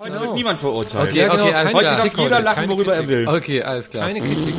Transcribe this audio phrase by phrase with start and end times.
[0.00, 1.10] Heute wird niemand verurteilt.
[1.10, 1.96] Okay, okay, alles Heute klar.
[1.98, 3.28] darf jeder lachen, worüber er will.
[3.28, 4.06] Okay, alles klar.
[4.06, 4.54] Keine Kritik.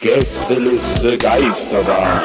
[0.00, 2.20] Gästeliste Geisterbahn.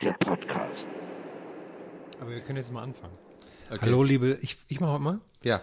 [0.00, 0.86] Der Podcast.
[2.20, 3.14] Aber wir können jetzt mal anfangen.
[3.70, 3.80] Okay.
[3.82, 5.18] Hallo, liebe, ich, ich mache mal.
[5.42, 5.60] Ja.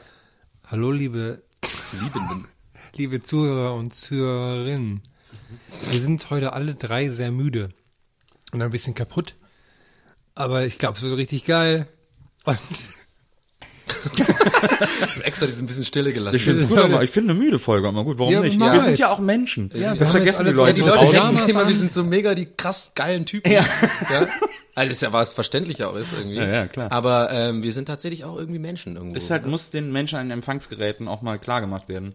[0.67, 1.41] Hallo, liebe,
[1.93, 2.47] Liebenden.
[2.97, 5.01] Liebe Zuhörer und Zuhörerinnen.
[5.89, 7.69] Wir sind heute alle drei sehr müde
[8.51, 9.35] und ein bisschen kaputt.
[10.33, 11.87] Aber ich glaube, es wird richtig geil.
[12.45, 12.57] Und
[15.23, 16.35] Extra diese ein bisschen Stille gelassen.
[16.35, 18.19] Ich finde es gut, aber ich finde eine müde Folge aber gut.
[18.19, 18.57] Warum Ja, nicht?
[18.57, 19.71] mach Wir sind ja auch Menschen.
[19.73, 20.73] wir das vergessen die Leute.
[20.73, 23.51] die Leute denken immer, wir sind so mega die krass geilen Typen.
[23.51, 23.65] Ja.
[24.09, 24.27] ja.
[24.75, 26.35] Also ist ja was verständlich auch ist irgendwie.
[26.35, 26.91] Ja, ja, klar.
[26.91, 29.15] Aber ähm, wir sind tatsächlich auch irgendwie Menschen irgendwo.
[29.15, 32.13] Es halt, muss den Menschen an den Empfangsgeräten auch mal klar gemacht werden,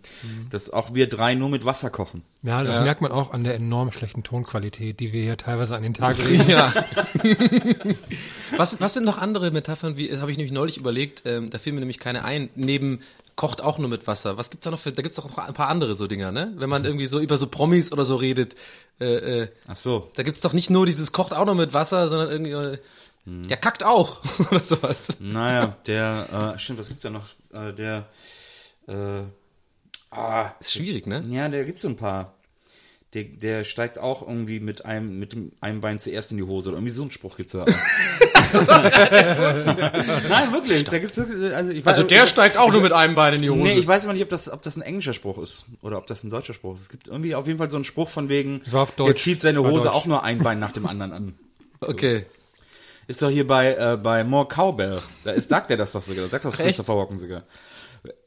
[0.50, 2.22] dass auch wir drei nur mit Wasser kochen.
[2.42, 2.82] ja, das Ja.
[2.84, 6.18] merkt man auch an der enorm schlechten Tonqualität, die wir hier teilweise an den Tag
[6.18, 6.44] legen.
[6.48, 6.72] Ja.
[8.56, 9.96] was, was sind noch andere Metaphern?
[9.96, 11.22] Wie habe ich nämlich neulich überlegt?
[11.26, 12.50] Ähm, da fiel mir nämlich keine ein.
[12.56, 13.00] Neben
[13.36, 14.36] kocht auch nur mit Wasser.
[14.36, 14.92] Was gibt's da noch für?
[14.92, 16.52] Da gibt's doch noch ein paar andere so Dinger, ne?
[16.56, 18.56] Wenn man irgendwie so über so Promis oder so redet.
[19.00, 20.10] Äh, äh, Ach so.
[20.14, 22.78] da gibt's doch nicht nur dieses kocht auch nur mit Wasser, sondern irgendwie äh,
[23.26, 25.08] der kackt auch oder sowas.
[25.20, 27.28] Naja, der, äh, stimmt, was gibt's da noch?
[27.52, 28.08] Äh, der,
[28.88, 29.22] äh,
[30.10, 31.24] ah, Ist schwierig, ne?
[31.28, 32.34] ja, der gibt's so ein paar.
[33.12, 36.70] Der, der steigt auch irgendwie mit einem, mit dem einem Bein zuerst in die Hose
[36.70, 37.64] oder irgendwie so einen Spruch gibt's da.
[40.28, 40.84] Nein, wirklich.
[40.84, 43.42] Da gibt's, wirklich- also, ich weiß, Also der steigt auch nur mit einem Bein in
[43.42, 43.60] die Hose.
[43.62, 46.06] Nee, ich weiß aber nicht, ob das, ob das ein englischer Spruch ist oder ob
[46.06, 46.82] das ein deutscher Spruch ist.
[46.82, 48.96] Es gibt irgendwie auf jeden Fall so einen Spruch von wegen, Das war auf er
[49.06, 49.22] Deutsch.
[49.22, 51.34] zieht seine Hose auch nur ein Bein nach dem anderen an.
[51.80, 52.26] okay.
[53.06, 55.00] Ist doch hier bei, äh, bei More Cowbell.
[55.24, 56.28] Da ist, sagt er das doch sogar.
[56.28, 56.62] Sagt das Echt?
[56.62, 57.42] Christopher Walken sogar.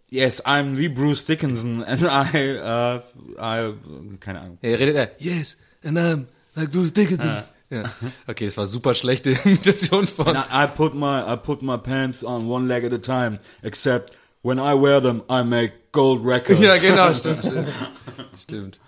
[0.09, 2.99] Yes, I'm wie Bruce Dickinson and I, uh,
[3.39, 3.73] I,
[4.19, 4.57] keine Ahnung.
[4.61, 6.25] Er redet er, yes, and I'm
[6.55, 7.41] like Bruce Dickinson.
[7.73, 7.83] Ja.
[8.27, 10.35] Okay, es war super schlechte Imitation von.
[10.35, 14.15] I, I put my, I put my pants on one leg at a time, except
[14.43, 16.61] when I wear them, I make gold records.
[16.61, 17.69] Ja, genau, stimmt, stimmt.
[18.37, 18.79] stimmt.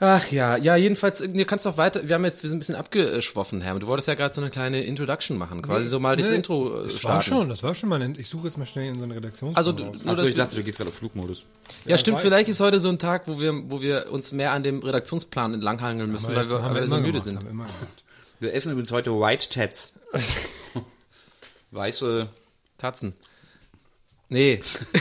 [0.00, 2.76] Ach ja, ja, jedenfalls, du kannst doch weiter, wir haben jetzt, wir sind ein bisschen
[2.76, 3.76] abgeschwoffen, Herr.
[3.80, 6.68] Du wolltest ja gerade so eine kleine Introduction machen, quasi so mal das Nee, Intro
[6.68, 7.22] äh, Das war starten.
[7.24, 9.56] schon, das war schon mal ein, ich suche jetzt mal schnell in so einen Redaktions.
[9.56, 11.46] Also, dass ich dachte, du gehst gerade auf Flugmodus.
[11.84, 14.62] ja, stimmt, vielleicht ist heute so ein Tag, wo wir, wo wir uns mehr an
[14.62, 17.38] dem Redaktionsplan entlanghangeln müssen, weil jetzt wir, weil wir so immer müde gemacht, sind.
[17.38, 17.66] haben wir.
[18.40, 19.94] Wir essen übrigens heute White Tats.
[21.72, 22.28] Weiße,
[22.78, 23.14] Tatzen.
[24.30, 24.60] Nee.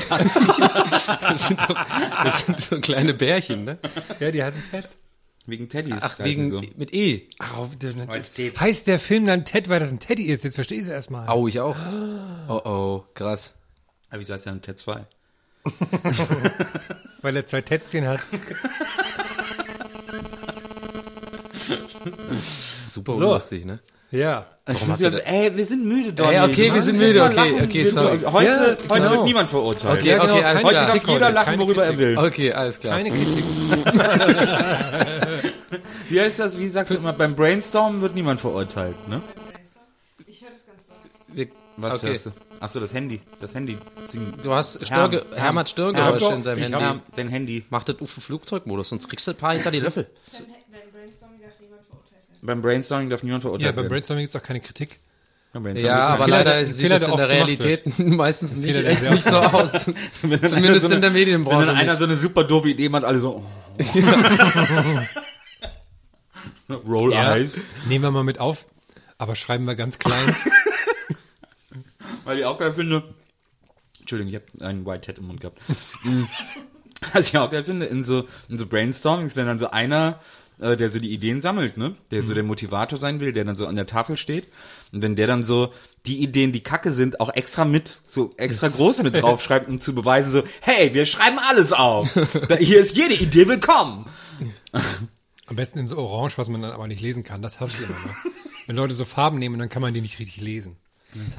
[0.10, 0.34] Das
[1.48, 1.76] sind, doch,
[2.24, 3.78] das sind so kleine Bärchen, ne?
[4.20, 4.88] Ja, die heißen Ted.
[5.46, 6.00] wegen Teddys.
[6.02, 6.62] Ach, wegen, so.
[6.78, 7.28] mit E.
[7.82, 8.32] Der, Tats.
[8.62, 10.44] heißt der Film dann Ted, weil das ein Teddy ist?
[10.46, 11.28] Jetzt verstehe ich es erstmal.
[11.28, 11.76] Au, ich auch.
[12.48, 13.54] Oh, oh, krass.
[14.10, 15.06] Aber wieso heißt ja ein Ted 2?
[17.22, 18.22] Weil er zwei Tätzchen hat.
[22.90, 23.18] Super So.
[23.18, 23.80] unlustig, ne?
[24.12, 24.46] Ja.
[24.70, 26.34] Ich muss ja, ey, wir sind müde, Donny.
[26.36, 28.20] Ey, okay, wir sind müde, okay, okay, sorry.
[28.26, 28.60] Heute, Ja,
[28.90, 29.12] heute genau.
[29.12, 30.00] wird niemand verurteilt.
[30.00, 30.88] Okay, Ja, genau, okay, alles Heute klar.
[30.88, 32.00] darf jeder lachen, keine worüber er Kritik.
[32.06, 32.18] will.
[32.18, 32.98] Okay, alles klar.
[32.98, 33.46] Keine Kritik.
[36.10, 36.58] Wie heißt das?
[36.60, 37.14] Wie sagst du immer?
[37.14, 39.22] Beim Brainstormen wird niemand verurteilt, ne?
[41.28, 41.48] Wir,
[41.78, 42.08] Was Okay.
[42.08, 42.32] hörst du?
[42.60, 43.22] Achso, das Handy.
[43.40, 43.78] Das Handy.
[44.44, 47.00] Du hast Störge Herm, Herm hat Störgeräusche Herm, in seinem ich Handy.
[47.16, 47.64] Dein Handy.
[47.70, 50.08] Mach das auf Flugzeugmodus, sonst kriegst du ein paar hinter die Löffel.
[52.42, 53.90] Beim Brainstorming darf niemand verurteilt Ja, beim werden.
[53.90, 55.00] Brainstorming gibt es auch keine Kritik.
[55.76, 59.02] Ja, aber Fehler, leider der- sieht Fehler, das in der Realität meistens nicht, Fehler, echt
[59.10, 59.86] nicht so aus.
[60.12, 60.58] Zumindest so
[60.94, 62.00] in der eine- Medienbranche Wenn dann einer nicht.
[62.00, 63.44] so eine super doofe Idee hat, alle so.
[63.80, 63.84] Oh.
[66.88, 67.36] Roll Ja.
[67.36, 67.60] Eyes.
[67.88, 68.66] Nehmen wir mal mit auf,
[69.18, 70.36] aber schreiben wir ganz klein.
[72.26, 73.04] Weil ich auch geil finde,
[74.00, 75.60] Entschuldigung, ich habe einen White Hat im Mund gehabt.
[76.04, 76.24] Mm.
[77.14, 80.20] Was ich auch geil finde, in so, in so Brainstormings, wenn dann so einer,
[80.60, 83.56] äh, der so die Ideen sammelt, ne, der so der Motivator sein will, der dann
[83.56, 84.48] so an der Tafel steht,
[84.92, 85.72] und wenn der dann so
[86.06, 89.94] die Ideen, die kacke sind, auch extra mit, so extra groß mit draufschreibt, um zu
[89.94, 92.10] beweisen, so, hey, wir schreiben alles auf.
[92.48, 94.06] Da- Hier ist jede Idee willkommen.
[95.48, 97.42] Am besten in so Orange, was man dann aber nicht lesen kann.
[97.42, 98.16] Das hasse ich immer noch.
[98.68, 100.76] Wenn Leute so Farben nehmen, dann kann man die nicht richtig lesen.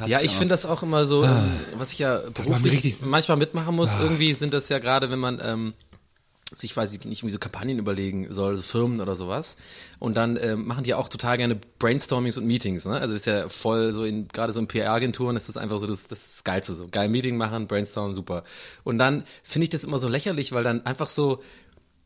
[0.07, 3.77] Ja, ich finde das auch immer so, ähm, was ich ja beruflich richtig- manchmal mitmachen
[3.77, 3.95] muss.
[4.01, 5.75] Irgendwie sind das ja gerade, wenn man ähm,
[6.55, 9.57] sich, weiß ich nicht, irgendwie so Kampagnen überlegen soll, so Firmen oder sowas.
[9.99, 12.87] Und dann ähm, machen die auch total gerne Brainstormings und Meetings.
[12.87, 12.95] Ne?
[12.95, 15.87] Also das ist ja voll so in, gerade so in PR-Agenturen ist das einfach so
[15.87, 16.75] das, das Geilste.
[16.75, 18.45] So geil Meeting machen, Brainstorm, super.
[18.83, 21.43] Und dann finde ich das immer so lächerlich, weil dann einfach so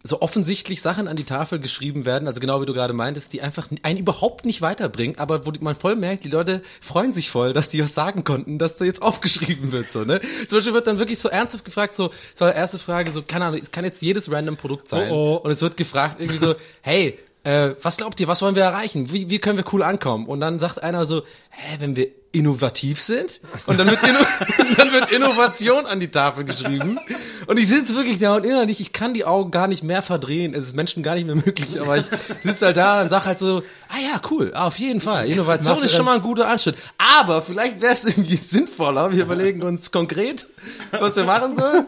[0.04, 3.43] so offensichtlich Sachen an die Tafel geschrieben werden, also genau wie du gerade meintest, die
[3.43, 7.52] einfach einen überhaupt nicht weiterbringen, aber wo man voll merkt, die Leute freuen sich voll,
[7.52, 10.20] dass die was sagen konnten, dass da jetzt aufgeschrieben wird, so, ne?
[10.49, 13.60] Zum Beispiel wird dann wirklich so ernsthaft gefragt, so, so erste Frage, so, keine Ahnung,
[13.62, 15.10] es kann jetzt jedes random Produkt sein.
[15.10, 15.37] Oh, oh.
[15.37, 19.12] Und es wird gefragt, irgendwie so, hey, äh, was glaubt ihr, was wollen wir erreichen?
[19.12, 20.26] Wie, wie können wir cool ankommen?
[20.26, 23.40] Und dann sagt einer so, hä, wenn wir innovativ sind?
[23.67, 24.00] Und dann wird,
[24.76, 26.99] dann wird Innovation an die Tafel geschrieben.
[27.46, 30.55] Und ich sitze wirklich da und innerlich, ich kann die Augen gar nicht mehr verdrehen.
[30.55, 32.06] Es ist Menschen gar nicht mehr möglich, aber ich
[32.40, 35.29] sitze halt da und sag halt so, ah ja, cool, auf jeden Fall.
[35.29, 36.76] Innovation Machst ist schon mal ein guter Anschritt.
[36.99, 40.46] Aber vielleicht wäre es irgendwie sinnvoller, wir überlegen uns konkret,
[40.93, 41.87] was wir machen sollen.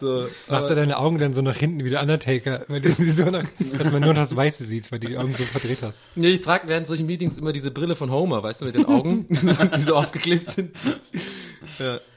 [0.00, 0.26] So.
[0.48, 3.24] Machst du deine Augen dann so nach hinten wie der Undertaker, weil du sie so
[3.24, 3.44] nach,
[3.76, 6.10] dass man nur das Weiße sieht, weil du die Augen so verdreht hast.
[6.14, 8.86] Nee, ich trage während solchen Meetings immer diese Brille von Homer, weißt du, mit den
[8.86, 9.26] Augen,
[9.82, 10.74] die so aufgeklebt sind.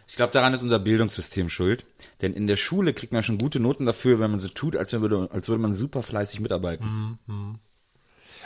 [0.08, 1.86] Ich glaube, daran ist unser Bildungssystem schuld.
[2.22, 4.94] Denn in der Schule kriegt man schon gute Noten dafür, wenn man so tut, als
[4.94, 7.20] würde, als würde man super fleißig mitarbeiten.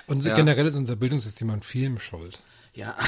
[0.07, 0.35] Und so Ja.
[0.35, 2.41] generell ist unser Bildungssystem an Film schuld.
[2.73, 2.95] Ja.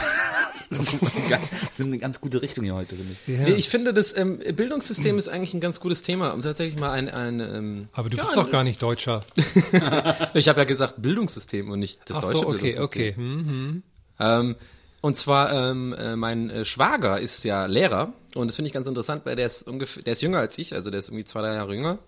[0.70, 3.28] Das ist eine ganz, gute Richtung hier heute, finde ich.
[3.28, 6.92] Nee, ich finde, das ähm, Bildungssystem ist eigentlich ein ganz gutes Thema, um tatsächlich mal
[6.92, 9.26] ein, ein ähm, Aber du ja, bist doch gar nicht Deutscher.
[10.34, 12.84] ich habe ja gesagt Bildungssystem und nicht das Ach deutsche so, okay, Bildungssystem.
[12.86, 13.16] okay.
[13.18, 13.84] Hm.
[14.20, 14.56] Ähm,
[15.02, 18.88] und zwar, ähm, äh, mein äh, Schwager ist ja Lehrer und das finde ich ganz
[18.88, 21.42] interessant, weil der ist ungefähr, der ist jünger als ich, also der ist irgendwie zwei,
[21.42, 22.00] drei Jahre jünger.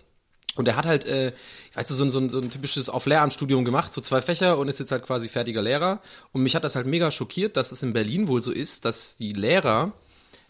[0.56, 1.32] Und der hat halt, äh,
[1.74, 4.56] weißt du, so ein, so, ein, so ein typisches auf Lehramtsstudium gemacht, so zwei Fächer
[4.56, 6.00] und ist jetzt halt quasi fertiger Lehrer.
[6.32, 9.16] Und mich hat das halt mega schockiert, dass es in Berlin wohl so ist, dass
[9.16, 9.92] die Lehrer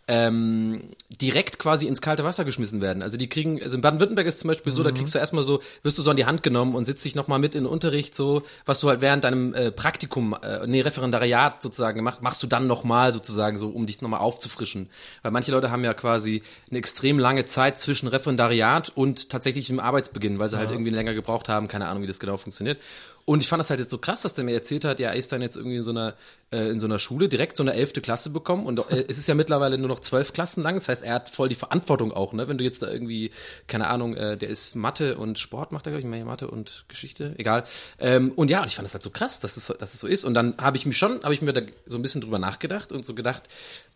[0.06, 3.02] ähm, direkt quasi ins kalte Wasser geschmissen werden.
[3.02, 5.62] Also die kriegen, also in Baden-Württemberg ist zum Beispiel so, da kriegst du erstmal so,
[5.82, 8.14] wirst du so an die Hand genommen und sitzt dich nochmal mit in den Unterricht,
[8.14, 12.46] so, was du halt während deinem äh, Praktikum, äh, nee, Referendariat sozusagen gemacht, machst du
[12.46, 14.90] dann nochmal sozusagen so, um dich nochmal aufzufrischen.
[15.22, 20.38] Weil manche Leute haben ja quasi eine extrem lange Zeit zwischen Referendariat und tatsächlichem Arbeitsbeginn,
[20.38, 22.78] weil sie halt irgendwie länger gebraucht haben, keine Ahnung, wie das genau funktioniert.
[23.26, 25.16] Und ich fand das halt jetzt so krass, dass der mir erzählt hat, ja, er
[25.16, 26.14] ist dann jetzt irgendwie in so einer,
[26.50, 29.26] äh, in so einer Schule direkt so eine elfte Klasse bekommen und äh, es ist
[29.28, 30.74] ja mittlerweile nur noch zwölf Klassen lang.
[30.74, 32.48] Das heißt, er hat voll die Verantwortung auch, ne?
[32.48, 33.30] Wenn du jetzt da irgendwie,
[33.66, 36.84] keine Ahnung, äh, der ist Mathe und Sport macht er, glaube ich, mehr Mathe und
[36.88, 37.64] Geschichte, egal.
[37.98, 40.06] Ähm, und ja, und ich fand das halt so krass, dass es, dass es so
[40.06, 40.24] ist.
[40.24, 42.92] Und dann habe ich mich schon, habe ich mir da so ein bisschen drüber nachgedacht
[42.92, 43.44] und so gedacht,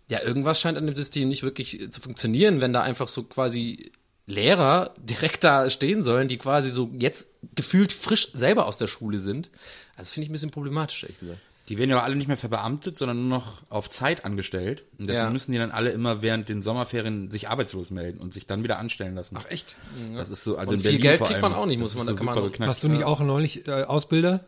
[0.09, 3.93] ja, irgendwas scheint an dem System nicht wirklich zu funktionieren, wenn da einfach so quasi
[4.29, 9.19] Lehrer direkt da stehen sollen, die quasi so jetzt gefühlt frisch selber aus der Schule
[9.21, 9.51] sind.
[9.97, 11.41] Also finde ich ein bisschen problematisch, ehrlich gesagt.
[11.71, 14.85] Die werden ja auch alle nicht mehr verbeamtet, sondern nur noch auf Zeit angestellt.
[14.99, 15.31] Und deswegen Ja.
[15.31, 18.79] müssen die dann alle immer während den Sommerferien sich arbeitslos melden und sich dann wieder
[18.79, 19.37] anstellen lassen.
[19.39, 19.77] Ach echt?
[20.15, 21.95] Das ist so, also Und in viel Berlin Geld vor kriegt man auch nicht, muss
[21.95, 22.53] man- da kann man.
[22.59, 24.45] Warst du nicht auch neulich äh, Ausbilder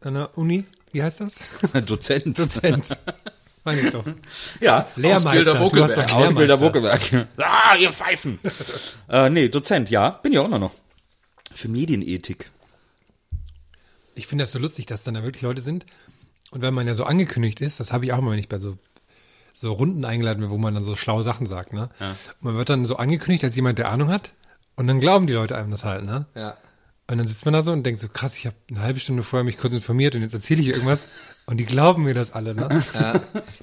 [0.00, 0.64] an der Uni?
[0.92, 1.60] Wie heißt das?
[1.86, 2.38] Dozent.
[2.38, 2.96] Dozent.
[3.64, 4.04] Meine ich doch.
[4.60, 5.60] Ja, Lehrmeister.
[5.60, 6.60] Ausbilder.
[6.60, 7.00] Wokelberg.
[7.38, 8.38] Ah, ihr Pfeifen.
[9.08, 10.72] äh, nee, Dozent, ja, bin ja auch noch.
[11.52, 12.50] Für Medienethik.
[14.14, 15.86] Ich finde das so lustig, dass dann da wirklich Leute sind.
[16.50, 18.58] Und wenn man ja so angekündigt ist, das habe ich auch immer, wenn ich bei
[18.58, 18.78] so,
[19.52, 21.88] so Runden eingeladen bin, wo man dann so schlaue Sachen sagt, ne?
[22.40, 24.34] Und man wird dann so angekündigt als jemand, der Ahnung hat.
[24.76, 26.26] Und dann glauben die Leute einem das halt, ne?
[26.34, 26.56] Ja.
[27.06, 29.22] Und dann sitzt man da so und denkt so, krass, ich habe eine halbe Stunde
[29.22, 31.08] vorher mich kurz informiert und jetzt erzähle ich irgendwas
[31.46, 32.82] und die glauben mir das alle, ne?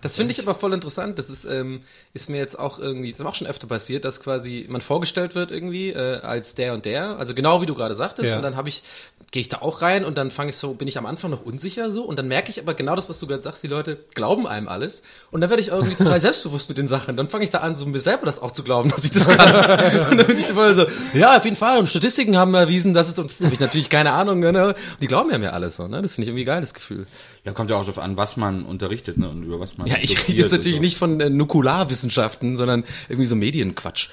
[0.02, 1.18] Das finde ich aber voll interessant.
[1.18, 1.82] Das ist, ähm,
[2.14, 5.34] ist mir jetzt auch irgendwie, das ist auch schon öfter passiert, dass quasi man vorgestellt
[5.34, 7.18] wird irgendwie äh, als der und der.
[7.18, 8.30] Also genau wie du gerade sagtest.
[8.30, 8.36] Ja.
[8.36, 8.84] Und dann habe ich,
[9.32, 11.44] gehe ich da auch rein und dann fange ich so, bin ich am Anfang noch
[11.44, 13.98] unsicher so und dann merke ich aber genau das, was du gerade sagst, die Leute
[14.14, 15.02] glauben einem alles.
[15.32, 17.18] Und dann werde ich irgendwie total selbstbewusst mit den Sachen.
[17.18, 19.28] Dann fange ich da an, so mir selber das auch zu glauben, dass ich das
[19.28, 19.56] kann.
[20.12, 21.80] und dann bin ich voll so, ja, auf jeden Fall.
[21.80, 24.68] Und Statistiken haben erwiesen, dass es, und das habe ich natürlich keine Ahnung, ne?
[24.68, 26.04] Und die glauben ja mir alles so, ne?
[26.04, 27.08] Das finde ich irgendwie geil, das Gefühl.
[27.44, 29.98] Ja, kommt ja auch darauf an, was man unterrichtet, ne, und über was man Ja,
[30.02, 30.82] ich rede jetzt natürlich so.
[30.82, 34.10] nicht von äh, Nukularwissenschaften, sondern irgendwie so Medienquatsch.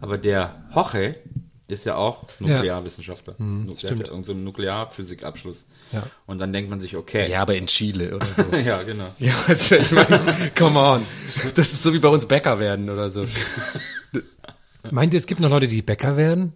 [0.00, 1.16] Aber der Hoche
[1.68, 3.34] ist ja auch Nuklearwissenschaftler.
[3.38, 5.66] Mhm, der hat ja irgendeinen so Nuklearphysikabschluss.
[5.92, 6.04] Ja.
[6.26, 7.30] Und dann denkt man sich, okay.
[7.30, 8.42] Ja, aber in Chile oder so.
[8.56, 9.08] ja genau.
[9.18, 11.06] ja, also ich meine, come on.
[11.54, 13.24] Das ist so wie bei uns Bäcker werden oder so.
[14.90, 16.52] Meint ihr, es gibt noch Leute, die Bäcker werden?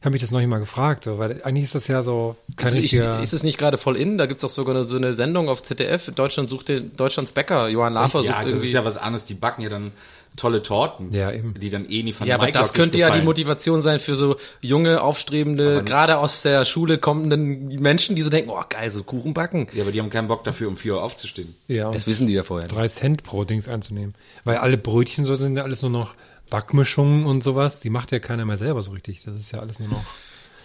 [0.00, 2.34] Ich habe mich das noch nicht mal gefragt, so, weil eigentlich ist das ja so
[2.56, 3.20] kein Also ich, richtiger.
[3.22, 4.16] ist es nicht gerade voll in?
[4.16, 6.10] Da gibt's auch sogar eine, so eine Sendung auf ZDF.
[6.14, 7.68] Deutschland sucht den Deutschlands Bäcker.
[7.68, 8.66] Johann Lafer ja, sucht das irgendwie.
[8.68, 9.26] ist ja was anderes.
[9.26, 9.92] Die backen ja dann
[10.36, 11.12] tolle Torten.
[11.12, 11.52] Ja, eben.
[11.60, 13.24] Die dann eh nie von ja, aber das könnte ja die gefallen.
[13.26, 18.48] Motivation sein für so junge, aufstrebende, gerade aus der Schule kommenden Menschen, die so denken,
[18.48, 19.66] oh geil, so Kuchen backen.
[19.74, 21.54] Ja, aber die haben keinen Bock dafür, um 4 Uhr aufzustehen.
[21.68, 22.68] ja, Das wissen die ja vorher.
[22.68, 24.14] drei Cent pro Dings anzunehmen.
[24.44, 26.14] Weil alle Brötchen so sind ja alles nur noch
[26.50, 27.80] Backmischungen und sowas.
[27.80, 29.22] Die macht ja keiner mehr selber so richtig.
[29.24, 30.04] Das ist ja alles nur noch.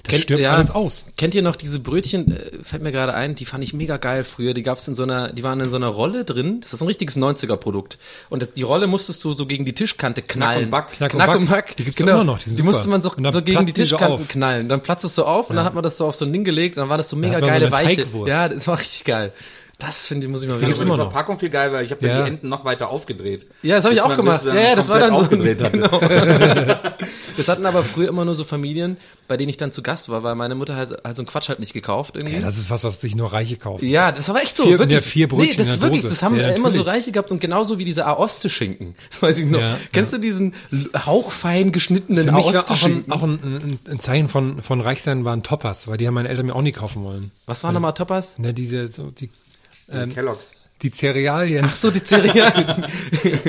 [0.03, 1.05] Das Kennt- stirbt ja, alles aus.
[1.17, 2.31] Kennt ihr noch diese Brötchen?
[2.37, 4.53] Äh, fällt mir gerade ein, die fand ich mega geil früher.
[4.53, 6.59] Die gab's in so einer, die waren in so einer Rolle drin.
[6.61, 7.97] Das ist ein richtiges 90er-Produkt.
[8.29, 10.65] Und das, die Rolle musstest du so gegen die Tischkante knallen.
[10.65, 10.91] und Back.
[10.91, 11.39] Knack und Knack Back.
[11.39, 11.77] und Back.
[11.77, 12.13] Die gibt's genau.
[12.15, 14.27] immer noch, die sind Die musste man so, so gegen die so Tischkanten auf.
[14.27, 14.69] knallen.
[14.69, 16.43] Dann platzt es so auf und dann hat man das so auf so ein Ding
[16.43, 18.03] gelegt und dann war das so mega so geile eine Weiche.
[18.03, 18.29] Teigwurst.
[18.29, 19.33] Ja, das war richtig geil.
[19.77, 20.69] Das finde ich, muss ich mal Ich wieder.
[20.69, 21.11] finde die immer noch.
[21.11, 22.21] Verpackung viel geil, weil ich habe dann Ja.
[22.23, 23.45] die Enden noch weiter aufgedreht.
[23.61, 24.45] Ja, das habe ich auch man gemacht.
[24.45, 25.25] das Ja, ja, das war dann so.
[25.27, 25.75] komplett aufgedreht hatte.
[26.65, 26.79] Genau.
[27.35, 28.95] das hatten aber früher immer nur so Familien,
[29.27, 31.49] bei denen ich dann zu Gast war, weil meine Mutter halt, halt so einen Quatsch
[31.49, 32.35] halt nicht gekauft irgendwie.
[32.35, 33.85] Ja, das ist was, was sich nur Reiche kaufen.
[33.85, 34.63] Ja, das war echt so.
[34.63, 34.97] Vier- wirklich.
[34.97, 36.13] ja, vier Brötchen nee, das in ist der wirklich, Dose.
[36.13, 36.81] das haben Ja, immer so.
[36.81, 38.95] Reiche gehabt und genauso wie diese Aoste-Schinken.
[39.19, 39.59] Weiß ich noch.
[39.59, 40.53] Ja, Kennst du diesen
[41.05, 43.11] hauchfein geschnittenen war auch, ein, Aoste-Schinken?
[43.11, 46.55] auch ein, ein, Zeichen von, von Reichsein waren Toppers, weil die haben meine Eltern mir
[46.55, 47.31] auch nie kaufen wollen.
[47.45, 48.39] Was waren nochmal Toppers?
[48.39, 49.29] Ne, diese, so, die,
[49.91, 50.53] ähm, Kellogg's.
[50.81, 51.65] die Cerealien.
[51.65, 52.85] Ach so, die Cerealien.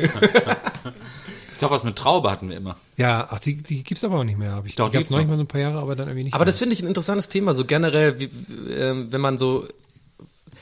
[1.58, 2.76] Toppers mit Traube hatten wir immer.
[2.96, 4.76] Ja, ach, die, die gibt's aber auch nicht mehr, habe ich.
[4.76, 6.44] Doch, die gab's noch nicht mal so ein paar Jahre, aber dann irgendwie nicht aber
[6.44, 6.46] mehr.
[6.46, 8.30] das finde ich ein interessantes Thema, so generell, wie,
[8.70, 9.66] ähm, wenn man so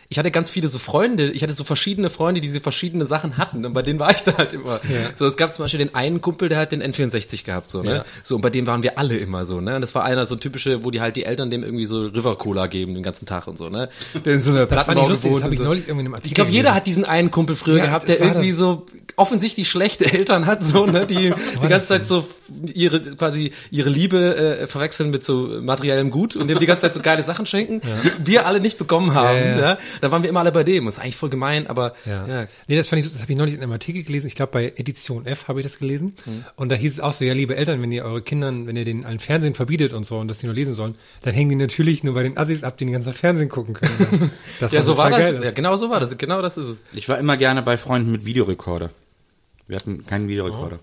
[0.08, 3.38] ich hatte ganz viele so Freunde, ich hatte so verschiedene Freunde, die diese verschiedene Sachen
[3.38, 4.80] hatten und bei denen war ich dann halt immer.
[5.16, 7.94] So, es gab zum Beispiel den einen Kumpel, der hat den N64 gehabt, so, ne?
[7.96, 8.04] Ja.
[8.22, 9.76] So, und bei dem waren wir alle immer so, ne?
[9.76, 12.02] Und das war einer so ein typische, wo die halt die Eltern dem irgendwie so
[12.02, 13.88] River Cola geben den ganzen Tag und so, ne?
[14.24, 15.64] Der in so einer Das fand ich lustig, das und ich so.
[15.64, 18.08] neulich irgendwie in einem Artikel Ich glaube, jeder hat diesen einen Kumpel früher Ja, gehabt,
[18.08, 18.58] der irgendwie das.
[18.58, 21.32] so offensichtlich schlechte Eltern hat, so, ne, die
[21.62, 22.26] die ganze Zeit so
[22.74, 26.94] ihre quasi ihre Liebe äh, verwechseln mit so materiellem Gut und dem die ganze Zeit
[26.94, 29.38] so geile Sachen schenken, die wir alle nicht bekommen haben.
[29.38, 29.78] Ja, Ja, ja.
[30.00, 30.80] Da waren wir immer alle bei dem.
[30.80, 32.26] Und das ist eigentlich voll gemein, aber Ja.
[32.26, 32.46] ja.
[32.68, 34.26] Nee, das fand ich, das habe ich neulich in einem Artikel gelesen.
[34.26, 36.14] Ich glaube, bei Edition F habe ich das gelesen.
[36.26, 36.44] Mhm.
[36.56, 38.84] Und da hieß es auch so, ja, liebe Eltern, wenn ihr eure Kindern, wenn ihr
[38.84, 41.56] denen ein Fernsehen verbietet und so und dass die nur lesen sollen, dann hängen die
[41.56, 44.30] natürlich nur bei den Assis ab, die den ganzen Fernsehen gucken können.
[44.60, 45.32] Das Ja, so war das.
[45.32, 46.16] Ja, genau so war das.
[46.16, 46.76] Genau das ist es.
[46.92, 48.90] Ich war immer gerne bei Freunden mit Videorekorder.
[49.66, 50.78] Wir hatten keinen Videorekorder.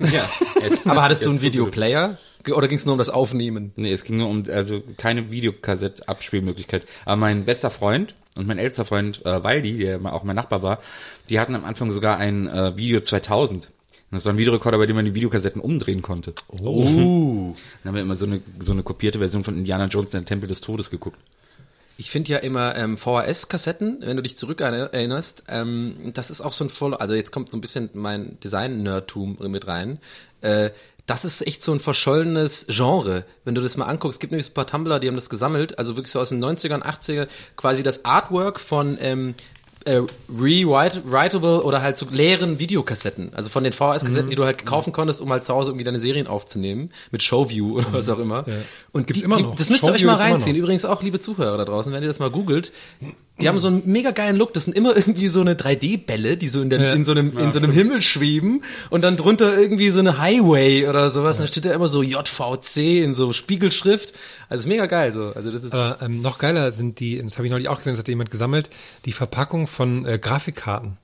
[0.00, 0.28] Ja,
[0.62, 2.18] jetzt, Aber hattest du einen Videoplayer?
[2.50, 3.72] Oder ging es nur um das Aufnehmen?
[3.76, 6.84] Nee, es ging nur um, also keine Videokassett-Abspielmöglichkeit.
[7.04, 10.80] Aber mein bester Freund und mein ältester Freund äh, Waldi, der auch mein Nachbar war,
[11.28, 13.66] die hatten am Anfang sogar ein äh, Video 2000.
[13.66, 13.70] Und
[14.10, 16.34] das war ein Videorekorder, bei dem man die Videokassetten umdrehen konnte.
[16.48, 16.82] Oh.
[17.82, 20.26] Dann haben wir immer so eine, so eine kopierte Version von Indiana Jones in der
[20.26, 21.18] Tempel des Todes geguckt.
[21.96, 26.52] Ich finde ja immer ähm, VHS-Kassetten, wenn du dich zurück erinnerst, ähm, das ist auch
[26.52, 29.98] so ein voll, also jetzt kommt so ein bisschen mein Design-Nerdtum mit rein.
[30.40, 30.70] Äh,
[31.06, 34.16] das ist echt so ein verschollenes Genre, wenn du das mal anguckst.
[34.16, 36.28] Es gibt nämlich so ein paar Tumblr, die haben das gesammelt, also wirklich so aus
[36.28, 39.34] den 90ern, 80ern, quasi das Artwork von ähm,
[39.84, 40.00] äh,
[40.40, 43.32] rewritable oder halt so leeren Videokassetten.
[43.34, 44.30] Also von den VHS-Kassetten, Mhm.
[44.30, 46.90] die du halt kaufen konntest, um halt zu Hause irgendwie deine Serien aufzunehmen.
[47.10, 48.44] Mit Showview oder was auch immer.
[48.92, 49.56] Und Gibt's die, immer die, noch.
[49.56, 50.56] Das müsst ihr euch mal reinziehen.
[50.56, 52.72] Übrigens auch, liebe Zuhörer da draußen, wenn ihr das mal googelt,
[53.40, 54.52] die haben so einen mega geilen Look.
[54.54, 56.92] Das sind immer irgendwie so eine 3D-Bälle, die so in, der, Ja.
[56.92, 60.86] in, so einem, in so einem Himmel schweben und dann drunter irgendwie so eine Highway
[60.88, 61.38] oder sowas.
[61.38, 64.12] Und dann steht da immer so JVC in so Spiegelschrift.
[64.52, 65.12] Also ist mega geil.
[65.14, 65.32] So.
[65.34, 67.94] Also das ist Aber ähm, noch geiler sind die, das habe ich neulich auch gesehen,
[67.94, 68.68] das hat jemand gesammelt,
[69.06, 70.98] die Verpackung von äh, Grafikkarten.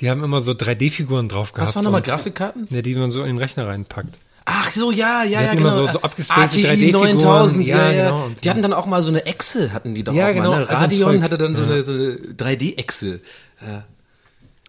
[0.00, 1.68] Die haben immer so 3D-Figuren drauf gehabt.
[1.68, 2.66] was waren nochmal Grafikkarten?
[2.70, 4.18] Ja, die man so in den Rechner reinpackt.
[4.46, 5.62] Ach so, ja, ja, ja, genau.
[5.62, 7.16] immer so- so abgespacete ATI 3D-Figuren.
[7.16, 8.04] 9000, ja, Ja, ja.
[8.04, 8.30] genau.
[8.44, 10.60] Die hatten dann auch mal so eine Echse, hatten die doch Ja, auch genau, mal.
[10.60, 10.68] Ne?
[10.68, 11.22] also ein Radion Zeug.
[11.22, 11.68] hatte dann so Ja.
[11.68, 13.20] eine, so eine 3D-Echse.
[13.66, 13.84] Ja.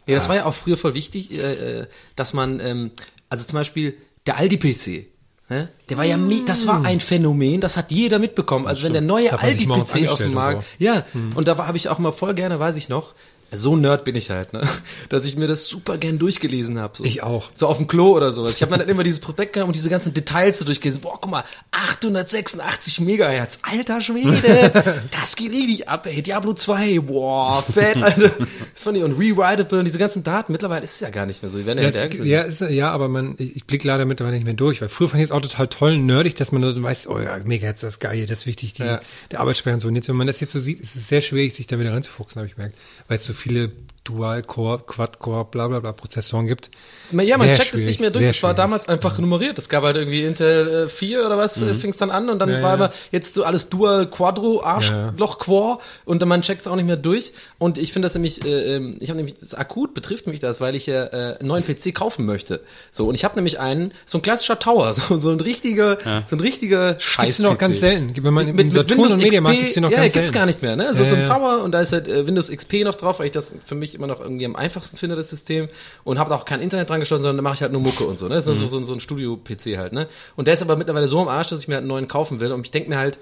[0.08, 2.92] ja, das war ja auch früher voll wichtig, äh, äh, dass man, ähm,
[3.30, 5.06] also zum Beispiel der Aldi-PC,
[5.50, 5.70] ne?
[5.90, 8.68] der war ja, mi- das war ein Phänomen, das hat jeder mitbekommen.
[8.68, 9.30] Also wenn der neue
[9.68, 11.04] morgens Aldi-PC auf dem Markt, ja,
[11.36, 13.14] und da habe ich auch mal voll gerne, weiß ich noch,
[13.52, 14.68] so Nerd bin ich halt, ne?
[15.10, 16.98] dass ich mir das super gern durchgelesen habe.
[16.98, 17.04] So.
[17.06, 17.50] Ich auch.
[17.54, 18.54] So auf dem Klo oder sowas.
[18.56, 21.02] Ich habe mir dann immer dieses Prospekt genommen und diese ganzen Details so durchgelesen.
[21.02, 23.60] Boah, guck mal, 886 Megahertz.
[23.64, 26.22] Alter Schwede, das geht richtig ab, ey.
[26.22, 28.32] Diablo 2, boah, fett, Alter.
[28.74, 30.52] Das fand ich, und Rewritable und diese ganzen Daten.
[30.52, 31.58] Mittlerweile ist es ja gar nicht mehr so.
[31.58, 34.46] Die werden ja, Ja, ja, ist, ja, aber man, ich, ich blicke leider mittlerweile nicht
[34.46, 37.08] mehr durch, weil früher fand ich es auch total toll, nerdig, dass man so weiß,
[37.08, 39.02] oh ja, mega, jetzt das ist geil, das ist wichtig, die, Ja.
[39.32, 39.88] der Arbeitsspeicher und so.
[39.88, 41.94] Und jetzt, wenn man das jetzt so sieht, ist es sehr schwierig, sich da wieder
[41.94, 42.76] reinzufuchsen, habe ich gemerkt,
[43.08, 43.72] weil es so viele
[44.08, 46.72] Dual-Core, Quad-Core, bla bla bla Prozessoren gibt.
[47.12, 48.26] Ja, man Sehr checkt es nicht mehr durch.
[48.26, 48.58] Das war schwierig.
[48.58, 49.58] damals einfach nummeriert.
[49.58, 51.76] Es gab halt irgendwie Intel äh, 4 oder was, mhm.
[51.76, 52.76] fing es dann an und dann Ja, war ja.
[52.76, 56.86] immer jetzt so alles Dual, Quadro, Arschloch, Quor und dann man checkt es auch nicht
[56.86, 57.34] mehr durch.
[57.60, 60.62] Und ich finde das nämlich, äh, ähm, ich habe nämlich, das akut betrifft mich das,
[60.62, 62.62] weil ich ja äh, einen neuen PC kaufen möchte.
[62.92, 65.98] So, und ich habe nämlich einen, so ein klassischer Tower, so, so ein richtiger,
[66.28, 67.26] so ein richtiger Scheiß.
[67.26, 68.14] Gibt's noch ganz selten.
[68.14, 70.34] Gib mir mal mit, im Saturn und Mediamarkt gibt's die noch ja, ganz gibt's selten.
[70.36, 70.94] gar nicht mehr, ne?
[70.94, 71.28] So, Ja, so ein ja.
[71.28, 73.96] Tower und da ist halt äh, Windows XP noch drauf, weil ich das für mich
[73.96, 75.68] immer noch irgendwie am einfachsten finde, das System.
[76.04, 78.20] Und habe auch kein Internet dran geschlossen, sondern da mache ich halt nur Mucke und
[78.20, 78.36] so, ne?
[78.36, 78.68] Das ist Mhm.
[78.68, 80.08] so, so, so ein Studio-PC halt, ne?
[80.36, 82.40] Und der ist aber mittlerweile so am Arsch, dass ich mir halt einen neuen kaufen
[82.40, 82.52] will.
[82.52, 83.18] Und ich denke mir halt,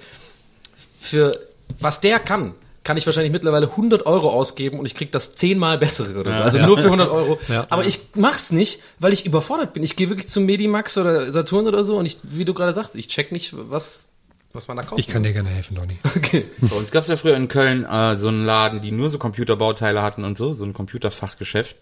[1.00, 1.32] für
[1.80, 2.54] was der kann,
[2.86, 6.42] kann ich wahrscheinlich mittlerweile 100 Euro ausgeben und ich krieg das zehnmal bessere oder so.
[6.42, 7.38] Also nur für 100 Euro.
[7.50, 7.65] Ja.
[7.70, 9.84] Aber ich mach's nicht, weil ich überfordert bin.
[9.84, 12.96] Ich gehe wirklich zum Medimax oder Saturn oder so und ich, wie du gerade sagst,
[12.96, 14.10] ich check nicht, was,
[14.54, 15.00] was man da kauft.
[15.00, 15.98] Ich kann dir gerne helfen, Donny.
[16.15, 16.46] Okay.
[16.62, 19.18] Bei uns gab es ja früher in Köln äh, so einen Laden, die nur so
[19.18, 21.75] Computerbauteile hatten und so, so ein Computerfachgeschäft.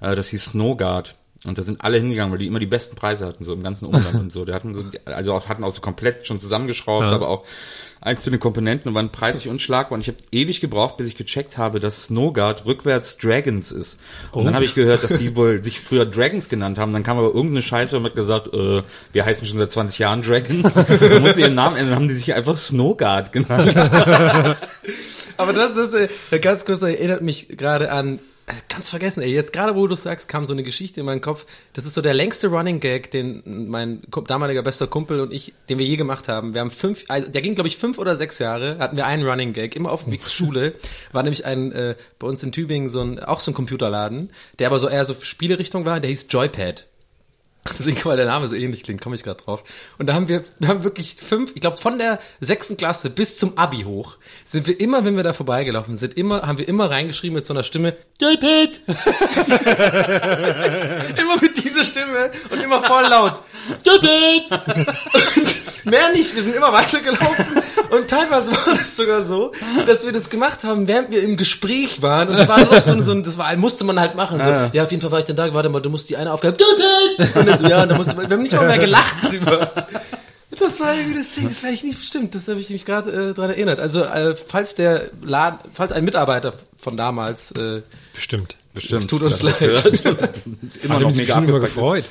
[0.00, 1.14] Äh, das hieß Snowguard.
[1.44, 3.86] Und da sind alle hingegangen, weil die immer die besten Preise hatten, so im ganzen
[3.86, 4.44] Umland und so.
[4.44, 7.12] Die hatten so, also auch, hatten auch so komplett schon zusammengeschraubt, Ja.
[7.12, 7.44] aber auch
[8.00, 9.96] einzelne Komponenten und waren preislich unschlagbar.
[9.96, 14.00] Und ich habe ewig gebraucht, bis ich gecheckt habe, dass Snowguard rückwärts Dragons ist.
[14.32, 16.92] Und dann habe ich gehört, dass die wohl sich früher Dragons genannt haben.
[16.92, 20.22] Dann kam aber irgendeine Scheiße und hat gesagt, äh, wir heißen schon seit 20 Jahren
[20.22, 20.74] Dragons.
[20.74, 23.76] Dann mussten ihren Namen ändern, dann haben die sich einfach Snowguard genannt.
[25.36, 28.18] Aber das ist, äh, ganz kurz, erinnert mich gerade an,
[28.68, 31.46] ganz vergessen, ey, jetzt gerade wo du sagst, kam so eine Geschichte in meinen Kopf.
[31.72, 35.78] Das ist so der längste Running Gag, den mein damaliger bester Kumpel und ich, den
[35.78, 36.54] wir je gemacht haben.
[36.54, 39.26] Wir haben fünf, also der ging glaube ich fünf oder sechs Jahre, hatten wir einen
[39.26, 40.74] Running Gag, immer auf dem Weg zur Schule.
[41.12, 44.68] War nämlich ein, äh, bei uns in Tübingen so ein, auch so ein Computerladen, der
[44.68, 46.87] aber so eher so Spielerichtung war, der hieß Joypad.
[47.66, 49.64] Deswegen, weil der Name so ähnlich klingt, komme ich gerade drauf.
[49.98, 53.36] Und da haben wir, wir haben wirklich fünf, ich glaube von der sechsten Klasse bis
[53.36, 56.90] zum Abi hoch, sind wir immer, wenn wir da vorbeigelaufen sind, immer, haben wir immer
[56.90, 58.80] reingeschrieben mit so einer Stimme, Joypad!
[61.18, 63.42] immer mit dieser Stimme und immer voll laut,
[63.84, 64.86] Joypad!
[65.90, 67.46] Mehr nicht, wir sind immer weitergelaufen
[67.90, 69.52] und teilweise war das sogar so,
[69.86, 72.92] dass wir das gemacht haben, während wir im Gespräch waren und das war noch so,
[72.92, 75.18] ein- so ein, das war, musste man halt machen, so, ja, auf jeden Fall war
[75.20, 76.56] ich dann da, warte mal, du musst die eine Aufgabe!
[77.34, 79.70] Und dann ja, dann musste man, wir haben nicht mal mehr gelacht drüber.
[80.58, 83.10] Das war irgendwie das Ding, das werde ich nicht bestimmt, das habe ich mich gerade
[83.30, 83.78] äh, dran erinnert.
[83.78, 88.56] Also, äh, falls der Laden, falls ein Mitarbeiter von damals, äh, Bestimmt.
[88.74, 89.02] Bestimmt.
[89.02, 89.60] es tut uns leid.
[90.82, 92.04] Immer Hat noch mega gefreut.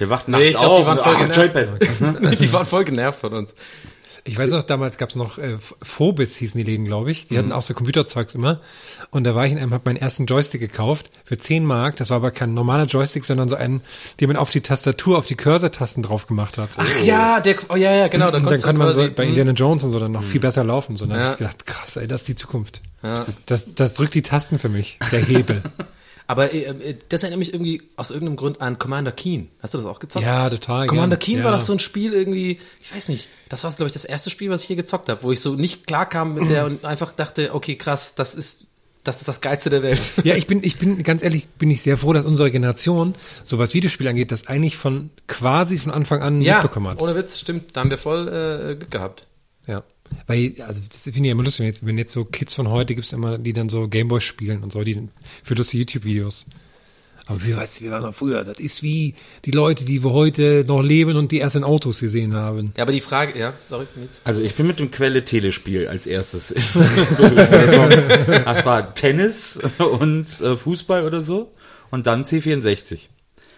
[0.00, 0.80] Der wacht nachts Nee, ich glaub, auf.
[0.80, 1.36] die waren voll genervt.
[1.36, 2.40] Joypad.
[2.40, 3.54] die waren voll genervt von uns.
[4.28, 7.28] Ich weiß auch, damals gab's noch äh, Phobis hießen die Läden, glaube ich.
[7.28, 8.60] Die hatten auch so Computerzeugs immer.
[9.10, 11.94] Und da war ich in einem, habe meinen ersten Joystick gekauft für 10 Mark.
[11.94, 13.82] Das war aber kein normaler Joystick, sondern so ein,
[14.20, 16.70] den man auf die Tastatur, auf die Cursor-Tasten drauf gemacht hat.
[16.76, 19.28] Ach ja, der, oh ja, ja, genau, da und dann kann man so bei hm.
[19.28, 20.96] Indiana Jones und so dann noch viel besser laufen.
[20.96, 21.24] So, dann Ja.
[21.26, 22.82] hab ich gedacht, krass, ey, das ist die Zukunft.
[23.04, 23.26] Ja.
[23.46, 25.62] Das, das drückt die Tasten für mich, der Hebel.
[26.26, 29.48] Aber äh, äh, das erinnert mich irgendwie aus irgendeinem Grund an Commander Keen.
[29.60, 30.24] Hast du das auch gezockt?
[30.24, 31.24] Ja, total Commander gern.
[31.24, 31.44] Keen Ja.
[31.44, 34.30] war doch so ein Spiel irgendwie, ich weiß nicht, das war glaube ich das erste
[34.30, 36.84] Spiel, was ich hier gezockt habe, wo ich so nicht klar kam mit der und
[36.84, 38.66] einfach dachte, okay, krass, das ist
[39.04, 40.00] das ist das geilste der Welt.
[40.24, 43.58] Ja, ich bin, ich bin, ganz ehrlich, bin ich sehr froh, dass unsere Generation, so
[43.58, 47.00] was Videospiel angeht, das eigentlich von, quasi von Anfang an ja, mitbekommen hat.
[47.00, 49.26] ohne Witz, stimmt, da haben wir voll äh, Glück gehabt.
[49.68, 49.84] Ja.
[50.26, 52.94] Weil, also das finde ich immer lustig, wenn jetzt, wenn jetzt so Kids von heute
[52.94, 55.08] gibt's immer, die dann so Gameboy spielen und so, die
[55.42, 56.46] für lustige YouTube-Videos.
[57.28, 58.44] Aber wie weißt du, wie war noch früher?
[58.44, 59.14] Das ist wie
[59.44, 62.72] die Leute, die wir heute noch leben und die erst in Autos gesehen haben.
[62.76, 64.20] Ja, aber die Frage, ja, sorry, Mietz.
[64.22, 66.62] Also ich bin mit dem Quelle Telespiel als erstes in
[67.16, 68.44] Berührung gekommen.
[68.44, 71.52] Das war Tennis und äh, Fußball oder so
[71.90, 73.00] und dann C64.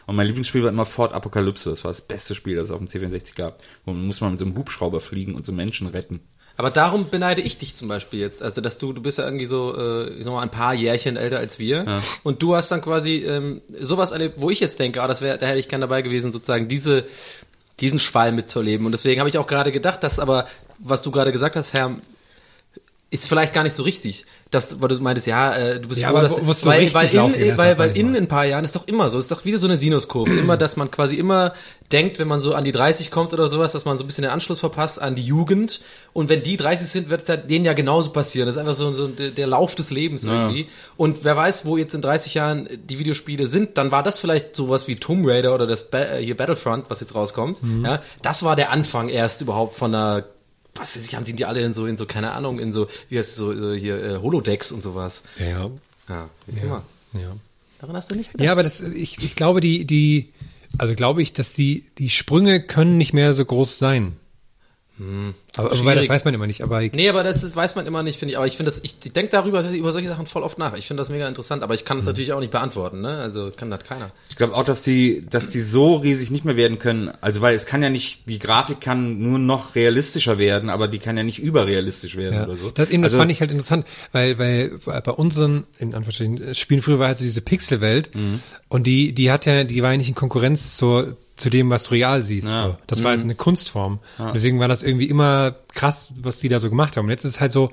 [0.07, 1.69] Und mein Lieblingsspiel war immer Ford Apokalypse.
[1.69, 3.63] Das war das beste Spiel, das es auf dem C64 gab.
[3.85, 6.21] Wo man muss man mit so einem Hubschrauber fliegen und so Menschen retten.
[6.59, 8.43] Aber darum beneide ich dich zum Beispiel jetzt.
[8.43, 11.17] Also, dass du, du bist ja irgendwie so, äh, ich sag mal, ein paar Jährchen
[11.17, 11.85] älter als wir.
[12.25, 15.39] Und du hast dann quasi ähm, sowas erlebt, wo ich jetzt denke, ah, das wäre,
[15.39, 17.05] da hätte ich gern dabei gewesen, sozusagen diese,
[17.79, 18.85] diesen Schwall mitzuerleben.
[18.87, 20.49] Und deswegen habe ich auch gerade gedacht, dass aber,
[20.81, 21.95] was du gerade gesagt hast, Herr,
[23.11, 24.27] ist vielleicht gar nicht so richtig.
[24.51, 26.95] Das, weil du meintest, ja, äh, du bist Ja, froh, dass, wo- es so weil,
[26.95, 29.59] weil, in, weil, weil in ein paar Jahren ist doch immer so, ist doch wieder
[29.59, 30.35] so eine Sinuskurve.
[30.35, 31.53] immer, dass man quasi immer
[31.93, 34.23] denkt, wenn man so an die 30 kommt oder sowas, dass man so ein bisschen
[34.23, 35.83] den Anschluss verpasst an die Jugend.
[36.15, 38.47] Und wenn die 30 sind, wird es ja denen ja genauso passieren.
[38.47, 40.67] Das ist einfach so, so der, der Lauf des Lebens irgendwie.
[40.97, 44.55] Und wer weiß, wo jetzt in 30 Jahren die Videospiele sind, dann war das vielleicht
[44.55, 47.63] sowas wie Tomb Raider oder das ba äh, hier Battlefront, was jetzt rauskommt.
[47.63, 47.85] Mhm.
[47.85, 50.25] Ja, das war der Anfang erst überhaupt von einer
[50.79, 52.89] was weiß ich, haben sind die alle in so, in so, keine Ahnung, in so,
[53.09, 55.23] wie heißt es so, so hier, äh, Holodecks und sowas.
[55.39, 55.71] Ja.
[56.09, 56.83] Ja, du mal.
[57.13, 57.37] Ja.
[57.81, 58.45] Daran hast du nicht gedacht.
[58.45, 60.33] Ja, aber das, ich, ich glaube, die, die,
[60.79, 64.17] also glaube ich, dass die, die Sprünge können nicht mehr so groß sein.
[65.57, 66.63] Aber, wobei, das weiß man immer nicht.
[66.63, 68.37] Aber Nee, aber das ist, weiß man immer nicht, finde ich.
[68.39, 70.77] Aber ich finde das, ich, denke darüber, über solche Sachen voll oft nach.
[70.77, 73.19] Ich finde das mega interessant, aber ich kann das natürlich auch nicht beantworten, ne?
[73.19, 74.11] Also kann das keiner.
[74.29, 77.11] Ich glaube auch, dass die, dass die so riesig nicht mehr werden können.
[77.21, 80.99] Also weil es kann ja nicht, die Grafik kann nur noch realistischer werden, aber die
[80.99, 82.71] kann ja nicht überrealistisch werden Ja, oder so.
[82.71, 86.83] das, eben, das also, fand ich halt interessant, weil, weil bei unseren, in Anführungsstrichen, Spielen
[86.83, 88.41] früher war halt so diese Pixelwelt Mhm.
[88.69, 91.85] und die, die hat ja, die war ja nicht in Konkurrenz zur, zu dem, was
[91.85, 92.47] du real siehst.
[92.49, 92.65] Ja.
[92.65, 92.77] So.
[92.87, 93.17] Das war Mhm.
[93.17, 94.01] halt eine Kunstform.
[94.19, 97.07] Und deswegen war das irgendwie immer krass, was die da so gemacht haben.
[97.07, 97.71] Und jetzt ist es halt so,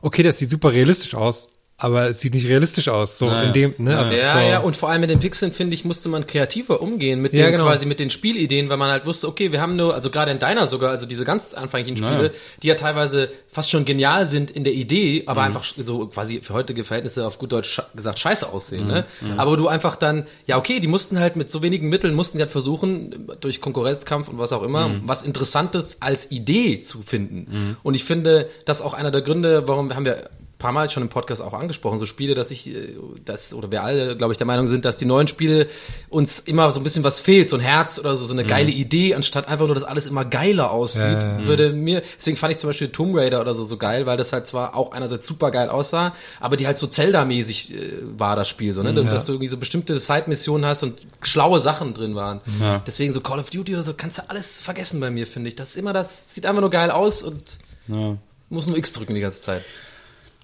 [0.00, 1.48] okay, das sieht super realistisch aus,
[1.82, 3.18] aber es sieht nicht realistisch aus.
[3.18, 3.98] So Ja, in dem, ne?
[3.98, 6.80] Also Ja, so, ja, und vor allem mit den Pixeln, finde ich, musste man kreativer
[6.80, 7.64] umgehen mit den, Ja, genau.
[7.66, 10.38] quasi mit den Spielideen, weil man halt wusste, okay, wir haben nur, also gerade in
[10.38, 12.30] deiner sogar, also diese ganz anfänglichen Spiele, Naja.
[12.62, 15.28] die ja teilweise fast schon genial sind in der Idee, Mhm.
[15.28, 19.04] aber einfach so quasi für heutige Verhältnisse auf gut Deutsch gesagt scheiße aussehen, ne?
[19.20, 19.38] Mhm.
[19.40, 22.50] Aber du einfach dann, ja okay, die mussten halt mit so wenigen Mitteln, mussten halt
[22.52, 25.00] versuchen, durch Konkurrenzkampf und was auch immer, Mhm.
[25.04, 27.76] was Interessantes als Idee zu finden.
[27.82, 30.30] Und ich finde, das ist auch einer der Gründe, warum haben wir
[30.62, 32.94] paar Mal schon im Podcast auch angesprochen, so Spiele, dass ich, äh,
[33.24, 35.66] das, oder wir alle, glaube ich, der Meinung sind, dass die neuen Spiele
[36.08, 38.70] uns immer so ein bisschen was fehlt, so ein Herz oder so, so eine geile
[38.70, 41.46] Idee, anstatt einfach nur, dass alles immer geiler aussieht, Ja, ja.
[41.46, 44.32] würde mir, deswegen fand ich zum Beispiel Tomb Raider oder so so geil, weil das
[44.32, 47.78] halt zwar auch einerseits super geil aussah, aber die halt so Zelda-mäßig äh,
[48.18, 51.92] war das Spiel, so, ne, dass du irgendwie so bestimmte Side-Missionen hast und schlaue Sachen
[51.94, 52.40] drin waren.
[52.86, 55.56] Deswegen so Call of Duty oder so, kannst du alles vergessen bei mir, finde ich.
[55.56, 58.16] Das ist immer, das sieht einfach nur geil aus und Ja.
[58.48, 59.62] muss nur X drücken die ganze Zeit.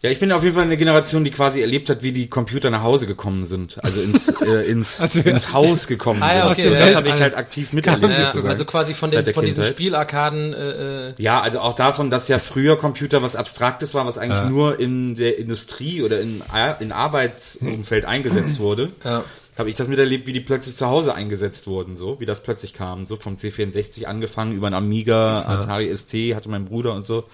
[0.01, 2.71] Ja, ich bin auf jeden Fall eine Generation, die quasi erlebt hat, wie die Computer
[2.71, 3.83] nach Hause gekommen sind.
[3.83, 6.67] Also ins, äh, ins, Also, ins Haus gekommen Ah, ja, sind.
[6.69, 6.87] okay, ja.
[6.87, 8.49] das habe ich halt aktiv miterlebt, Ja, sozusagen.
[8.51, 9.65] also quasi von, den, von diesen.
[9.65, 14.19] Spielarkaden äh, äh, Ja, also auch davon, dass ja früher Computer was Abstraktes war, was
[14.19, 16.43] eigentlich nur in der Industrie oder in,
[16.79, 18.91] in Arbeitsumfeld eingesetzt wurde.
[19.05, 19.25] Ja.
[19.57, 22.73] Habe ich das miterlebt, wie die plötzlich zu Hause eingesetzt wurden, so wie das plötzlich
[22.73, 27.25] kam, so vom C64 angefangen über einen Amiga, Atari ST hatte mein Bruder und so.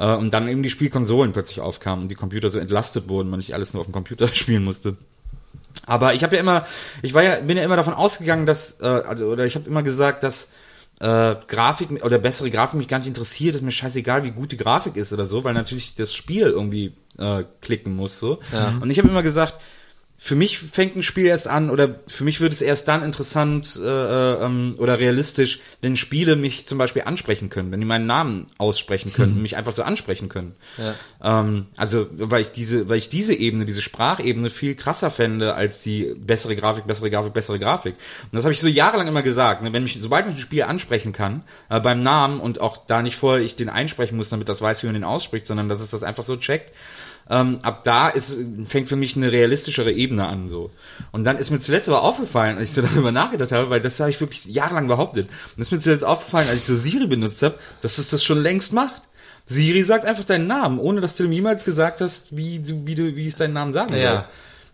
[0.00, 3.38] Äh, Und dann eben die Spielkonsolen plötzlich aufkamen und die Computer so entlastet wurden, man
[3.38, 4.96] nicht alles nur auf dem Computer spielen musste.
[5.86, 6.64] Aber ich habe ja immer,
[7.02, 9.82] ich war ja, bin ja immer davon ausgegangen, dass, äh, also oder ich habe immer
[9.82, 10.50] gesagt, dass
[11.00, 14.56] äh, Grafik oder bessere Grafik mich gar nicht interessiert, ist mir scheißegal, wie gut die
[14.56, 18.40] Grafik ist oder so, weil natürlich das Spiel irgendwie äh, klicken muss so.
[18.80, 19.54] Und ich habe immer gesagt,
[20.22, 23.80] für mich fängt ein Spiel erst an oder für mich wird es erst dann interessant
[23.82, 28.04] äh, äh, ähm, oder realistisch, wenn Spiele mich zum Beispiel ansprechen können, wenn die meinen
[28.04, 30.56] Namen aussprechen können, mich einfach so ansprechen können.
[31.22, 35.82] Ähm, also weil ich diese, weil ich diese Ebene, diese Sprachebene viel krasser fände als
[35.82, 37.94] die bessere Grafik, bessere Grafik, bessere Grafik.
[38.24, 39.62] Und das habe ich so jahrelang immer gesagt.
[39.62, 39.72] Ne?
[39.72, 43.16] Wenn mich, sobald mich ein Spiel ansprechen kann äh, beim Namen und auch da nicht
[43.16, 45.90] vorher ich den einsprechen muss, damit das weiß, wie man den ausspricht, sondern dass es
[45.90, 46.74] das einfach so checkt,
[47.30, 50.70] ähm, ab da ist, fängt für mich eine realistischere Ebene an, so.
[51.12, 54.00] Und dann ist mir zuletzt aber aufgefallen, als ich so darüber nachgedacht habe, weil das
[54.00, 55.28] habe ich wirklich jahrelang behauptet.
[55.56, 58.42] Und ist mir zuletzt aufgefallen, als ich so Siri benutzt habe, dass es das schon
[58.42, 59.02] längst macht.
[59.46, 62.94] Siri sagt einfach deinen Namen, ohne dass du ihm jemals gesagt hast, wie, du- wie
[62.94, 64.12] du, wie es deinen Namen sagen Ja.
[64.14, 64.24] soll.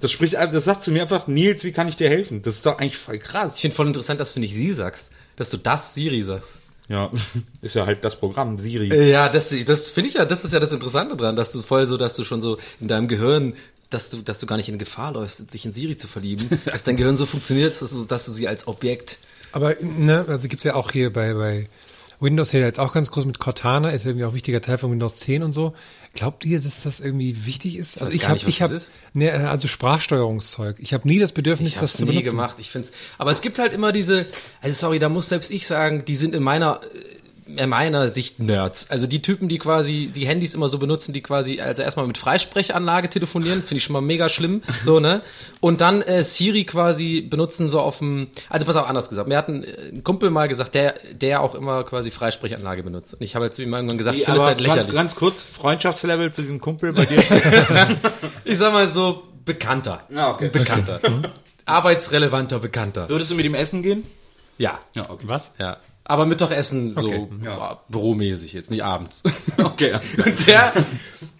[0.00, 2.42] Das spricht, das sagt zu mir einfach, Nils, wie kann ich dir helfen?
[2.42, 3.54] Das ist doch eigentlich voll krass.
[3.54, 6.56] Ich finde voll interessant, dass du nicht sie sagst, dass du das Siri sagst.
[6.88, 7.10] Ja,
[7.62, 8.90] ist ja halt das Programm, Siri.
[8.90, 11.62] Äh, Ja, das, das finde ich ja, das ist ja das Interessante dran, dass du
[11.62, 13.54] voll so, dass du schon so in deinem Gehirn,
[13.90, 16.84] dass du, dass du gar nicht in Gefahr läufst, sich in Siri zu verlieben, dass
[16.84, 19.18] dein Gehirn so funktioniert, dass du, dass du sie als Objekt.
[19.52, 21.68] Aber ne, also gibt's ja auch hier bei, bei
[22.20, 24.90] Windows hier jetzt auch ganz groß mit Cortana, ist irgendwie auch ein wichtiger Teil von
[24.90, 25.74] Windows 10 und so.
[26.14, 28.00] Glaubt ihr, dass das irgendwie wichtig ist?
[28.00, 28.80] Also ich habe, ich habe,
[29.14, 30.76] ne, also Sprachsteuerungszeug.
[30.78, 32.30] Ich habe nie das Bedürfnis, Ich das zu nie benutzen.
[32.30, 32.56] gemacht.
[32.58, 34.26] Ich find's, aber es gibt halt immer diese,
[34.60, 37.05] also sorry, da muss selbst ich sagen, die sind in meiner in
[37.66, 38.90] meiner Sicht Nerds.
[38.90, 42.18] Also die Typen, die quasi die Handys immer so benutzen, die quasi also erstmal mit
[42.18, 45.20] Freisprechanlage telefonieren, das finde ich schon mal mega schlimm, so ne?
[45.60, 49.28] Und dann äh, Siri quasi benutzen so auf dem, also pass auf anders gesagt.
[49.28, 53.14] Mir hat ein, äh, ein Kumpel mal gesagt, der der auch immer quasi Freisprechanlage benutzt.
[53.14, 54.94] Und ich habe jetzt ihm irgendwann gesagt, ich finde das halt ganz, lächerlich.
[54.94, 57.22] ganz kurz, Freundschaftslevel zu diesem Kumpel bei dir.
[58.44, 60.48] Ich sag mal so bekannter, Ah, okay.
[60.48, 61.00] bekannter,
[61.64, 63.08] arbeitsrelevanter Bekannter.
[63.08, 64.04] Würdest du mit ihm essen gehen?
[64.58, 65.24] Ja, Ja, okay.
[65.26, 65.52] Was?
[65.58, 65.78] Ja.
[66.08, 67.80] Aber Mittagessen so Okay, ja.
[67.88, 69.22] büromäßig jetzt, nicht abends.
[69.58, 69.94] Okay.
[69.94, 70.72] Und der,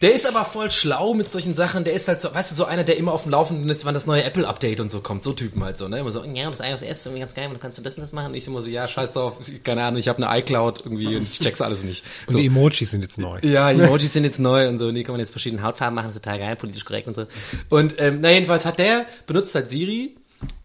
[0.01, 1.85] der ist aber voll schlau mit solchen Sachen.
[1.85, 3.93] Der ist halt so, weißt du, so einer, der immer auf dem Laufenden ist, wann
[3.95, 5.23] das neue Apple-Update und so kommt.
[5.23, 5.99] So Typen halt so, ne?
[5.99, 8.01] Immer so, ja, das iOS ist irgendwie ganz geil, und dann kannst du das und
[8.01, 8.29] das machen.
[8.29, 11.23] Und ich immer so, ja, scheiß drauf, keine Ahnung, ich habe eine iCloud irgendwie und
[11.23, 12.05] ich check's alles nicht.
[12.27, 12.39] Und So.
[12.39, 13.39] die Emojis sind jetzt neu.
[13.45, 16.09] Ja, Emojis sind jetzt neu und so, und die kann man jetzt verschiedene Hautfarben machen,
[16.09, 17.27] ist total geil, politisch korrekt und so.
[17.69, 20.16] Und ähm, na jedenfalls hat der benutzt halt Siri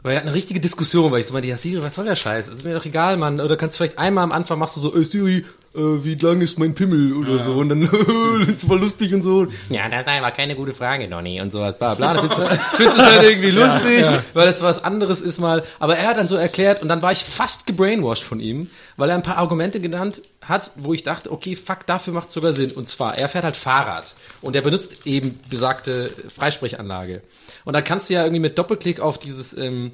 [0.01, 2.15] Weil wir hatten eine richtige Diskussion, weil ich so meinte, ja Siri, was soll der
[2.15, 2.47] Scheiß?
[2.47, 3.39] Ist mir doch egal, Mann.
[3.39, 6.41] Oder kannst du vielleicht einmal am Anfang machst du so, äh, Siri, äh, wie lang
[6.41, 7.81] ist mein Pimmel oder so und dann
[8.47, 9.47] ist voll lustig und so.
[9.69, 11.77] Ja, das war keine gute Frage, Donny und sowas.
[11.77, 12.19] Bla bla.
[12.19, 15.63] Findest du findest es halt irgendwie lustig, weil das was anderes ist mal.
[15.79, 19.10] Aber er hat dann so erklärt und dann war ich fast gebrainwashed von ihm, weil
[19.10, 22.71] er ein paar Argumente genannt hat, wo ich dachte, okay, fuck, dafür macht sogar Sinn.
[22.71, 27.21] Und zwar, er fährt halt Fahrrad und er benutzt eben besagte Freisprechanlage.
[27.65, 29.91] Und dann kannst du ja irgendwie mit Doppelklick auf dieses ähm,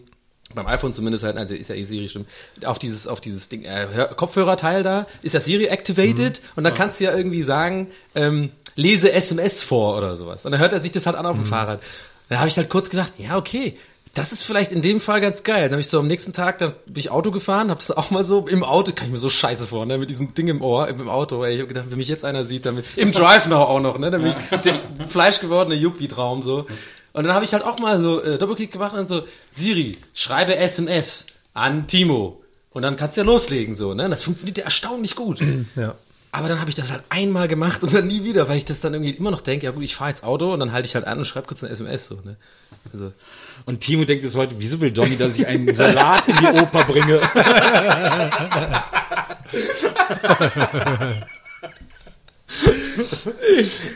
[0.55, 2.27] beim iPhone zumindest halt, also ist ja eh Siri stimmt,
[2.63, 6.73] auf dieses, auf dieses Ding, äh, Hör- Kopfhörerteil da, ist ja Siri activated und dann
[6.73, 10.45] kannst du ja irgendwie sagen, ähm, lese SMS vor oder sowas.
[10.45, 11.81] Und dann hört er sich das halt an auf dem Fahrrad.
[12.29, 13.77] Dann habe ich halt kurz gedacht, ja, okay,
[14.13, 15.63] das ist vielleicht in dem Fall ganz geil.
[15.63, 18.23] Dann habe ich so am nächsten Tag, dann bin ich Auto gefahren, hab's auch mal
[18.23, 20.87] so im Auto, kann ich mir so scheiße vor, ne, mit diesem Ding im Ohr,
[20.87, 23.63] im Auto, ey, ich hab gedacht, wenn mich jetzt einer sieht, damit, im Drive Now
[23.63, 26.65] auch noch, ne, damit der fleischgewordene Yuppie-Traum so.
[27.17, 30.55] Und dann habe ich halt auch mal so äh, Doppelklick gemacht und so, Siri, schreibe
[30.55, 31.25] SMS
[31.55, 32.43] an Timo.
[32.69, 34.07] Und dann kannst du ja loslegen, so, ne?
[34.07, 35.39] Das funktioniert ja erstaunlich gut.
[35.75, 35.95] Ja.
[36.31, 38.81] Aber dann habe ich das halt einmal gemacht und dann nie wieder, weil ich das
[38.81, 40.93] dann irgendwie immer noch denke, ja gut, ich fahre jetzt Auto und dann halte ich
[40.93, 42.35] halt an und schreibe kurz eine SMS, so, ne?
[42.93, 43.13] Also,
[43.65, 46.83] Und Timo denkt bis heute, wieso will Donny, dass ich einen Salat in die Oper
[46.83, 47.19] bringe?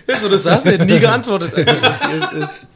[0.08, 1.54] jetzt wo du sagst, der hat nie geantwortet.
[1.56, 2.71] Also, ist, ist,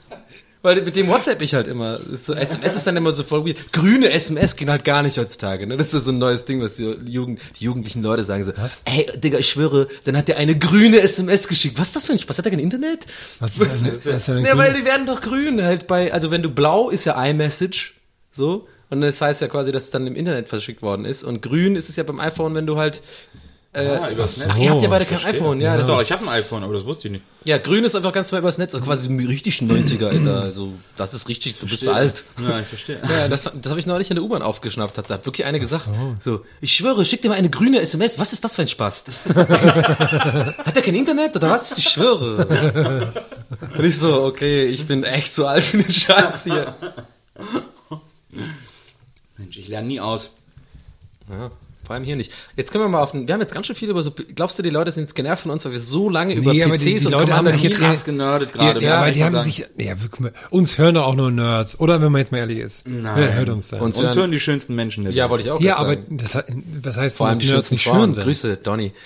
[0.65, 1.99] weil mit dem WhatsApp ich halt immer.
[2.11, 3.71] Ist so, SMS ist dann immer so voll weird.
[3.71, 5.67] Grüne SMS gehen halt gar nicht heutzutage.
[5.67, 5.77] Ne?
[5.77, 8.51] Das ist so ein neues Ding, was die, Jugend, die jugendlichen Leute sagen so.
[8.57, 8.81] Was?
[8.85, 11.79] Ey, Digga, ich schwöre, dann hat der eine grüne SMS geschickt.
[11.79, 12.39] Was ist das für ein Spaß?
[12.39, 13.05] Hat der kein Internet?
[13.39, 16.41] Was ist, das, was ist Ja, weil die werden doch grün halt bei, also wenn
[16.41, 17.93] du blau ist ja iMessage,
[18.31, 18.67] so.
[18.89, 21.23] Und das heißt ja quasi, dass es dann im Internet verschickt worden ist.
[21.23, 23.01] Und grün ist es ja beim iPhone, wenn du halt,
[23.75, 24.47] äh, Ah, übers Netz.
[24.51, 25.77] ach, ihr habt ja beide kein iPhone, ja.
[25.77, 27.23] Das Doch, ich habe ein iPhone, aber das wusste ich nicht.
[27.43, 30.41] ja, grün ist einfach ganz normal übers Netz, also quasi richtig 90er, Alter.
[30.41, 32.23] Also, das ist richtig, du bist alt.
[32.41, 32.99] Ja, ich verstehe.
[33.07, 34.97] Ja, das, das habe ich neulich in der U-Bahn aufgeschnappt.
[34.97, 35.89] Hat, hat wirklich eine gesagt.
[36.19, 36.41] So.
[36.61, 38.17] ich schwöre, schick dir mal eine grüne SMS.
[38.19, 39.03] Was ist das für ein Spaß?
[39.35, 41.77] hat er kein Internet oder was?
[41.77, 43.11] Ich schwöre.
[43.77, 46.75] Und ich so, okay, ich bin echt zu alt für den Scheiß hier.
[49.37, 50.29] Mensch, ich lerne nie aus.
[51.29, 51.49] Ja,
[51.85, 52.31] vor allem hier nicht.
[52.57, 54.57] Jetzt können wir mal auf den, wir haben jetzt ganz schön viel über so, glaubst
[54.59, 56.65] du, die Leute sind jetzt genervt von uns, weil wir so lange über Nee, PCs
[56.67, 59.23] aber die, die und Leute haben sich jetzt krass genördet gerade, Ja, muss aber die
[59.23, 59.45] haben sagen.
[59.45, 61.79] sich, ja, mal, uns hören doch auch nur Nerds.
[61.79, 62.87] Oder wenn man jetzt mal ehrlich ist.
[62.87, 63.13] Nein.
[63.17, 63.79] Wer hört uns denn?
[63.79, 66.17] Uns Uns hören- hören die schönsten Menschen Ja, wollte ich auch ja, aber sagen.
[66.17, 66.37] das,
[66.83, 68.23] was heißt, vor allem die Nerds schönsten nicht schön sind?
[68.23, 68.91] Grüße, Donny.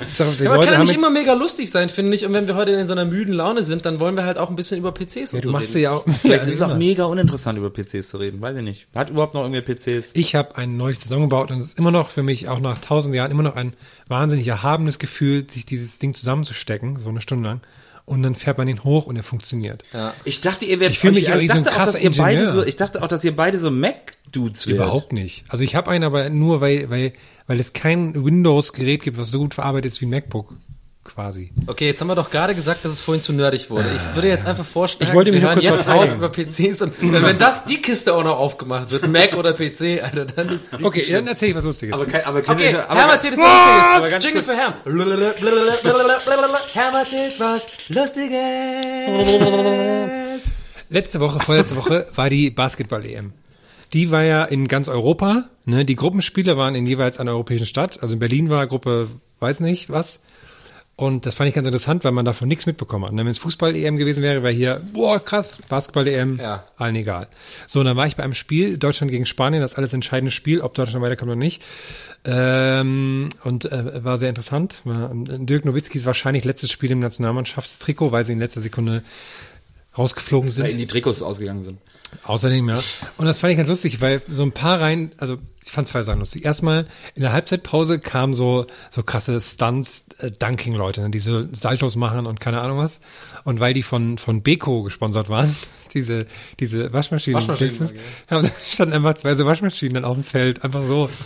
[0.15, 2.25] sag, Ja, man Leute kann ja nicht immer mega lustig sein, finde ich.
[2.25, 4.49] Und wenn wir heute in so einer müden Laune sind, dann wollen wir halt auch
[4.49, 5.83] ein bisschen über PCs und ja, du so machst reden.
[5.83, 8.41] ja auch, Vielleicht ja, ist es auch mega uninteressant, über PCs zu reden.
[8.41, 8.87] Weiß ich nicht.
[8.93, 10.11] Hat überhaupt noch irgendwer PCs?
[10.13, 13.15] Ich habe einen neulich zusammengebaut und es ist immer noch für mich, auch nach tausend
[13.15, 13.73] Jahren, immer noch ein
[14.07, 17.61] wahnsinnig erhabenes Gefühl, sich dieses Ding zusammenzustecken, so eine Stunde lang.
[18.05, 19.83] Und dann fährt man ihn hoch und er funktioniert.
[20.25, 21.91] Ich dachte, ihr werdet Ich fühl mich ich, auch wie so ein dachte auch, krasser
[21.93, 22.51] dass ihr beide Ingenieur.
[22.51, 24.77] so, ich dachte auch, dass ihr beide so Mac-Dudes wärt.
[24.77, 25.45] Überhaupt nicht.
[25.47, 27.13] Also ich habe einen, aber nur weil, weil,
[27.47, 30.55] weil es kein Windows-Gerät gibt, was so gut verarbeitet ist wie ein MacBook.
[31.03, 31.51] Quasi.
[31.65, 33.85] Okay, jetzt haben wir doch gerade gesagt, dass es vorhin zu nerdig wurde.
[33.95, 36.93] Ich würde jetzt einfach vorstellen, Ich wollte mich wir hören jetzt auf über PCs und
[37.01, 41.11] wenn das die Kiste auch noch aufgemacht wird, Mac oder PC, Alter, dann ist Okay,
[41.11, 41.95] dann erzähl ich was Lustiges.
[41.95, 44.25] Aber, kein, aber, keine- Okay, aber, Herm erzählt jetzt aber was Lustiges.
[44.25, 44.73] Jingle für Herm.
[46.73, 49.39] Herm erzählt was Lustiges.
[50.89, 53.33] Letzte Woche, vorletzte Woche war die Basketball-EM.
[53.93, 55.45] Die war ja in ganz Europa.
[55.65, 55.83] Ne?
[55.83, 58.01] Die Gruppenspiele waren in jeweils einer europäischen Stadt.
[58.01, 59.07] Also in Berlin war Gruppe,
[59.39, 60.21] weiß nicht was.
[61.01, 63.11] Und das fand ich ganz interessant, weil man davon nichts mitbekommen hat.
[63.11, 66.63] Und wenn es Fußball-EM gewesen wäre, wäre hier, boah, krass, Basketball-EM, Ja.
[66.77, 67.27] allen egal.
[67.65, 70.61] So, und dann war ich bei einem Spiel, Deutschland gegen Spanien, das alles entscheidende Spiel,
[70.61, 71.63] ob Deutschland weiterkommt oder nicht.
[72.23, 74.75] Ähm, und äh, war sehr interessant.
[74.83, 79.01] War, Dirk Nowitzkis wahrscheinlich letztes Spiel im Nationalmannschaftstrikot, weil sie in letzter Sekunde
[79.97, 80.67] rausgeflogen sind.
[80.67, 81.79] in die Trikots ausgegangen sind.
[82.23, 82.79] Außerdem, ja.
[83.17, 86.03] Und das fand ich ganz lustig, weil so ein paar Reihen, also ich fand zwei
[86.03, 86.45] Sachen lustig.
[86.45, 91.95] Erstmal in der Halbzeitpause kamen so so krasse Stunts, äh, Dunking-Leute, ne, die so Saltos
[91.95, 93.01] machen und keine Ahnung was.
[93.43, 95.55] Und weil die von von Beko gesponsert waren,
[95.93, 96.25] diese
[96.59, 97.91] diese Waschmaschinen, Waschmaschinen,
[98.29, 101.09] ja, da standen einfach zwei so Waschmaschinen dann auf dem Feld, einfach so.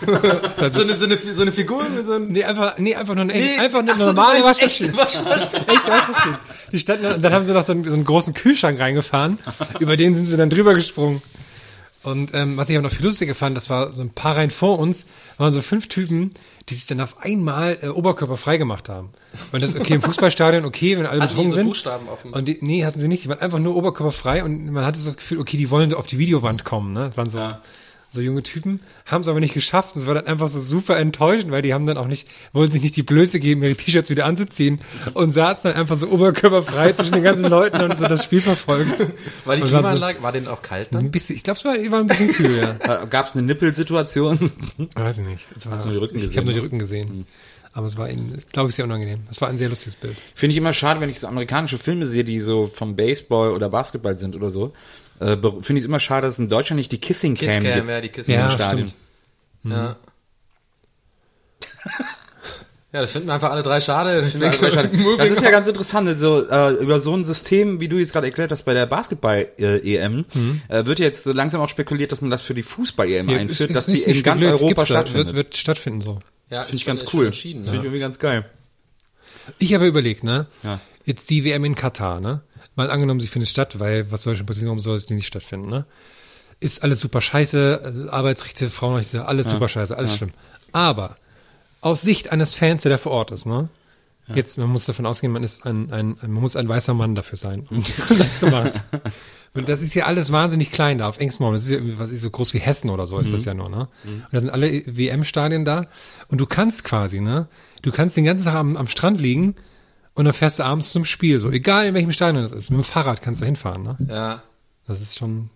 [0.71, 3.23] So eine, so eine, so eine Figur mit so einem Nee, einfach, nee, einfach nur
[3.23, 4.89] eine, Nee, einfach eine ach so, normale meinst Waschmaschine.
[4.89, 5.65] echte Waschmaschine.
[5.67, 6.39] Waschmaschine.
[6.71, 9.37] Die standen, und dann haben sie noch so einen, so einen großen Kühlschrank reingefahren,
[9.79, 11.21] über den sind sie dann drüber gesprungen.
[12.03, 14.51] Und ähm, was ich aber noch viel lustiger fand, das war so ein paar Reihen
[14.51, 15.05] vor uns,
[15.37, 16.31] waren so fünf Typen,
[16.69, 19.09] die sich dann auf einmal äh, Oberkörper frei gemacht haben.
[19.51, 21.67] Und das okay im Fußballstadion, okay, wenn alle betrunken sind.
[21.67, 24.43] Buchstaben auf dem- und die, nee, hatten sie nicht, die waren einfach nur Oberkörper frei
[24.43, 27.07] und man hatte so das Gefühl, okay, die wollen so auf die Videowand kommen, ne?
[27.09, 27.39] Das waren so,
[28.15, 29.95] so junge Typen, haben es aber nicht geschafft.
[29.95, 32.71] Und es war dann einfach so super enttäuschend, weil die haben dann auch nicht, wollten
[32.73, 34.81] sich nicht die Blöße geben, ihre T-Shirts wieder anzuziehen
[35.13, 39.05] und saßen dann einfach so oberkörperfrei zwischen den ganzen Leuten und so das Spiel verfolgt.
[39.45, 41.05] War die Und Klimaanlage, war denn auch kalt So dann?
[41.05, 43.05] ein bisschen, ich glaube, es war, war ein bisschen kühl, ja.
[43.05, 44.39] Gab es eine Nippelsituation?
[44.95, 45.45] Weiß ich nicht.
[45.55, 46.59] Es war, Hast du die Rücken ich gesehen habe nur die?
[46.59, 47.25] Rücken gesehen.
[47.73, 48.07] Aber es war,
[48.53, 49.19] glaube ich, sehr unangenehm.
[49.29, 50.15] Es war ein sehr lustiges Bild.
[50.33, 53.67] Finde ich immer schade, wenn ich so amerikanische Filme sehe, die so vom Baseball oder
[53.69, 54.71] Basketball sind oder so.
[55.19, 57.63] Äh, Finde ich es immer schade, dass es in Deutschland nicht die Kissing Cam Kisscam,
[57.63, 57.89] gibt.
[57.89, 58.35] ja, die Kisscam.
[58.35, 58.87] Ja, im Stadion.
[58.89, 59.73] stimmt.
[59.73, 59.95] Ja.
[62.93, 64.21] Ja, das finden wir einfach alle drei schade.
[64.21, 64.33] Das
[65.31, 66.07] ist ja ganz interessant.
[66.07, 70.23] Also, äh, über so ein System, wie du jetzt gerade erklärt hast, bei der Basketball-EM,
[70.69, 73.69] äh, wird jetzt so langsam auch spekuliert, dass man das für die Fußball-EM Ja, einführt,
[73.69, 75.27] ist- dass ist die in ganz Europa stattfindet.
[75.27, 76.19] Wird, wird stattfinden so.
[76.49, 77.25] ja, Finde ich ganz cool.
[77.31, 77.73] Das finde ich ja.
[77.73, 78.45] irgendwie ganz geil.
[79.59, 80.47] Ich habe überlegt, ne?
[80.63, 80.79] Ja.
[81.03, 82.43] Jetzt die WM in Katar, ne?
[82.75, 85.69] Mal angenommen, sie findet statt, weil was soll schon passieren, warum soll sie nicht stattfinden,
[85.69, 85.85] ne?
[86.59, 90.31] Ist alles super scheiße, also Arbeitsrechte, Frauenrechte, alles super scheiße, alles schlimm.
[90.71, 91.17] Aber
[91.81, 93.69] aus Sicht eines Fans, der da vor Ort ist, ne?
[94.33, 97.37] Jetzt, man muss davon ausgehen, man ist ein, ein, man muss ein weißer Mann dafür
[97.37, 97.83] sein, um
[98.17, 98.71] das zu machen.
[99.53, 101.51] Und das ist ja alles wahnsinnig klein da auf engstem.
[101.53, 103.69] Das ist ja was ist so groß wie Hessen oder so ist das ja nur,
[103.69, 103.87] ne?
[104.03, 105.85] Und da sind alle WM-Stadien da.
[106.27, 107.47] Und du kannst quasi, ne?
[107.83, 109.55] Du kannst den ganzen Tag am, am Strand liegen
[110.15, 111.39] und dann fährst du abends zum Spiel.
[111.39, 112.69] So, egal in welchem Stadion das ist.
[112.71, 113.97] Mit dem Fahrrad kannst du hinfahren, ne?
[114.09, 114.43] Ja.
[114.87, 115.49] Das ist schon,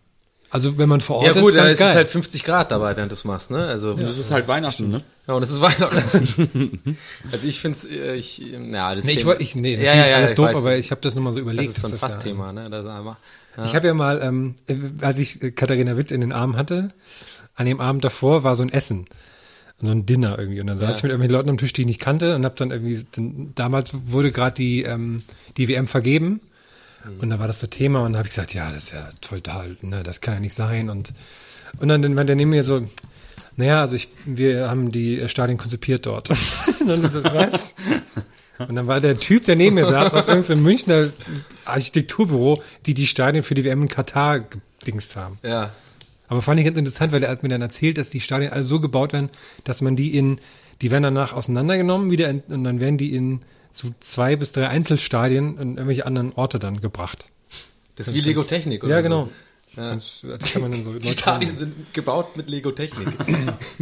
[0.50, 2.72] also wenn man vor Ort Ja gut, ist, dann ganz ist es halt 50 Grad
[2.72, 3.66] dabei, während du es machst, ne?
[3.68, 5.04] Also Das ist halt Weihnachten, ne?
[5.28, 6.98] ja, und es ist Weihnachten.
[7.32, 10.08] also ich finde äh, ich ja, das nee, ich Thema- wollte, ich, nee, ja, ja,
[10.08, 10.56] ja, alles ich doof, weiß.
[10.58, 11.70] aber ich habe das nur mal so überlegt.
[11.70, 12.70] das ist so ein ja- Fassthema, ne?
[12.70, 13.18] Das ist einfach,
[13.56, 13.66] ja.
[13.66, 16.90] Ich habe ja mal, ähm, äh, als ich äh, Katharina Witt in den Arm hatte,
[17.56, 19.06] an dem Abend davor war so ein Essen.
[19.82, 20.60] So ein Dinner irgendwie.
[20.60, 22.58] Und dann saß ich mit irgendwelchen Leuten am Tisch, die ich nicht kannte und hab
[22.58, 25.24] dann irgendwie, dann, damals wurde gerade die, ähm,
[25.58, 26.42] die WM vergeben.
[27.22, 29.10] Und da war das so Thema und dann habe ich gesagt, ja, das ist ja
[29.22, 30.90] total, ne, das kann ja nicht sein.
[30.90, 31.14] Und,
[31.80, 32.88] und dann, dann war der neben mir so,
[33.56, 36.30] naja, also ich, wir haben die Stadien konzipiert dort.
[36.80, 37.74] und dann so, was?
[38.58, 41.10] Und dann war der Typ, der neben mir saß, aus irgendeinem Münchner
[41.66, 45.40] Architekturbüro, die die Stadien für die WM in Katar gedingst haben.
[45.44, 45.72] ja.
[46.30, 48.64] Aber fand ich ganz interessant, weil er hat mir dann erzählt, dass die Stadien alle
[48.64, 49.30] so gebaut werden,
[49.64, 50.40] dass man die in,
[50.82, 54.70] die werden danach auseinandergenommen wieder in, und dann werden die in zu zwei bis drei
[54.70, 57.26] Einzelstadien in irgendwelche anderen Orte dann gebracht.
[57.96, 59.04] Das ist wie Lego Technik oder Ja, so.
[59.04, 59.30] genau.
[59.76, 59.98] Ja.
[60.54, 63.08] Kann man dann so Die Stadien sind gebaut mit Lego Technik.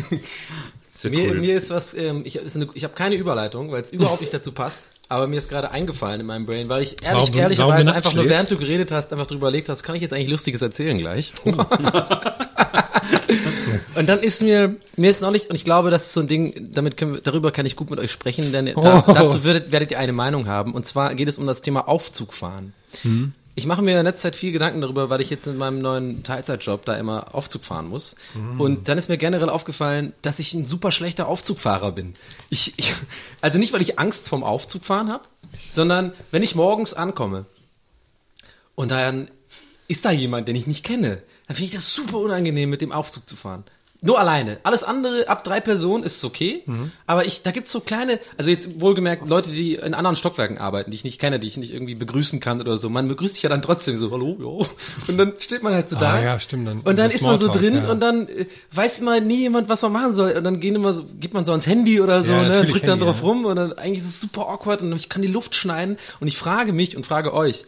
[1.05, 4.33] mir, mir ist was, ähm, ich, eine- ich habe keine Überleitung, weil es überhaupt nicht
[4.33, 4.91] dazu passt.
[5.09, 8.03] Aber mir ist gerade eingefallen in meinem Brain, weil ich ehrlich, Warum ehrlicherweise warum einfach
[8.03, 8.29] nachts nur schläfst?
[8.29, 11.33] während du geredet hast, einfach drüber überlegt hast, kann ich jetzt eigentlich Lustiges erzählen gleich?
[13.95, 16.69] und dann ist mir, mir ist neulich, und ich glaube, das ist so ein Ding,
[16.73, 19.11] damit können wir, darüber kann ich gut mit euch sprechen, denn da, Oh.
[19.13, 20.73] dazu werdet, werdet ihr eine Meinung haben.
[20.73, 22.73] Und zwar geht es um das Thema Aufzugfahren.
[23.57, 26.21] Ich mache mir in letzter Zeit viel Gedanken darüber, weil ich jetzt in meinem neuen
[26.21, 28.15] Teilzeitjob da immer Aufzug fahren muss.
[28.59, 32.13] Und dann ist mir generell aufgefallen, dass ich ein super schlechter Aufzugfahrer bin.
[32.51, 32.93] Ich, ich,
[33.41, 35.23] also nicht, weil ich Angst vom Aufzugfahren habe,
[35.71, 37.45] sondern wenn ich morgens ankomme
[38.75, 39.27] und dann
[39.87, 42.91] ist da jemand, den ich nicht kenne, dann finde ich das super unangenehm, mit dem
[42.91, 43.63] Aufzug zu fahren.
[44.03, 44.59] Nur alleine.
[44.61, 46.63] Alles andere ab drei Personen ist es okay.
[47.07, 50.91] Aber ich, da gibt's so kleine, also jetzt wohlgemerkt Leute, die in anderen Stockwerken arbeiten,
[50.91, 52.89] die ich nicht kenne, die ich nicht irgendwie begrüßen kann oder so.
[52.91, 54.67] Man begrüßt sich ja dann trotzdem so, hallo, ja.
[55.07, 56.13] Und dann steht man halt so da.
[56.13, 57.89] Ah, ja, stimmt, dann- und dann ist man so drin ja.
[57.89, 60.31] und dann äh, weiß immer nie jemand, was man machen soll.
[60.33, 62.83] Und dann gehen immer so, geht man so ans Handy oder so, Ja, ne, drückt
[62.83, 63.25] dann Handy, drauf ja.
[63.27, 66.27] rum und dann eigentlich ist es super awkward und ich kann die Luft schneiden und
[66.27, 67.65] ich frage mich und frage euch,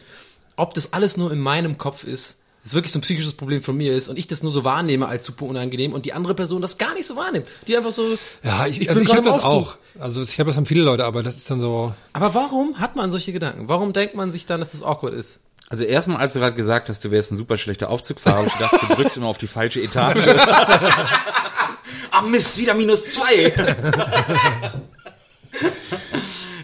[0.56, 3.76] ob das alles nur in meinem Kopf ist, das wirklich so ein psychisches Problem von
[3.76, 6.60] mir ist und ich das nur so wahrnehme als super unangenehm und die andere Person
[6.60, 7.46] das gar nicht so wahrnimmt.
[7.66, 9.50] Die einfach so, Ja, ich, bin also ich habe das Aufzug.
[9.50, 9.76] auch.
[9.98, 11.94] Also ich glaube, das haben viele Leute, aber das ist dann so.
[12.12, 13.68] Aber warum hat man solche Gedanken?
[13.68, 15.40] Warum denkt man sich dann, dass das awkward ist?
[15.68, 18.74] Also erstmal, als du gerade gesagt hast, du wärst ein super schlechter Aufzugfahrer, ich gedacht,
[18.82, 20.26] du drückst immer auf die falsche Etage.
[22.10, 23.52] ah Mist, wieder minus zwei.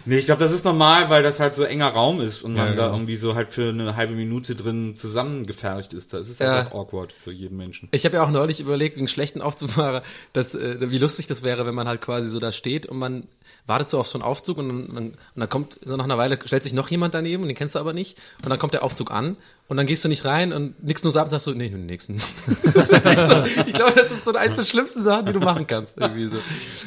[0.07, 2.69] nee, ich glaube, das ist normal, weil das halt so enger Raum ist und man
[2.69, 2.95] Ja, da genau.
[2.97, 6.13] irgendwie so halt für eine halbe Minute drin zusammengefercht ist.
[6.13, 6.59] Das ist Ja.
[6.59, 7.89] einfach awkward für jeden Menschen.
[7.91, 10.01] Ich habe ja auch neulich überlegt, wegen schlechten Aufzugfahrer,
[10.33, 13.27] dass, äh, wie lustig das wäre, wenn man halt quasi so da steht und man
[13.65, 16.17] wartet so auf so einen Aufzug und dann, dann, und dann kommt so nach einer
[16.17, 18.73] Weile, stellt sich noch jemand daneben und den kennst du aber nicht und dann kommt
[18.73, 19.35] der Aufzug an
[19.67, 21.83] und dann gehst du nicht rein und nix nur sagen, sagst du, nee, ich nehme
[21.83, 22.15] den nächsten.
[22.17, 25.97] ich glaube, das ist so eine eins der schlimmsten Sachen, die du machen kannst.
[25.97, 26.37] Irgendwie so.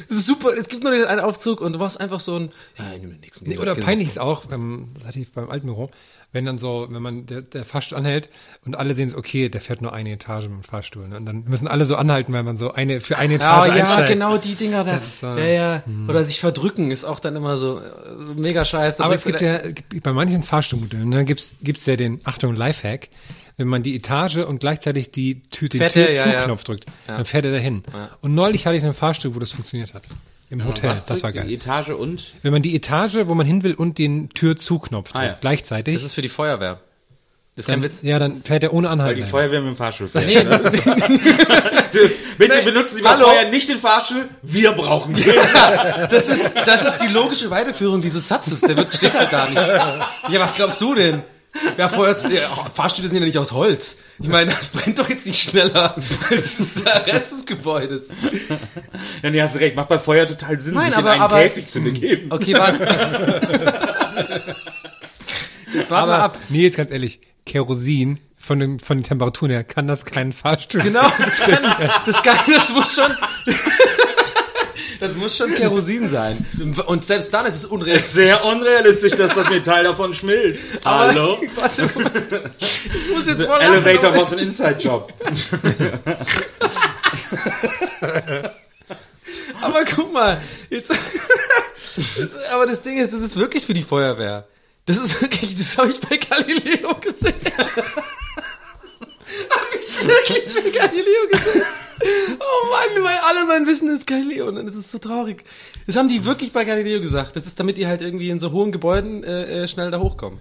[0.09, 2.51] Es ist super, es gibt nur den einen Aufzug und du warst einfach so ein,
[2.77, 3.47] ja, ich nehme den nächsten.
[3.47, 5.89] Nee, oder peinlich ist auch, beim, das hatte ich beim alten Büro,
[6.33, 8.29] wenn dann so, wenn man der, der Fahrstuhl anhält
[8.65, 11.07] und alle sehen so, okay, der fährt nur eine Etage mit dem Fahrstuhl.
[11.07, 11.17] Ne?
[11.17, 13.83] Und dann müssen alle so anhalten, weil man so eine für eine Ja, Etage ja,
[13.83, 14.09] einsteigt.
[14.13, 14.93] genau die Dinger da.
[14.93, 15.83] Das äh, ja, ja.
[16.07, 19.03] Oder sich verdrücken ist auch dann immer so, äh, mega scheiße.
[19.03, 19.59] Aber es gibt ja,
[20.03, 23.09] bei manchen Fahrstuhlmodellen, ne, gibt's, gibt's ja den, Achtung, Lifehack,
[23.57, 26.65] wenn man die Etage und gleichzeitig die Tür, den ja, Tür-Zu-Knopf ja.
[26.65, 27.17] drückt, Ja.
[27.17, 27.83] dann fährt er dahin.
[28.21, 30.07] Und neulich hatte ich einen Fahrstuhl, wo das funktioniert hat.
[30.49, 31.57] Im Hotel, Was das war drückt Die geil.
[31.57, 35.27] Etage und Wenn man die Etage, wo man hin will und den Tür-Zu-Knopf drückt, Ah,
[35.27, 35.37] ja.
[35.39, 36.79] gleichzeitig, Das ist für die Feuerwehr.
[37.55, 38.01] Das ist kein dann, Witz.
[38.01, 39.21] ja, dann fährt er ohne weil Anhalten.
[39.23, 39.27] die.
[39.29, 40.25] Feuerwehr mit dem Fahrstuhl fährt.
[40.25, 40.35] Nee,
[42.37, 43.25] Bitte benutzen Sie mal hallo.
[43.25, 45.25] vorher nicht den Fahrstuhl, wir brauchen den.
[46.09, 48.61] das ist, das ist die logische Weiterführung dieses Satzes.
[48.61, 50.31] Der wird, steht halt da nicht.
[50.33, 51.23] Ja, was glaubst du denn?
[51.77, 53.97] Ja, Feuer, ja, Fahrstühle sind ja nicht aus Holz.
[54.19, 55.95] Ich meine, das brennt doch jetzt nicht schneller
[56.29, 58.09] als der Rest des Gebäudes.
[59.21, 61.21] Ja, nee, hast du recht, macht bei Feuer total Sinn, Nein, sich aber- in einen
[61.21, 62.31] aber- Käfig zu begeben.
[62.31, 62.83] Okay, warte.
[65.73, 66.37] Jetzt warten wir Aber, ab.
[66.49, 70.81] nee, jetzt ganz ehrlich, Kerosin von, dem, von den Temperaturen her kann das kein Fahrstuhl.
[70.81, 71.75] Genau, das kann,
[72.05, 73.11] das kann, das muss schon,
[75.01, 76.45] das muss schon Kerosin sein.
[76.85, 78.11] Und selbst dann ist es unrealistisch.
[78.11, 80.63] Sehr unrealistisch, dass das Metall davon schmilzt.
[80.85, 81.41] Hallo?
[81.55, 81.89] Warte,
[82.85, 85.11] ich muss jetzt voll Elevator lachen, was ein Inside-Job.
[87.99, 88.53] aber,
[89.61, 90.39] aber guck mal,
[90.69, 90.91] jetzt,
[91.95, 94.47] jetzt, aber das Ding ist, das ist wirklich für die Feuerwehr.
[94.85, 97.33] Das ist wirklich, das habe ich bei Galileo gesehen.
[99.49, 101.65] habe ich wirklich bei Galileo gesehen.
[102.03, 105.43] Oh Mann, weil alle mein Wissen ist Galileo und das ist so traurig.
[105.87, 107.35] Das haben die wirklich bei Galileo gesagt.
[107.35, 110.39] Das ist, damit die halt irgendwie in so hohen Gebäuden äh, äh, schnell da hochkommen.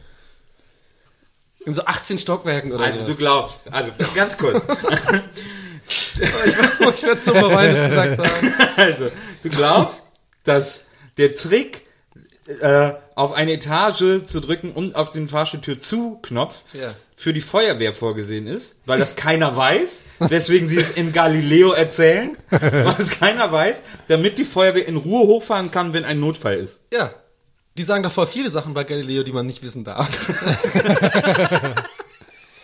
[1.66, 3.06] In so 18 Stockwerken oder Also so.
[3.06, 4.64] du glaubst, also ganz kurz.
[6.14, 8.54] ich werde so bereuen, das gesagt zu haben.
[8.76, 9.10] Also,
[9.42, 10.08] du glaubst,
[10.44, 10.84] dass
[11.18, 11.86] der Trick,
[12.60, 16.94] äh, auf eine Etage zu drücken und auf den Fahrstuhltür zu Knopf Ja.
[17.20, 22.34] Für die Feuerwehr vorgesehen ist, weil das keiner weiß, weswegen sie es in Galileo erzählen,
[22.48, 26.80] weil es keiner weiß, damit die Feuerwehr in Ruhe hochfahren kann, wenn ein Notfall ist.
[26.90, 27.12] Ja.
[27.76, 30.08] Die sagen doch voll viele Sachen bei Galileo, die man nicht wissen darf.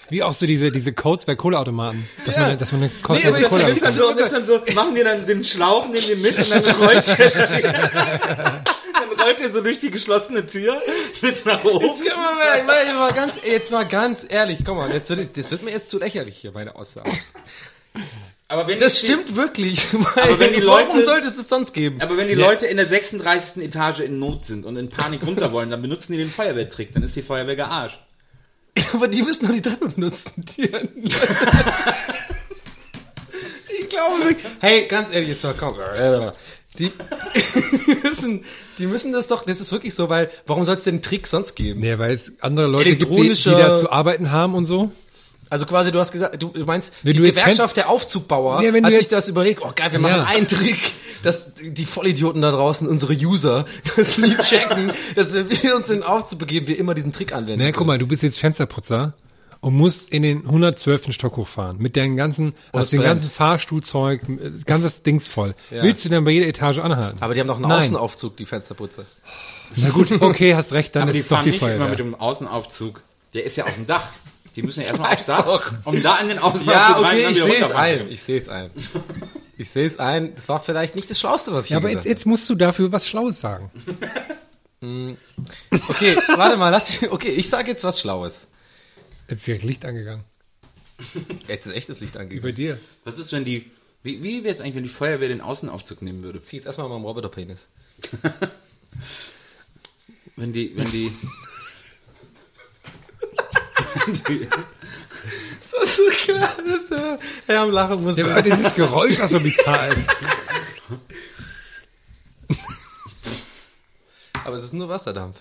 [0.08, 2.08] Wie auch so diese, diese Codes bei Kohleautomaten.
[2.24, 4.94] Dass man, dass man eine kostenlose Cola jetzt- ist dann so, ist dann so, machen
[4.94, 7.04] die dann den Schlauch, nehmen den mit und dann rollt
[9.22, 10.80] rollt er so durch die geschlossene Tür
[11.22, 11.84] mit nach oben.
[11.86, 15.50] Jetzt, mal, mal, jetzt, mal ganz, jetzt mal ganz ehrlich, komm mal, jetzt wird, das
[15.50, 17.10] wird mir jetzt zu lächerlich hier, meine Aussage.
[18.48, 19.86] Aber wenn Das die- stimmt wirklich.
[19.92, 22.00] Weil, Aber wenn die warum Leute- sollte es das sonst geben?
[22.00, 23.62] Aber wenn die Leute in der 36.
[23.64, 27.02] Etage in Not sind und in Panik runter wollen, dann benutzen die den Feuerwehrtrick, dann
[27.02, 27.98] ist die Feuerwehr gearscht.
[28.92, 30.30] Aber die müssen doch die Treppe benutzen.
[30.36, 30.62] Die,
[33.80, 34.46] ich glaube wirklich.
[34.60, 35.76] Hey, ganz ehrlich, jetzt mal komm.
[36.78, 36.90] Die,
[37.86, 38.44] die müssen,
[38.78, 41.54] die müssen das doch, das ist wirklich so, weil, warum soll es den Trick sonst
[41.56, 41.80] geben?
[41.80, 44.90] Nee, weil es andere Leute gibt, die, die da zu arbeiten haben und so.
[45.48, 48.72] Also quasi, du hast gesagt, du, du meinst, Wenn die du Gewerkschaft der Aufzugbauer Ja,
[48.72, 50.24] wenn hat sich das überlegt, oh geil, wir machen Ja.
[50.24, 50.78] einen Trick,
[51.22, 53.64] dass die Vollidioten da draußen, unsere User,
[53.96, 57.32] das nie checken, dass wenn wir uns in den Aufzug begeben, wir immer diesen Trick
[57.32, 57.64] anwenden.
[57.64, 59.14] Nee, guck mal, du bist jetzt Fensterputzer
[59.66, 61.12] und musst in den 112.
[61.12, 61.78] Stock hochfahren.
[61.78, 63.10] Mit deinen ganzen, hast den brennt.
[63.10, 64.20] ganzen Fahrstuhlzeug,
[64.52, 65.56] das ganze Dings voll.
[65.72, 65.82] Ja.
[65.82, 67.18] Willst du dann bei jeder Etage anhalten?
[67.20, 67.80] Aber die haben noch einen Nein.
[67.80, 69.06] Außenaufzug, die Fensterputzer.
[69.74, 71.88] Na gut, okay, hast recht, dann Aber ist die es doch die nicht immer Feuerwehr.
[71.88, 73.02] mit dem Außenaufzug.
[73.34, 74.06] Der ist ja auf dem Dach.
[74.54, 77.24] Die müssen ja erstmal aufs Dach, um da an den Außenaufzug Ja, rein okay, ich
[77.24, 78.08] dann wieder sehe es ein.
[78.08, 78.70] Ich sehe es ein.
[79.56, 80.32] Ich sehe es ein.
[80.36, 82.92] Das war vielleicht nicht das Schlauste, was ich Ja, aber jetzt, jetzt musst du dafür
[82.92, 83.68] was Schlaues sagen.
[83.84, 83.98] habe.
[85.88, 88.46] Okay, warte mal, lass Okay, ich sage jetzt was Schlaues.
[89.28, 90.24] Jetzt ist direkt Licht angegangen.
[91.48, 92.54] Jetzt ist echtes Licht Bei angegangen.
[92.54, 92.78] dir.
[93.04, 93.70] Was ist, wenn die,
[94.02, 96.40] wie, wie wäre es eigentlich, wenn die Feuerwehr den Außenaufzug nehmen würde?
[96.42, 97.66] Zieh jetzt erstmal mal am Roboterpenis.
[100.38, 101.10] Wenn die, wenn die,
[105.72, 108.18] Das ist so klar, dass der Herr am Lachen muss.
[108.18, 110.08] Ja, aber dieses Geräusch, was so bizarr ist.
[114.44, 115.40] Aber es ist nur Wasserdampf.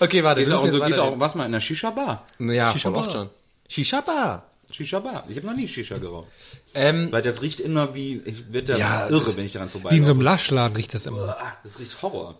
[0.00, 0.40] Okay, warte.
[0.40, 2.24] ist wir auch, so, ist auch was mal in der Shisha-Bar.
[2.38, 3.30] Ja, Shisha voll oft schon.
[3.68, 4.44] Shisha-Bar.
[4.70, 5.24] Shisha-Bar.
[5.30, 6.26] Ich habe noch nie Shisha geraucht.
[6.74, 9.70] Ähm, Weil das riecht immer wie, ich werde da Ja, irre, ist- wenn ich daran
[9.70, 11.36] vorbei Wie in so einem Laschladen riecht das immer.
[11.62, 12.34] Das riecht Horror.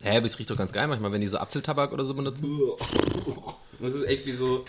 [0.00, 2.44] hä, aber es riecht doch ganz geil manchmal, wenn die so Apfeltabak oder so benutzen.
[3.80, 4.64] Das ist echt wie so,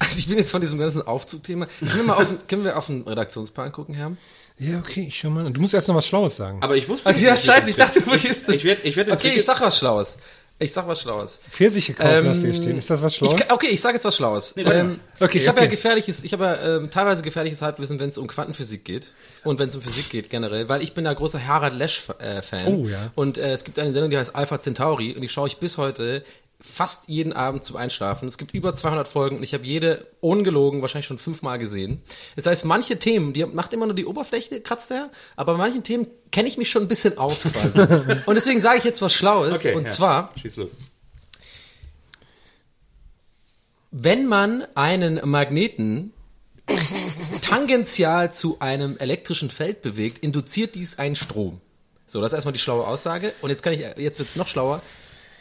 [0.00, 1.66] Also ich bin jetzt von diesem ganzen Aufzugthema.
[1.80, 4.12] Können wir mal auf, den- können wir auf den Redaktionsplan gucken, Herr?
[4.58, 5.50] Ja, okay, ich schau mal.
[5.50, 6.58] Du musst erst noch was Schlaues sagen.
[6.62, 8.56] aber ich wusste Ach, ja, scheiße, ich dachte, du vergisst es.
[8.56, 10.18] Ich werde, ich werde Okay, Trick ich sag was Schlaues.
[10.62, 11.40] Ich sag was Schlaues.
[11.50, 12.76] Pfirsiche kaufen, Ähm, hast du hier stehen.
[12.76, 13.40] Ist das was Schlaues?
[13.40, 14.54] Ich, okay, ich sage jetzt was Schlaues.
[14.56, 15.70] warte ähm, Okay, ich habe ja okay.
[15.74, 19.10] gefährliches, ich habe ja ähm, teilweise gefährliches Halbwissen, wenn es um Quantenphysik geht
[19.44, 22.42] und wenn es um Physik geht generell, weil ich bin ja großer Harald Lesch äh,
[22.42, 22.66] Fan.
[22.66, 23.10] Oh, ja.
[23.14, 25.78] Und äh, es gibt eine Sendung, die heißt Alpha Centauri und die schaue ich bis
[25.78, 26.22] heute
[26.60, 28.28] fast jeden Abend zum Einschlafen.
[28.28, 32.02] Es gibt über 200 Folgen und ich habe jede ungelogen wahrscheinlich schon fünfmal gesehen.
[32.36, 35.82] Das heißt, manche Themen, die macht immer nur die Oberfläche, kratzt er, aber bei manchen
[35.82, 38.20] Themen kenne ich mich schon ein bisschen aus quasi.
[38.26, 39.90] und deswegen sage ich jetzt was Schlaues Okay, und ja.
[39.90, 40.70] zwar Schieß los.
[43.90, 46.12] wenn man einen Magneten
[47.42, 51.60] tangential zu einem elektrischen Feld bewegt, induziert dies einen Strom.
[52.06, 53.32] So, das ist erstmal die schlaue Aussage.
[53.40, 54.82] Und jetzt kann ich, jetzt wird's noch schlauer.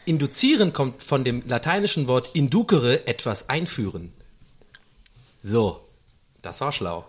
[0.05, 4.13] Induzieren kommt von dem lateinischen Wort inducere, etwas einführen.
[5.43, 5.79] So,
[6.41, 7.05] das war schlau.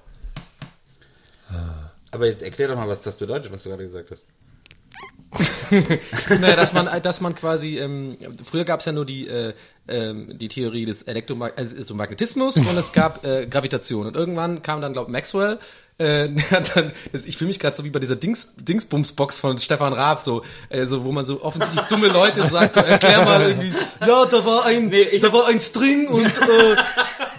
[2.10, 4.24] Aber jetzt erklär doch mal, was das bedeutet, was du gerade gesagt hast.
[6.40, 9.54] naja, dass man, dass man quasi, ähm, früher gab es ja nur die, äh,
[9.86, 14.06] ähm, die Theorie des Elektromag also Magnetismus und es gab äh, Gravitation.
[14.06, 15.60] Und irgendwann kam dann, glaube Maxwell,
[16.00, 16.28] äh,
[16.74, 16.92] dann,
[17.26, 20.86] ich fühle mich gerade so wie bei dieser Dings, Dingsbums-Box von Stefan Raab, so, äh,
[20.86, 24.64] so, wo man so offensichtlich dumme Leute sagt, so, erklär mal irgendwie, ja, da war
[24.64, 26.76] ein, da war ein String und äh,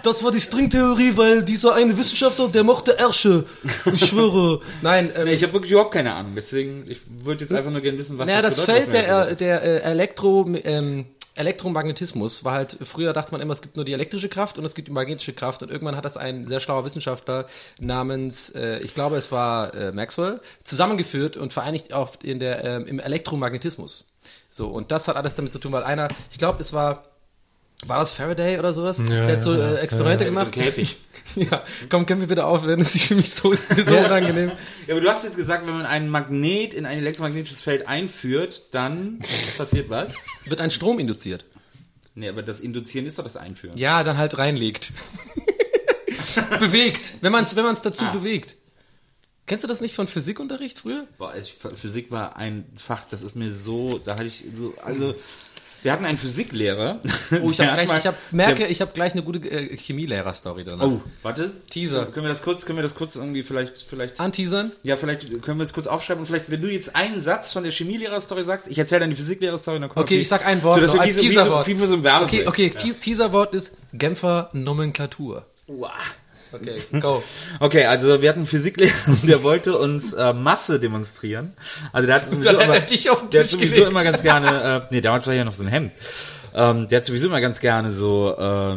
[0.04, 3.44] das war die Stringtheorie, weil dieser eine Wissenschaftler, der mochte Ärsche.
[3.92, 4.60] Ich schwöre.
[4.80, 7.80] Nein, ähm, Nee, ich habe wirklich überhaupt keine Ahnung, deswegen, ich würde jetzt einfach nur
[7.80, 8.90] gerne wissen, was naja, das das bedeutet.
[8.90, 13.62] Feld der, äh, der äh, Elektro, ähm, Elektromagnetismus war halt, früher dachte man immer, es
[13.62, 16.16] gibt nur die elektrische Kraft und es gibt die magnetische Kraft und irgendwann hat das
[16.16, 17.46] ein sehr schlauer Wissenschaftler
[17.78, 22.86] namens, äh, ich glaube es war äh, Maxwell, zusammengeführt und vereinigt auf in der, ähm,
[22.86, 24.06] im Elektromagnetismus.
[24.50, 27.04] So, und das hat alles damit zu tun, weil einer, ich glaube es war,
[27.86, 29.02] war das Faraday oder sowas?
[29.04, 30.54] der hat so äh, Experimente gemacht.
[30.54, 30.98] Im Käfig.
[31.34, 32.78] ja, komm, können wir bitte aufhören?
[32.78, 34.52] Das ist für mich so, ist mir so unangenehm.
[34.86, 38.74] Ja, aber du hast jetzt gesagt, wenn man einen Magnet in ein elektromagnetisches Feld einführt,
[38.74, 39.18] dann
[39.56, 40.14] passiert was?
[40.46, 41.44] Wird ein Strom induziert.
[42.14, 43.76] Nee, aber das Induzieren ist doch das Einführen.
[43.78, 44.92] Ja, dann halt reinlegt.
[46.58, 48.56] bewegt, wenn man es wenn man's dazu bewegt.
[49.46, 51.06] Kennst du das nicht von Physikunterricht früher?
[51.18, 55.14] Boah, ich, Physik war ein Fach, das ist mir so, da hatte ich so, also,
[55.82, 57.00] wir hatten einen Physiklehrer.
[57.42, 59.22] Oh, ich der hab hat gleich, mal- ich hab, merke, der- ich habe gleich eine
[59.22, 60.86] gute äh, Chemielehrer-Story danach.
[60.86, 61.50] Oh, warte.
[61.70, 62.06] Teaser.
[62.06, 64.70] Können wir das kurz, können wir das kurz irgendwie vielleicht, vielleicht, Anteasern?
[64.82, 67.62] ja, vielleicht können wir es kurz aufschreiben und vielleicht, wenn du jetzt einen Satz von
[67.62, 70.80] der Chemielehrer-Story sagst, ich erzähle dann die Physiklehrer-Story, dann kommen Okay, ich sag ein Wort
[70.80, 71.66] so, noch als wie so, Teaserwort.
[71.86, 72.24] so ein Werbe.
[72.26, 75.46] Okay, okay, Te- Teaserwort ist Genfer Nomenklatur.
[75.66, 75.90] Wow.
[76.52, 77.22] Okay, go.
[77.60, 78.92] Okay, also wir hatten einen Physiklehrer,
[79.22, 81.52] der wollte uns äh, Masse demonstrieren.
[81.92, 85.00] Also der hat sowieso hat immer, er der hat sowieso immer ganz gerne, äh, nee,
[85.00, 85.92] damals war ja noch so ein Hemd.
[86.54, 88.76] Ähm, der hat sowieso immer ganz gerne so äh,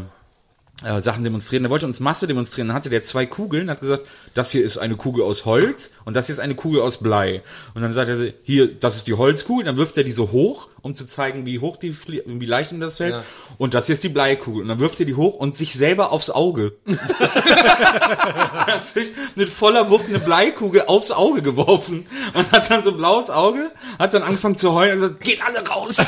[0.84, 1.63] äh, Sachen demonstrieren.
[1.63, 2.67] Der wollte uns Masse demonstrieren.
[2.67, 4.03] Dann hatte der zwei Kugeln, hat gesagt,
[4.34, 7.43] das hier ist eine Kugel aus Holz und das hier ist eine Kugel aus Blei.
[7.73, 9.63] Und dann sagt er, hier, das ist die Holzkugel.
[9.65, 11.95] Dann wirft er die so hoch, um zu zeigen, wie hoch die,
[12.26, 13.13] wie leicht ihm das fällt.
[13.13, 13.23] Ja.
[13.57, 14.63] Und das hier ist die Bleikugel.
[14.63, 16.73] Und dann wirft er die hoch und sich selber aufs Auge.
[16.86, 22.97] hat sich mit voller Wucht eine Bleikugel aufs Auge geworfen und hat dann so ein
[22.97, 25.95] blaues Auge, hat dann angefangen zu heulen und gesagt, geht alle raus.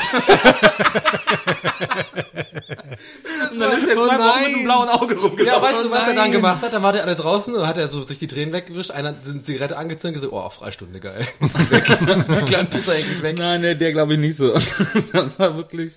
[3.50, 4.52] und dann ist er Oh zwei Wochen nein.
[4.52, 5.46] mit einem blauen Auge rumgelaufen.
[5.46, 6.32] Ja, weißt du, was er dann Nein.
[6.32, 6.72] gemacht hat?
[6.72, 8.90] Dann war der alle draußen und hat er so sich die Tränen weggewischt.
[8.90, 11.26] Einer hat eine Zigarette angezündet und gesagt, oh, Freistunde, geil.
[11.70, 11.98] weg.
[12.06, 13.38] Dann sind die kleinen Pisser eigentlich weg.
[13.38, 14.58] Nein, der, der glaube ich nicht so.
[15.12, 15.94] Das war wirklich,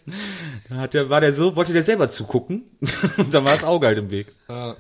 [0.70, 2.64] da hat der, war der so, wollte der selber zugucken
[3.18, 4.28] und dann war das Auge halt im Weg.
[4.50, 4.76] Ja.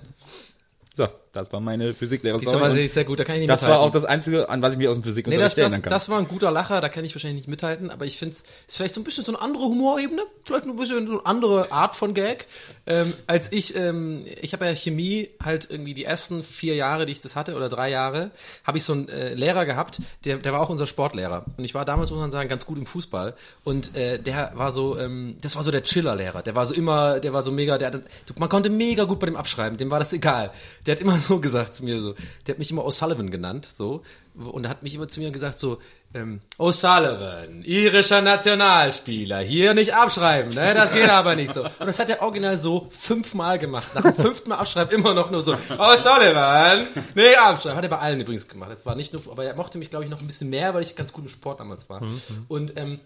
[0.94, 2.38] So, das war meine Physiklehrer.
[2.38, 3.88] Die ist aber sehr, sehr gut, da kann ich nicht Das war mithalten.
[3.88, 5.90] auch das Einzige, an was ich mich aus dem Nee, das, Physikunterricht das, erinnern kann.
[5.90, 8.44] das war ein guter Lacher, da kann ich wahrscheinlich nicht mithalten, aber ich finde es
[8.68, 11.72] ist vielleicht so ein bisschen so eine andere Humorebene, vielleicht ein bisschen so eine andere
[11.72, 12.46] Art von Gag.
[12.86, 17.12] Ähm, als ich, ähm, ich habe ja Chemie halt irgendwie die ersten vier Jahre, die
[17.14, 18.32] ich das hatte, oder drei Jahre,
[18.66, 21.46] habe ich so einen äh, Lehrer gehabt, der, der war auch unser Sportlehrer.
[21.58, 23.36] Und ich war damals, muss man sagen, ganz gut im Fußball.
[23.64, 26.42] Und äh, der war so, ähm, das war so der Chiller-Lehrer.
[26.44, 28.04] Der war so immer, der war so mega, der hatte,
[28.38, 30.52] man konnte mega gut bei dem abschreiben, dem war das egal.
[30.86, 32.16] Der hat immer so gesagt zu mir so,
[32.46, 34.04] der hat mich immer O'Sullivan genannt, so,
[34.36, 35.80] und er hat mich immer zu mir gesagt so,
[36.14, 41.64] ähm, O'Sullivan, irischer Nationalspieler, hier nicht abschreiben, ne, das geht aber nicht so.
[41.64, 43.88] Und das hat er original so fünfmal gemacht.
[43.96, 47.78] Nach dem fünften Mal abschreiben immer noch nur so, O'Sullivan, nee, abschreiben.
[47.78, 48.72] Hat er bei allen übrigens gemacht.
[48.72, 50.82] Das war nicht nur, aber er mochte mich, glaube ich, noch ein bisschen mehr, weil
[50.82, 52.02] ich ganz gut im Sport damals war.
[52.48, 53.00] Und, ähm,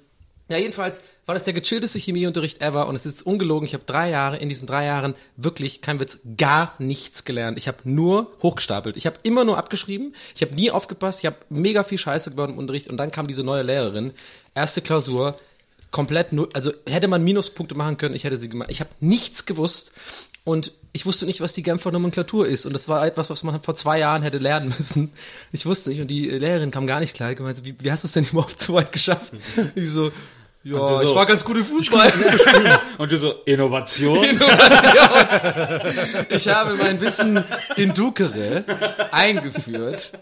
[0.47, 3.67] ja, jedenfalls war das der gechillteste Chemieunterricht ever und es ist ungelogen.
[3.67, 7.57] Ich habe drei Jahre, in diesen drei Jahren wirklich, kein Witz, gar nichts gelernt.
[7.57, 8.95] Ich habe nur hochgestapelt.
[8.95, 10.13] Ich habe immer nur abgeschrieben.
[10.35, 11.19] Ich habe nie aufgepasst.
[11.19, 14.13] Ich habe mega viel Scheiße gebaut im Unterricht und dann kam diese neue Lehrerin.
[14.53, 15.35] Erste Klausur,
[15.89, 16.49] komplett null.
[16.53, 18.69] Also hätte man Minuspunkte machen können, ich hätte sie gemacht.
[18.69, 19.93] Ich habe nichts gewusst
[20.43, 22.65] und ich wusste nicht, was die Genfer Nomenklatur ist.
[22.65, 25.11] Und das war etwas, was man vor zwei Jahren hätte lernen müssen.
[25.51, 26.01] Ich wusste nicht.
[26.01, 27.31] Und die Lehrerin kam gar nicht klar.
[27.31, 29.33] Ich meinte, wie, wie hast du es denn überhaupt so weit geschafft?
[29.73, 30.11] Ich so,
[30.65, 32.11] ja, so, ich war ganz gut im Fußball.
[32.97, 34.23] Und du so, Innovation?
[34.23, 35.81] Innovation.
[36.29, 37.43] Ich habe mein Wissen
[37.75, 38.63] in Dukere
[39.11, 40.13] eingeführt.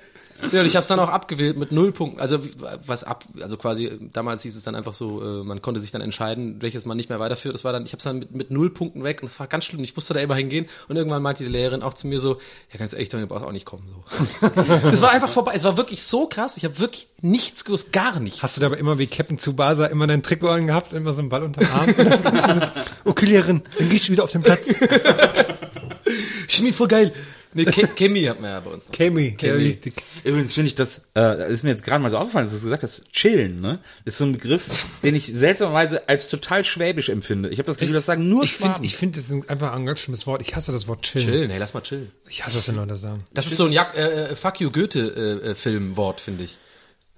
[0.51, 2.19] Ja, und ich habe es dann auch abgewählt mit null Punkten.
[2.19, 2.39] Also
[2.85, 6.01] was ab, also quasi damals hieß es dann einfach so, äh, man konnte sich dann
[6.01, 7.53] entscheiden, welches man nicht mehr weiterführt.
[7.53, 9.47] Das war dann, ich habe es dann mit, mit null Punkten weg und es war
[9.47, 9.83] ganz schlimm.
[9.83, 12.39] Ich musste da immer hingehen und irgendwann meinte die Lehrerin auch zu mir so,
[12.71, 13.83] ja ganz ehrlich, du brauchst auch nicht kommen.
[14.41, 14.49] So.
[14.89, 15.53] das war einfach vorbei.
[15.55, 16.57] Es war wirklich so krass.
[16.57, 18.43] Ich habe wirklich nichts gewusst, gar nichts.
[18.43, 21.43] Hast du dabei immer wie Captain Tsubasa immer dein Trikot angehabt, immer so einen Ball
[21.43, 21.95] unterm Arm?
[21.95, 22.61] Kannst du so,
[23.05, 24.67] okay, Lehrerin, dann gehst du wieder auf den Platz.
[26.47, 27.13] Chemie voll geil.
[27.53, 28.85] Nee, Ke Chemie hat man ja bei uns.
[28.87, 28.91] noch.
[28.93, 29.95] Chemie, ja, richtig.
[30.23, 32.83] Übrigens finde ich das, äh, ist mir jetzt gerade mal so aufgefallen, dass du gesagt
[32.83, 33.79] hast, chillen, ne?
[34.05, 37.49] Ist so ein Begriff, den ich seltsamerweise als total schwäbisch empfinde.
[37.49, 38.83] Ich habe das Gefühl, das sagen nur Ich finde, Schwaben.
[38.85, 40.41] ich finde, das ist einfach ein ganz schlimmes Wort.
[40.41, 41.27] Ich hasse das Wort chillen.
[41.27, 42.11] Chillen, hey, lass mal chillen.
[42.27, 43.23] Ich hasse das, wenn Leute das sagen.
[43.33, 44.99] Das ist so ein Jak äh, äh, Fuck you Goethe
[45.43, 46.57] äh, äh, Filmwort, finde ich.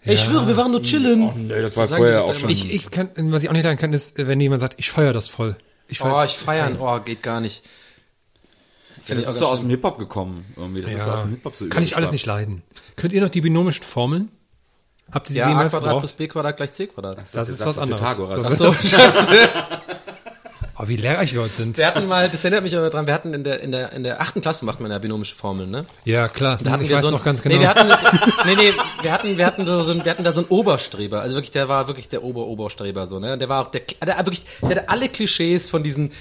[0.03, 1.47] Ey, ich schwöre, wir waren nur chillen.
[1.47, 2.49] nee, das war Sagen die vorher auch schon.
[2.49, 5.13] Ich, ich kann, was ich auch nicht leiden kann, ist, wenn jemand sagt, ich feiere
[5.13, 5.55] das voll.
[5.87, 6.77] Ich Oh, das ich feiern.
[6.79, 7.63] Oh, geht gar nicht.
[9.07, 10.45] Ja, das ist so aus dem Hip-Hop gekommen.
[10.55, 10.81] Irgendwie.
[10.81, 12.63] Das ist so aus dem Hip-Hop so Kann ich alles nicht leiden.
[12.95, 14.29] Könnt ihr noch die binomischen Formeln?
[15.11, 17.17] Habt ihr sie Ja, a jemals Quadrat plus b Quadrat gleich c Quadrat.
[17.19, 18.01] Das, Das ist ist was anderes.
[18.01, 18.43] Pythagoras.
[18.43, 19.49] Das Ach so, scheiße.
[20.77, 21.77] Oh, wie lehrreich wir heute sind.
[21.77, 24.03] Wir hatten mal, das erinnert mich aber dran, wir hatten in der, in der, in
[24.03, 25.85] der achten Klasse macht man ja binomische Formeln, ne?
[26.03, 26.57] Ja, klar.
[26.61, 27.55] Da hatten ich wir weiß so ein, noch ganz genau.
[27.55, 27.87] Nee, wir hatten,
[28.45, 31.21] nee, nee, wir hatten, wir hatten so, so ein, wir hatten da so einen Oberstreber.
[31.21, 33.37] Also wirklich, der war wirklich der Ober-Oberstreber, so, ne?
[33.37, 36.11] Der war auch, der, der wirklich, der hatte alle Klischees von diesen,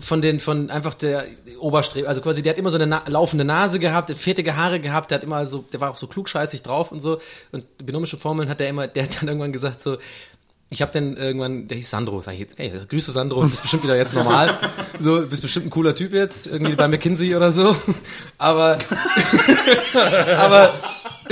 [0.00, 1.24] von den, von einfach der
[1.58, 5.10] Oberstreber, also quasi, der hat immer so eine na laufende Nase gehabt, fettige Haare gehabt,
[5.10, 7.20] der hat immer so, der war auch so klugscheißig drauf und so.
[7.52, 9.98] Und binomische Formeln hat der immer, der hat dann irgendwann gesagt so,
[10.72, 13.82] ich habe dann irgendwann, der hieß Sandro, sag ich jetzt, ey, Grüße Sandro, bist bestimmt
[13.82, 14.58] wieder jetzt normal.
[14.98, 17.76] So, bist bestimmt ein cooler Typ jetzt, irgendwie bei McKinsey oder so.
[18.38, 18.78] Aber,
[20.38, 20.72] aber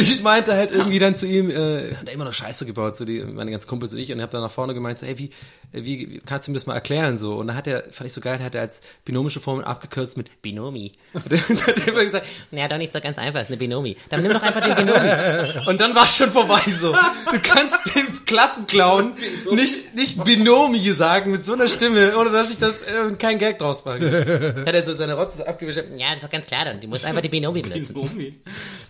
[0.00, 3.04] ich meinte halt irgendwie dann zu ihm, äh, hat er immer noch Scheiße gebaut, so
[3.04, 5.30] die, meine ganzen Kumpels und ich, und hab dann nach vorne gemeint, so, hey, wie,
[5.72, 7.36] wie, wie kannst du mir das mal erklären, so?
[7.36, 10.42] Und dann hat er, fand ich so geil, hat er als binomische Formel abgekürzt mit
[10.42, 10.92] Binomi.
[11.12, 13.96] Und dann hat er immer gesagt, naja, doch nicht so ganz einfach, ist eine Binomi.
[14.08, 15.68] Dann nimm doch einfach den Binomi.
[15.68, 16.92] Und dann war schon vorbei, so.
[16.92, 19.12] Du kannst dem Klassenclown
[19.52, 23.58] nicht, nicht Binomi sagen mit so einer Stimme, ohne dass ich das, äh, kein Gag
[23.58, 24.64] draus mache.
[24.66, 27.04] Hat er so seine Rotze so abgewischt, ja, ist doch ganz klar dann, du musst
[27.04, 27.94] einfach die Binomi benutzen.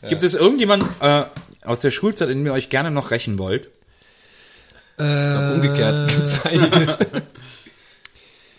[0.09, 1.25] Gibt es irgendjemanden äh,
[1.65, 3.69] aus der Schulzeit, in dem ihr euch gerne noch rächen wollt?
[4.99, 6.99] Äh, Umgekehrt gibt's einige.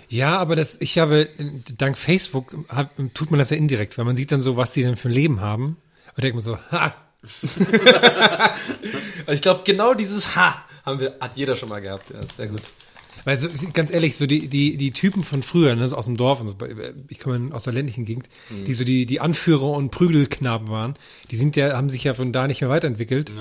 [0.09, 1.29] Ja, aber das, ich habe,
[1.77, 4.83] dank Facebook hab, tut man das ja indirekt, weil man sieht dann so, was die
[4.83, 5.77] denn für ein Leben haben.
[6.15, 6.93] Und denkt man so, ha,
[9.27, 12.09] ich glaube, genau dieses Ha haben wir, hat jeder schon mal gehabt.
[12.09, 12.63] Ja, sehr gut.
[13.23, 16.17] Weil so, ganz ehrlich, so die, die, die Typen von früher, ne, so aus dem
[16.17, 16.55] Dorf, und so,
[17.09, 18.27] ich komme aus der ländlichen Gegend,
[18.65, 20.95] die so die, die Anführer und Prügelknaben waren,
[21.29, 23.31] die sind ja, haben sich ja von da nicht mehr weiterentwickelt.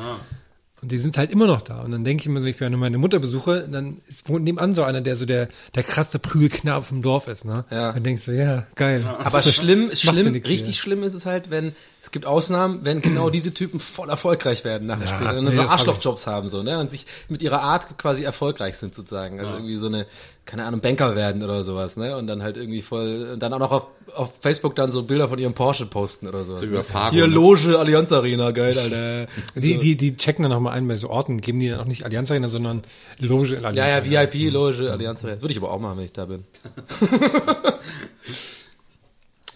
[0.83, 1.83] Und die sind halt immer noch da.
[1.83, 4.83] Und dann denke ich immer, wenn ich meine Mutter besuche, dann ist wohnt nebenan so
[4.83, 7.67] einer, der so der, der krasse Prügelknabe vom Dorf ist, ne?
[7.71, 7.91] Ja.
[7.91, 9.05] Und denkst du, ja, geil.
[9.05, 10.73] Aber schlimm, schlimm, richtig hier.
[10.73, 11.73] schlimm ist es halt, wenn,
[12.03, 15.39] es gibt Ausnahmen, wenn genau diese Typen voll erfolgreich werden nach dem Ja, Spiel.
[15.39, 15.73] Und nee, so hab.
[15.73, 16.79] Arschlochjobs haben, so, ne?
[16.79, 19.39] Und sich mit ihrer Art quasi erfolgreich sind sozusagen.
[19.39, 20.07] Also irgendwie so eine,
[20.47, 22.17] keine Ahnung, Banker werden oder sowas, ne?
[22.17, 25.29] Und dann halt irgendwie voll, und dann auch noch auf, auf Facebook dann so Bilder
[25.29, 26.61] von ihrem Porsche posten oder sowas.
[26.61, 27.11] So ne?
[27.11, 27.27] Hier?
[27.27, 29.27] Loge, Allianz Arena, geil, Alter.
[29.55, 31.85] Die, die, die checken dann auch mal ein bei so Orten, geben die dann auch
[31.85, 32.83] nicht Allianz Arena, sondern
[33.19, 34.33] Loge Allianz Ja, ja, Arena.
[34.33, 35.41] VIP, Loge, Allianz Arena.
[35.43, 36.45] Würde ich aber auch machen, wenn ich da bin.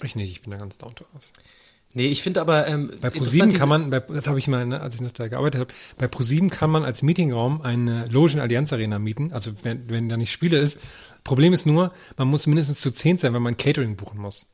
[0.02, 1.30] Ich nicht, ich bin da ganz down to earth.
[1.96, 4.80] Nee, ich finde aber, ähm, Bei ProSieben kann man, bei, das habe ich mal, ne,
[4.80, 8.72] als ich noch da gearbeitet habe, bei ProSieben kann man als Meetingraum eine Logen Allianz
[8.72, 10.78] Arena mieten, also wenn, wenn da nicht Spiele ist.
[11.22, 14.46] Problem ist nur, man muss mindestens zu zehn sein, wenn man Catering buchen muss.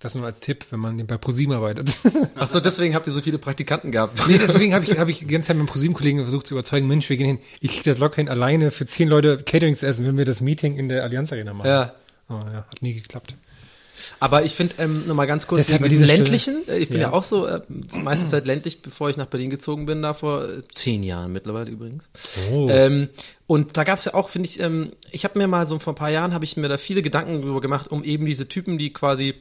[0.00, 1.98] Das nur als Tipp, wenn man bei ProSieben arbeitet.
[2.34, 4.22] Ach so, deswegen habt ihr so viele Praktikanten gehabt.
[4.28, 7.08] nee, deswegen habe ich, hab ich die ganze Zeit mit ProSieben-Kollegen versucht zu überzeugen, Mensch,
[7.08, 10.06] wir gehen hin, ich krieg das locker hin, alleine für zehn Leute Catering zu essen,
[10.06, 11.68] wenn wir das Meeting in der Allianz Arena machen.
[11.68, 11.94] Ja.
[12.28, 13.34] Oh, ja, hat nie geklappt.
[14.20, 17.12] Aber ich finde, ähm, nochmal ganz kurz, Deshalb dieser ländlichen, äh, ich bin ja, Ja.
[17.12, 17.60] auch so, äh,
[18.02, 21.70] meiste Zeit ländlich, bevor ich nach Berlin gezogen bin, da vor äh, zehn Jahren mittlerweile
[21.70, 22.08] übrigens.
[22.52, 22.68] Oh.
[22.70, 23.08] Ähm,
[23.46, 25.96] und da gab's ja auch, finde ich, ähm, ich habe mir mal so vor ein
[25.96, 28.92] paar Jahren, habe ich mir da viele Gedanken drüber gemacht, um eben diese Typen, die
[28.92, 29.34] quasi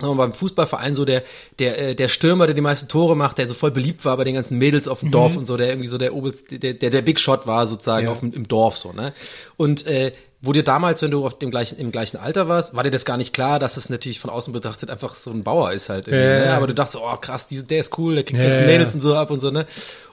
[0.00, 1.24] mal, beim Fußballverein so der
[1.58, 4.22] der äh, der Stürmer, der die meisten Tore macht, der so voll beliebt war bei
[4.24, 6.90] den ganzen Mädels auf dem Dorf und so, der irgendwie so der Obelst, der der
[6.90, 8.12] der Big Shot war sozusagen Ja.
[8.12, 9.12] auf dem, im Dorf so, ne?
[9.56, 12.84] Und äh, wo dir damals, wenn du auf dem gleichen im gleichen Alter warst, war
[12.84, 15.72] dir das gar nicht klar, dass es natürlich von außen betrachtet einfach so ein Bauer
[15.72, 16.06] ist halt.
[16.06, 16.52] Irgendwie, Ja, ne?
[16.52, 18.94] Aber du dachtest, oh krass, diese, der ist cool, der kriegt Ja, jetzt ja, Mädels
[18.94, 19.66] und so ab und so, ne?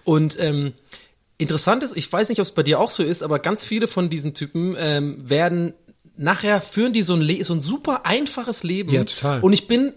[0.03, 0.73] Und ähm,
[1.38, 3.88] Interessant ist, ich weiß nicht, ob es bei dir auch so ist, aber ganz viele
[3.88, 5.73] von diesen Typen ähm, werden
[6.15, 8.89] nachher führen die so ein, Le so ein super einfaches Leben.
[8.91, 9.41] Ja, total.
[9.41, 9.91] Und ich bin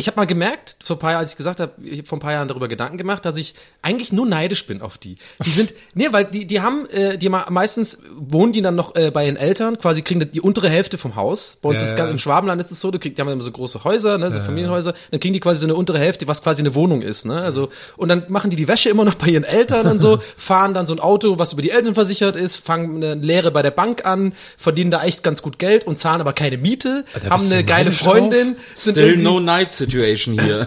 [0.00, 2.16] ich habe mal gemerkt, vor ein paar Jahren, als ich gesagt habe, ich habe vor
[2.16, 5.16] ein paar Jahren darüber Gedanken gemacht, dass ich eigentlich nur neidisch bin auf die.
[5.44, 9.10] Die sind, nee, weil die, die haben, äh, die meistens wohnen die dann noch äh,
[9.10, 11.58] bei ihren Eltern, quasi kriegen die untere Hälfte vom Haus.
[11.60, 11.98] Bei uns Ja, ist es ja.
[11.98, 14.32] ganz, im Schwabenland ist es so, du kriegst, die haben immer so große Häuser, ne,
[14.32, 17.26] so Familienhäuser, dann kriegen die quasi so eine untere Hälfte, was quasi eine Wohnung ist,
[17.26, 20.20] ne, also, und dann machen die die Wäsche immer noch bei ihren Eltern und so,
[20.36, 23.60] fahren dann so ein Auto, was über die Eltern versichert ist, fangen eine Lehre bei
[23.60, 27.30] der Bank an, verdienen da echt ganz gut Geld und zahlen aber keine Miete, Alter,
[27.30, 30.66] haben eine geile Freundin, sind Still no night situation hier.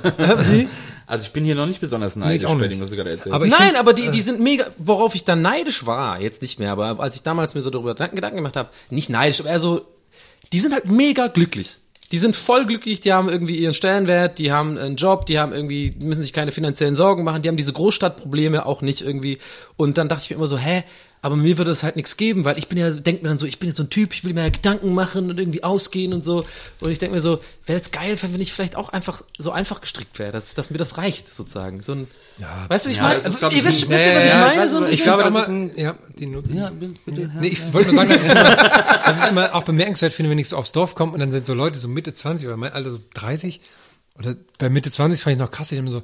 [0.49, 0.67] Wie?
[1.05, 3.35] Also ich bin hier noch nicht besonders neidisch auch bei dem, was du gerade erzählst.
[3.35, 6.71] Aber Nein, aber die, die sind mega, worauf ich dann neidisch war, jetzt nicht mehr,
[6.71, 9.85] aber als ich damals mir so darüber Gedanken gemacht habe, nicht neidisch, aber eher so,
[10.53, 11.77] die sind halt mega glücklich.
[12.11, 15.51] Die sind voll glücklich, die haben irgendwie ihren Stellenwert, die haben einen Job, die haben
[15.51, 19.39] irgendwie, die müssen sich keine finanziellen Sorgen machen, die haben diese Großstadtprobleme auch nicht irgendwie.
[19.77, 20.83] Und dann dachte ich mir immer so, hä,
[21.23, 23.45] aber mir würde es halt nichts geben, weil ich bin ja, denke mir dann so,
[23.45, 26.13] ich bin jetzt so ein Typ, ich will mir ja Gedanken machen und irgendwie ausgehen
[26.13, 26.45] und so.
[26.81, 29.81] Und ich denke mir so, wäre es geil, wenn ich vielleicht auch einfach so einfach
[29.81, 31.81] gestrickt wäre, dass, dass mir das reicht, sozusagen.
[31.81, 32.07] So ein,
[32.67, 34.25] weißt du, ich Ja, meine, das ist, also, ihr ich, wisst, wisst ihr, was Ja,
[34.25, 34.69] ich ja, meine?
[34.69, 37.31] so ein ich glaube, das ist ein- ja, die Not ja, bitte.
[37.39, 38.55] Nee, ich wollte nur sagen, dass ich, immer,
[39.05, 41.45] dass ich immer auch bemerkenswert finde, wenn ich so aufs Dorf komme und dann sind
[41.45, 43.61] so Leute so Mitte 20 oder mein Alter so 30
[44.19, 46.03] oder bei Mitte 20 fand ich noch krass, die haben so,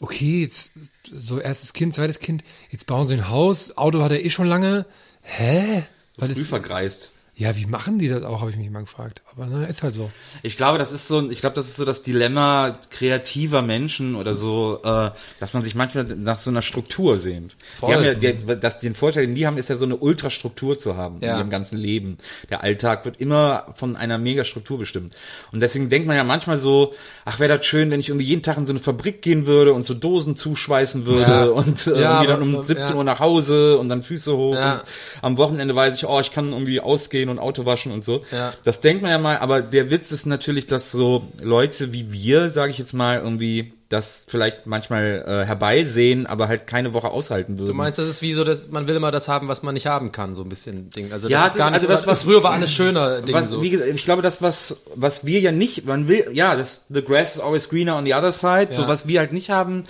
[0.00, 0.72] okay, jetzt
[1.10, 4.46] so erstes Kind, zweites Kind, jetzt bauen sie ein Haus, Auto hat er eh schon
[4.46, 4.86] lange.
[5.22, 5.84] Hä?
[6.16, 7.10] Weil Früh das, vergreist.
[7.38, 9.22] Ja, wie machen die das auch, habe ich mich immer gefragt.
[9.30, 10.10] Aber na, ist halt so.
[10.42, 14.34] Ich glaube, das ist so, ich glaube, das ist so das Dilemma kreativer Menschen oder
[14.34, 17.54] so, äh, dass man sich manchmal nach so einer Struktur sehnt.
[17.78, 17.90] Voll.
[17.90, 20.78] Die haben ja, der, das, den Vorteil, den die haben, ist ja so eine Ultrastruktur
[20.78, 21.32] zu haben Ja.
[21.34, 22.16] in ihrem ganzen Leben.
[22.48, 25.14] Der Alltag wird immer von einer Megastruktur bestimmt.
[25.52, 26.94] Und deswegen denkt man ja manchmal so,
[27.26, 29.74] ach, wäre das schön, wenn ich irgendwie jeden Tag in so eine Fabrik gehen würde
[29.74, 31.44] und so Dosen zuschweißen würde Ja.
[31.44, 32.94] und äh, Ja, irgendwie dann um 17 ja.
[32.96, 34.56] Uhr nach Hause und dann Füße hoch.
[34.56, 34.80] Und
[35.20, 38.22] am Wochenende weiß ich, oh, ich kann irgendwie ausgehen und Auto waschen und so.
[38.32, 38.52] Ja.
[38.64, 42.50] Das denkt man ja mal, aber der Witz ist natürlich, dass so Leute wie wir,
[42.50, 47.56] sage ich jetzt mal, irgendwie das vielleicht manchmal äh, herbeisehen, aber halt keine Woche aushalten
[47.58, 47.68] würden.
[47.68, 49.86] Du meinst, das ist wie so, dass man will immer das haben, was man nicht
[49.86, 51.12] haben kann, so ein bisschen Ding.
[51.12, 53.32] Also Ja, das ist gar ist- also so, das, was- früher war alles schöner Ding
[53.34, 53.62] was, so.
[53.62, 57.00] wie gesagt, ich glaube, das was was wir ja nicht, man will, ja, das the
[57.02, 58.68] grass is always greener on the other side.
[58.72, 58.88] So Ja.
[58.88, 59.84] was wir halt nicht haben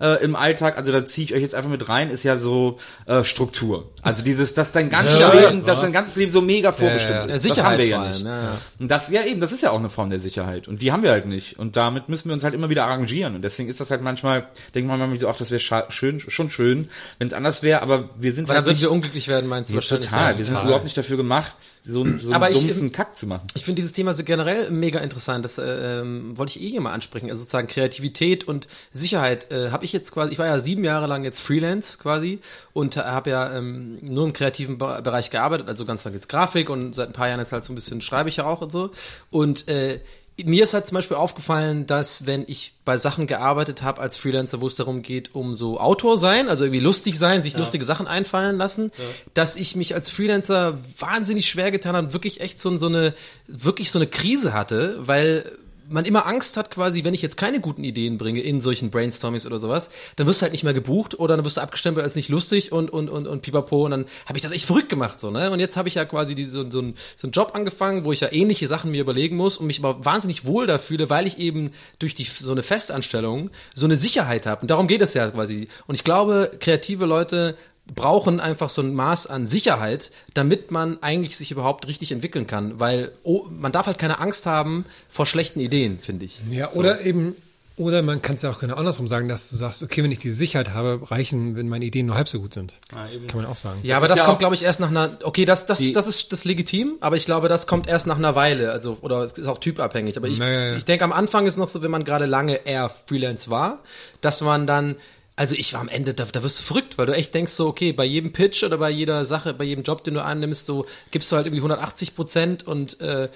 [0.00, 2.78] äh, im Alltag, also da ziehe ich euch jetzt einfach mit rein, ist ja so
[3.06, 3.90] äh, Struktur.
[4.02, 7.20] Also dieses, dass dein ganzes Sicherheit, Leben, dass dein ganzes Leben so mega vorbestimmt ja.
[7.24, 7.26] ist.
[7.28, 8.20] Ja, das Sicherheit haben wir ja nicht.
[8.24, 8.58] ja, ja.
[8.78, 10.68] Und das, ja eben, das ist ja auch eine Form der Sicherheit.
[10.68, 11.58] Und die haben wir halt nicht.
[11.58, 13.34] Und damit müssen wir uns halt immer wieder arrangieren.
[13.34, 16.50] Und deswegen ist das halt manchmal, denkt man manchmal so, ach, das wäre schön, schon
[16.50, 16.88] schön,
[17.18, 19.48] wenn es anders wäre, aber wir sind Weil dann halt würden nicht, wir unglücklich werden,
[19.48, 20.32] meinst du ja, total.
[20.32, 20.38] ja.
[20.38, 23.26] Wir sind überhaupt nicht dafür gemacht, so, einen- so Aber einen ich- dumpfen Kack zu
[23.26, 23.46] machen.
[23.54, 25.44] Ich finde dieses Thema so generell mega interessant.
[25.44, 27.28] Das äh, ähm, wollte ich eh hier mal ansprechen.
[27.30, 30.32] Also sozusagen Kreativität und Sicherheit äh, habe ich jetzt quasi.
[30.32, 32.40] Ich war ja sieben Jahre lang jetzt Freelance quasi
[32.72, 35.68] und habe ja ähm, nur im kreativen Be Bereich gearbeitet.
[35.68, 38.00] Also ganz lang jetzt Grafik und seit ein paar Jahren jetzt halt so ein bisschen
[38.00, 38.90] schreibe ich ja auch und so.
[39.30, 40.00] Und äh,
[40.44, 44.60] mir ist halt zum Beispiel aufgefallen, dass wenn ich bei Sachen gearbeitet habe als Freelancer,
[44.60, 48.06] wo es darum geht, um so Autor sein, also irgendwie lustig sein, sich lustige Sachen
[48.06, 48.92] einfallen lassen,
[49.34, 53.14] dass ich mich als Freelancer wahnsinnig schwer getan habe, wirklich echt so, so eine,
[53.46, 55.58] wirklich so eine Krise hatte, weil
[55.90, 59.46] man immer Angst hat quasi, wenn ich jetzt keine guten Ideen bringe in solchen Brainstormings
[59.46, 62.14] oder sowas, dann wirst du halt nicht mehr gebucht oder dann wirst du abgestempelt als
[62.14, 65.20] nicht lustig und und und und pipapo und dann habe ich das echt verrückt gemacht
[65.20, 65.50] so, ne?
[65.50, 68.20] Und jetzt habe ich ja quasi diese, so, einen, so einen Job angefangen, wo ich
[68.20, 71.38] ja ähnliche Sachen mir überlegen muss und mich aber wahnsinnig wohl da fühle, weil ich
[71.38, 75.28] eben durch die so eine Festanstellung so eine Sicherheit habe und darum geht es ja
[75.30, 75.68] quasi.
[75.86, 77.56] Und ich glaube, kreative Leute
[77.94, 82.80] brauchen einfach so ein Maß an Sicherheit, damit man eigentlich sich überhaupt richtig entwickeln kann,
[82.80, 86.40] weil oh, man darf halt keine Angst haben vor schlechten Ideen, finde ich.
[86.50, 87.36] Ja, oder eben,
[87.80, 90.18] oder man kann es ja auch genau andersrum sagen, dass du sagst, okay, wenn ich
[90.18, 92.74] diese Sicherheit habe, reichen, wenn meine Ideen nur halb so gut sind.
[92.90, 93.80] Kann man auch sagen.
[93.82, 95.16] Ja, aber ist das ja kommt, glaube ich, erst nach einer.
[95.22, 98.34] Okay, das, das, das ist das legitim, aber ich glaube, das kommt erst nach einer
[98.34, 98.70] Weile.
[98.72, 100.18] Also oder es ist auch typabhängig.
[100.18, 100.76] Aber ich, Ja, ja, ja.
[100.76, 103.78] ich denke, am Anfang ist noch so, wenn man gerade lange eher Freelance war,
[104.20, 104.96] dass man dann.
[105.40, 107.66] Also ich war am Ende, da, da wirst du verrückt, weil du echt denkst so,
[107.66, 110.84] okay, bei jedem Pitch oder bei jeder Sache, bei jedem Job, den du annimmst, so
[111.12, 113.30] gibst du halt irgendwie 180 Prozent und äh,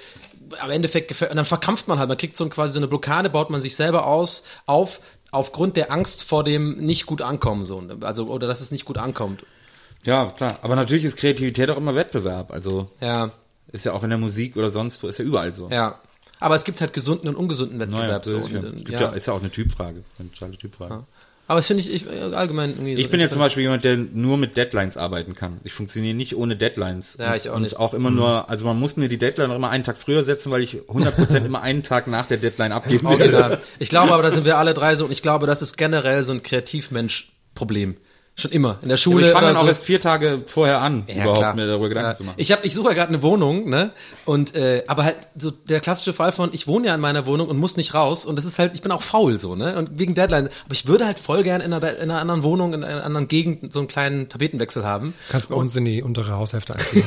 [0.61, 2.89] am Endeffekt gefällt, und dann verkrampft man halt, man kriegt so ein, quasi so eine
[2.89, 5.01] Blockade, baut man sich selber aus, auf,
[5.31, 8.99] aufgrund der Angst vor dem nicht gut ankommen, so, also, oder dass es nicht gut
[8.99, 9.43] ankommt.
[10.03, 10.59] Ja, klar.
[10.61, 12.51] Aber natürlich ist Kreativität auch immer Wettbewerb.
[12.51, 13.31] Also Ja,
[13.73, 15.71] ist ja auch in der Musik oder sonst wo, ist ja überall so.
[15.71, 15.99] Ja.
[16.39, 18.23] Aber es gibt halt gesunden und ungesunden Naja, Wettbewerb.
[18.25, 18.49] das so.
[18.51, 19.01] ja, Und, ja.
[19.01, 20.05] ja, ist ja auch eine Typfrage.
[20.19, 21.05] Eine totale Typfrage.
[21.47, 23.41] Aber das finde ich, ich äh, allgemein irgendwie so Ich bin jetzt zum.
[23.41, 25.61] Beispiel jemand, der nur mit Deadlines arbeiten kann.
[25.65, 27.19] Ich funktioniere nicht ohne Deadlines.
[27.21, 27.77] Ja, und, ich auch und nicht.
[27.77, 30.51] auch immer nur, also man muss mir die Deadline auch immer einen Tag früher setzen,
[30.51, 33.25] weil ich 100% immer einen Tag nach der Deadline abgeben werde.
[33.25, 33.61] Original.
[33.79, 36.25] Ich glaube aber, da sind wir alle drei so und ich glaube, das ist generell
[36.25, 37.97] so ein Kreativmensch-Problem.
[38.37, 38.78] Schon immer.
[38.82, 39.26] In der Schule.
[39.28, 39.68] ich fange dann auch so.
[39.68, 41.55] erst vier Tage vorher an, Ja, überhaupt klar.
[41.55, 42.14] mir darüber Gedanken Ja.
[42.16, 42.35] zu machen.
[42.39, 43.93] Ich habe, ich suche ja gerade eine Wohnung, ne?
[44.24, 47.49] Und äh, aber halt so der klassische Fall von, ich wohne ja in meiner Wohnung
[47.49, 49.76] und muss nicht raus und das ist halt, ich bin auch faul so, ne?
[49.78, 50.49] Und wegen Deadline.
[50.64, 53.28] Aber ich würde halt voll gern in einer, in einer anderen Wohnung, in einer anderen
[53.28, 55.14] Gegend so einen kleinen Tapetenwechsel haben.
[55.30, 57.05] Kannst bei uns in die untere Haushälfte einziehen.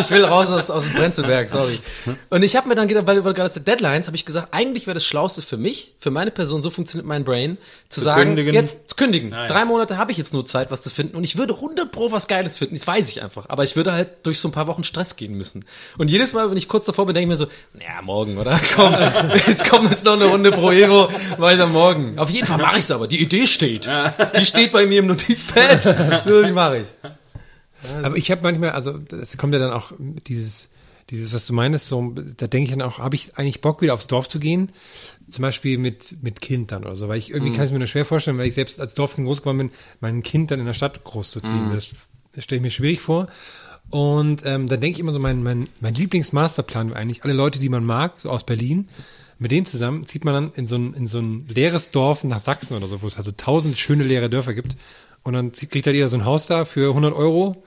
[0.00, 1.78] ich will raus aus, aus dem Brenzelberg, sorry.
[2.30, 4.94] Und ich habe mir dann gedacht, weil über gerade Deadlines, habe ich gesagt, eigentlich wäre
[4.94, 7.56] das Schlauste für mich, für meine Person, so funktioniert mein Brain,
[7.88, 8.52] zu, sagen, kündigen.
[8.52, 9.30] jetzt zu kündigen.
[9.46, 12.12] Drei Monate habe ich jetzt nur Zeit, was zu finden und ich würde 100 pro
[12.12, 13.46] was Geiles finden, das weiß ich einfach.
[13.48, 15.64] Aber ich würde halt durch so ein paar Wochen Stress gehen müssen.
[15.98, 18.58] Und jedes Mal, wenn ich kurz davor bin, denke ich mir so, naja, morgen, oder?
[18.74, 18.94] Komm,
[19.46, 22.18] jetzt kommt jetzt noch eine Runde pro Evo, am Morgen.
[22.18, 23.88] Auf jeden Fall mache ich es aber, die Idee steht.
[24.38, 25.84] Die steht bei mir im Notizpad,
[26.26, 26.88] die mache ich.
[28.02, 29.92] Aber ich habe manchmal, also es kommt ja dann auch
[30.26, 30.70] dieses,
[31.10, 33.94] dieses, was du meinst, so, da denke ich dann auch, habe ich eigentlich Bock, wieder
[33.94, 34.72] aufs Dorf zu gehen?
[35.28, 37.88] Zum Beispiel mit, mit Kind dann oder so, weil ich irgendwie kann es mir nur
[37.88, 39.70] schwer vorstellen, weil ich selbst als Dorfkind groß geworden bin,
[40.00, 41.68] mein Kind dann in der Stadt groß zu ziehen.
[41.72, 41.90] Das,
[42.32, 43.26] das stelle ich mir schwierig vor.
[43.90, 47.58] Und ähm, dann denke ich immer so, mein, mein, mein Lieblingsmasterplan wäre eigentlich, alle Leute,
[47.58, 48.88] die man mag, so aus Berlin,
[49.38, 52.40] mit denen zusammen zieht man dann in so ein, in so ein leeres Dorf nach
[52.40, 54.76] Sachsen oder so, wo es also tausend schöne leere Dörfer gibt.
[55.22, 57.62] Und dann kriegt halt jeder so ein Haus da für 100 Euro.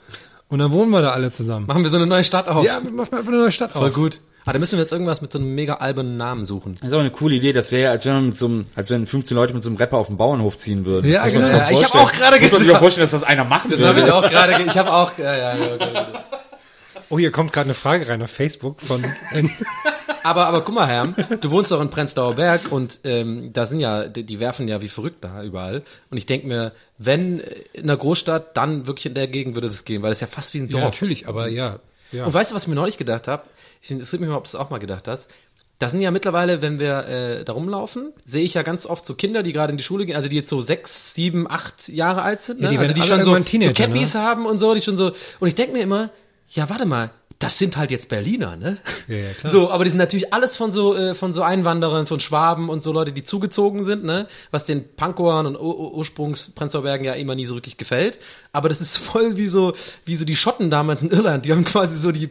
[0.48, 1.68] Und dann wohnen wir da alle zusammen.
[1.68, 2.66] Machen wir so eine neue Stadt auf.
[2.66, 3.94] Ja, macht mal einfach eine neue Stadt Voll auf.
[3.94, 4.22] gut.
[4.46, 6.76] Ah, da müssen wir jetzt irgendwas mit so einem mega albernen Namen suchen.
[6.80, 7.54] Das ist auch eine coole Idee.
[7.54, 9.70] Das wäre ja, als wenn man mit so einem, als wenn 15 Leute mit so
[9.70, 11.12] einem Rapper auf den Bauernhof ziehen würden.
[11.12, 11.48] Ja, genau.
[11.48, 12.04] Ja, ich hab vorstellen.
[12.04, 12.80] auch gerade Muss man sich gedacht.
[12.82, 13.96] vorstellen, dass das einer machen Das würde.
[13.96, 16.06] habe ich auch gerade, ge- ich habe auch, ja, ja, ja, okay.
[17.12, 19.04] Oh, hier kommt gerade eine Frage rein auf Facebook von.
[20.24, 21.08] Aber, aber guck mal, Herr,
[21.42, 24.82] du wohnst doch in Prenzlauer Berg und ähm, da sind ja, die, die werfen ja
[24.82, 25.84] wie verrückt da überall.
[26.12, 29.68] Und ich denke mir, wenn äh, in einer Großstadt, dann wirklich in der Gegend würde
[29.70, 30.84] das gehen, weil das ist ja fast wie ein ja, Dorf.
[30.84, 31.80] natürlich, aber ja.
[32.12, 32.26] ja.
[32.26, 33.44] Und weißt du, was ich mir neulich gedacht habe?
[33.82, 35.30] Ich interessiert mich mal, ob du es auch mal gedacht hast.
[35.80, 39.16] Da sind ja mittlerweile, wenn wir äh, da rumlaufen, sehe ich ja ganz oft so
[39.16, 42.22] Kinder, die gerade in die Schule gehen, also die jetzt so sechs, sieben, acht Jahre
[42.22, 42.66] alt sind, ne?
[42.66, 44.22] Ja, die also werden die schon so, so Cappies ne?
[44.22, 45.14] haben und so, die schon so.
[45.40, 46.10] Und ich denke mir immer,
[46.50, 48.80] ja, warte mal, das sind halt jetzt Berliner, ne?
[49.08, 49.50] Ja, ja, klar.
[49.52, 52.84] So, aber die sind natürlich alles von so äh, von so Einwanderern, von Schwaben und
[52.84, 54.28] so Leute, die zugezogen sind, ne?
[54.52, 58.20] Was den Pankoern und Ur Ur- Ursprungs Prenzlauer ja immer nie so wirklich gefällt.
[58.52, 59.74] Aber das ist voll wie so
[60.06, 61.46] wie so die Schotten damals in Irland.
[61.46, 62.30] Die haben quasi so die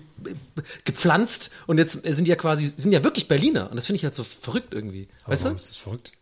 [0.84, 4.04] gepflanzt und jetzt sind die ja quasi sind ja wirklich Berliner und das finde ich
[4.04, 5.50] halt so verrückt irgendwie, weißt du?
[5.50, 6.12] Ist das verrückt?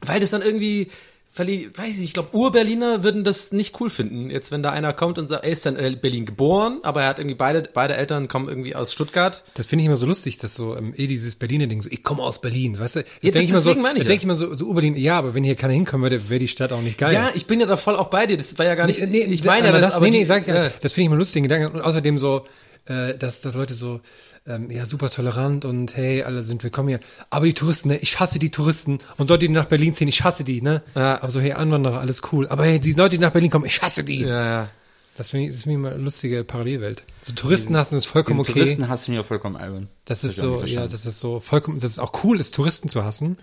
[0.00, 0.90] Weil das dann irgendwie
[1.36, 4.30] verli- weiß ich, ich glaube, Ur-Berliner würden das nicht cool finden.
[4.30, 7.08] Jetzt, wenn da einer kommt und sagt, er ist dann in Berlin geboren, aber er
[7.08, 9.42] hat irgendwie beide, beide Eltern kommen irgendwie aus Stuttgart.
[9.54, 12.02] Das finde ich immer so lustig, dass so ähm, eh dieses Berliner Ding, so ich
[12.02, 13.00] komme aus Berlin, weißt du?
[13.02, 13.92] Das Ja, denk ich so, ich ja.
[13.94, 16.48] denke ich immer so, so Ur-Berlin, ja, aber wenn hier keiner hinkommen würde, wäre die
[16.48, 17.14] Stadt auch nicht geil.
[17.14, 18.36] Ja, ich bin ja da voll auch bei dir.
[18.36, 19.00] Das war ja gar nicht.
[19.06, 20.70] Nee, ich meine das, das, aber nee, nee, die- sag ja, ja.
[20.80, 21.76] das finde ich immer lustig, den Gedanken.
[21.76, 22.44] Und außerdem so,
[22.86, 24.00] äh, dass, dass Leute so,
[24.46, 27.00] ähm, ja, super tolerant und hey, alle sind willkommen hier.
[27.30, 28.98] Aber die Touristen, ne, ich hasse die Touristen.
[29.16, 30.82] Und Leute, die nach Berlin ziehen, ich hasse die, ne?
[30.94, 31.22] Ja.
[31.22, 32.46] Aber so, hey, Anwanderer, alles cool.
[32.48, 34.20] Aber hey, die Leute, die nach Berlin kommen, ich hasse die.
[34.20, 34.68] Ja, ja.
[35.16, 37.04] Das finde ich, das finde ich immer eine lustige Parallelwelt.
[37.22, 38.52] So Touristen hassen ist vollkommen okay.
[38.52, 39.88] Touristen hassen wir vollkommen albern.
[40.04, 42.88] Das Hab ist so, ja, das ist so vollkommen, das ist auch cool, ist Touristen
[42.88, 43.36] zu hassen.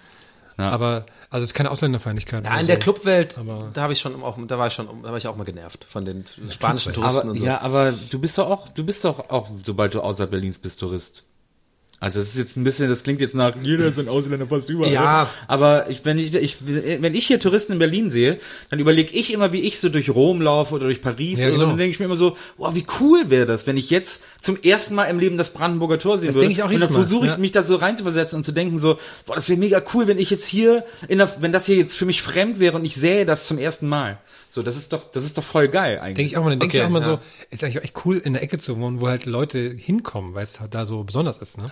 [0.57, 0.69] Ja.
[0.69, 2.43] Aber, also es ist keine Ausländerfeindlichkeit.
[2.43, 2.67] Ja, in so.
[2.67, 5.27] der Clubwelt, Aber- da habe ich schon auch, da war ich schon, da war ich
[5.27, 7.45] auch mal genervt von den spanischen Touristen Aber, und so.
[7.45, 10.79] ja, aber du bist doch auch, du bist doch auch, sobald du außerhalb Berlins bist,
[10.79, 11.23] Tourist.
[12.01, 14.67] Also das ist jetzt ein bisschen, das klingt jetzt nach, jeder ist ein Ausländer fast
[14.71, 14.91] überall.
[14.91, 15.29] Ja.
[15.47, 18.39] Aber ich, wenn ich, ich, wenn ich hier Touristen in Berlin sehe,
[18.71, 21.51] dann überlege ich immer, wie ich so durch Rom laufe oder durch Paris Ja, oder
[21.53, 21.59] so.
[21.59, 21.69] genau.
[21.69, 24.57] Dann denke ich mir immer so, wow, wie cool wäre das, wenn ich jetzt zum
[24.63, 26.47] ersten Mal im Leben das Brandenburger Tor sehen Das würde.
[26.47, 27.37] denke ich auch und dann versuche ich ja.
[27.37, 28.97] mich da so reinzuversetzen und zu denken so,
[29.27, 31.95] boah, das wäre mega cool, wenn ich jetzt hier, in der, wenn das hier jetzt
[31.95, 34.17] für mich fremd wäre und ich sähe das zum ersten Mal.
[34.53, 36.15] So, das ist doch, das ist doch voll geil eigentlich.
[36.17, 37.05] Denke ich auch mal, dann denke ich Okay, auch mal ja.
[37.05, 37.19] so,
[37.51, 40.43] ist eigentlich auch echt cool, in der Ecke zu wohnen, wo halt Leute hinkommen, weil
[40.43, 41.71] es halt da so besonders ist, ne?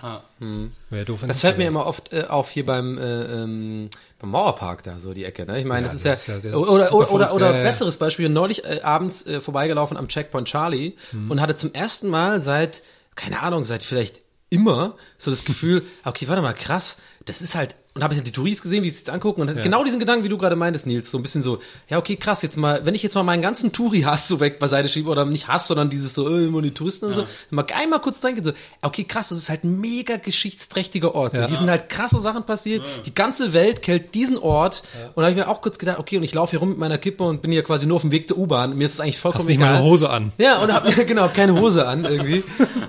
[0.88, 3.02] Wäre doof, Das es fällt mir immer oft äh, auf hier beim, äh,
[3.42, 5.44] ähm, beim Mauerpark da, so die Ecke.
[5.44, 5.58] Ne?
[5.60, 7.98] Ich meine, Ja, das, das ist ja, das ist oder, oder, oder, oder ja, besseres
[7.98, 11.30] Beispiel, neulich äh, abends äh, vorbeigelaufen am Checkpoint Charlie Mhm.
[11.30, 12.82] und hatte zum ersten Mal seit,
[13.14, 16.96] keine Ahnung, seit vielleicht immer so das Gefühl, okay, warte mal, krass,
[17.30, 19.48] das ist halt, und habe ich halt die Touris gesehen, wie sie es angucken und
[19.48, 22.16] hatte genau diesen Gedanken, wie du gerade meintest, Nils, so ein bisschen so, ja, okay,
[22.16, 25.24] krass, jetzt mal, wenn ich jetzt mal meinen ganzen Touri-Hass so weg beiseite schiebe, oder
[25.24, 28.42] nicht Hass, sondern dieses so, äh, immer die Touristen und so, mal einmal kurz denken,
[28.42, 28.52] so,
[28.82, 31.34] okay, krass, das ist halt ein mega geschichtsträchtiger Ort.
[31.34, 31.40] So.
[31.40, 31.46] Ja.
[31.46, 34.82] Hier sind halt krasse Sachen passiert, die ganze Welt kennt diesen Ort,
[35.14, 36.78] und da habe ich mir auch kurz gedacht, okay, und ich laufe hier rum mit
[36.78, 39.00] meiner Kippe und bin hier quasi nur auf dem Weg zur U-Bahn, mir ist es
[39.00, 39.70] eigentlich vollkommen Hast nicht egal.
[39.70, 40.32] mal eine Hose an.
[40.38, 42.42] Ja, und hab, genau, hab keine Hose an irgendwie.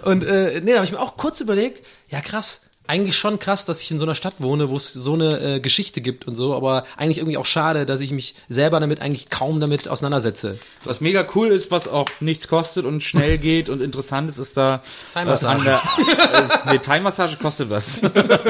[0.04, 3.64] Und äh, nee, da habe ich mir auch kurz überlegt, ja krass, eigentlich schon krass,
[3.64, 6.36] dass ich in so einer Stadt wohne, wo es so eine äh, Geschichte gibt und
[6.36, 10.58] so, aber eigentlich irgendwie auch schade, dass ich mich selber damit eigentlich kaum damit auseinandersetze.
[10.84, 14.58] Was mega cool ist, was auch nichts kostet und schnell geht und interessant ist, ist
[14.58, 14.84] da
[15.14, 15.56] Thai-Massage.
[15.56, 18.02] an der äh, nee, Thai-Massage kostet was.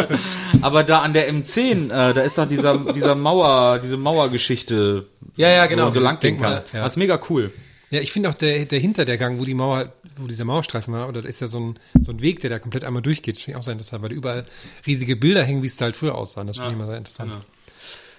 [0.63, 5.05] Aber da an der M10, äh, da ist doch dieser dieser Mauer, diese Mauergeschichte.
[5.35, 5.83] Ja, ja, genau.
[5.83, 6.63] Wo man so lang gehen kann.
[6.73, 6.81] ja.
[6.81, 7.51] Das ist mega cool.
[7.91, 10.93] Ja, ich finde auch der, der hinter der Gang, wo die Mauer, wo dieser Mauerstreifen
[10.93, 13.35] war, oder da ist ja so ein, so ein Weg, der da komplett einmal durchgeht.
[13.35, 14.45] Das finde ich auch sehr interessant, weil da überall
[14.87, 16.43] riesige Bilder hängen, wie es da halt früher aussah.
[16.43, 17.33] Das finde ich immer sehr interessant.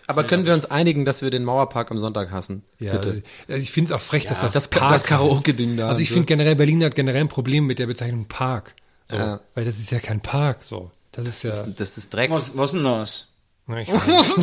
[0.06, 2.64] Aber können wir uns einigen, dass wir den Mauerpark am Sonntag hassen?
[2.80, 3.22] Ja, Bitte.
[3.48, 5.04] also ich finde es auch frech, dass das das- Park das.
[5.04, 8.74] Karaoke-Ding da Also ich finde generell, Berlin hat generell ein Problem mit der Bezeichnung Park.
[9.10, 9.40] So, Ja.
[9.54, 10.90] Weil das ist ja kein Park, so.
[11.12, 11.50] Das ist ja.
[11.50, 12.30] Das, ist- das ist Dreck.
[12.30, 13.28] Was, was denn das?
[13.72, 14.36] Na, ich Ist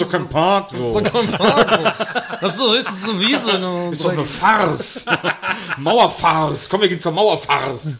[0.00, 0.94] doch kein Park, so.
[0.94, 3.58] Was so ist es eine Wiese?
[3.58, 3.90] ne?
[3.92, 5.04] Ist doch eine Farce.
[5.76, 6.70] Mauerfarce.
[6.70, 7.98] Komm, wir gehen zur Mauerfarce.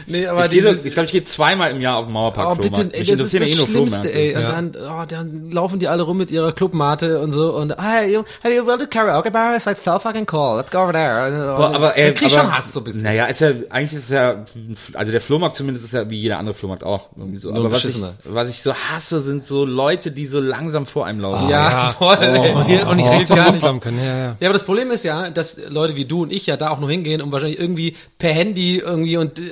[0.08, 2.56] Nee, aber Ich, diese, ich glaube, ich gehe zweimal im Jahr auf den Mauerpark Oh,
[2.56, 4.32] bitte, ey, das ist das ja eh nur Schlimmste, ey.
[4.32, 4.58] Flohmärkte.
[4.58, 8.04] Und dann, oh, dann laufen die alle rum mit ihrer Clubmate und so und, ah,
[8.04, 9.56] you, have you built a karaoke bar?
[9.56, 10.58] It's like so fucking cool.
[10.58, 11.56] Let's go over there.
[11.58, 13.04] Boah, aber, ey, krieg ich aber, schon Hass so ein bisschen.
[13.04, 14.46] Naja, ist ja, eigentlich ist es ja,
[14.94, 17.50] also der Flohmarkt zumindest ist ja wie jeder andere Flohmarkt auch irgendwie so.
[17.52, 21.06] Nur Aber was ich, was ich so hasse, sind so Leute, die so langsam vor
[21.06, 21.50] einem laufen.
[21.50, 22.54] ja, voll, ey.
[22.54, 23.64] und die auch nicht recht gar gar nicht.
[23.64, 24.00] nicht können.
[24.00, 24.36] Ja, ja.
[24.40, 26.80] Ja, aber das Problem ist ja, dass Leute wie du und ich ja da auch
[26.80, 29.44] nur hingehen, um wahrscheinlich irgendwie per Handy irgendwie und äh,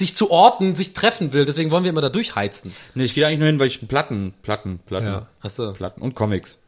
[0.00, 1.46] sich zu orten, sich treffen will.
[1.46, 2.74] Deswegen wollen wir immer da durchheizen.
[2.94, 5.28] Nee, ich gehe eigentlich nur hin, weil ich Platten, Platten, Platten, Ja.
[5.42, 5.72] Ach so.
[5.72, 6.58] Platten und Comics.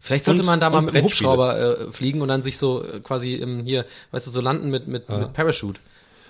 [0.00, 1.30] Vielleicht sollte Und- man da mal mit Brettspiele.
[1.30, 1.58] Hubschrauber
[1.88, 4.86] äh, fliegen und dann sich so äh, quasi ähm, hier, weißt du, so landen mit,
[4.86, 5.80] mit, mit Parachute.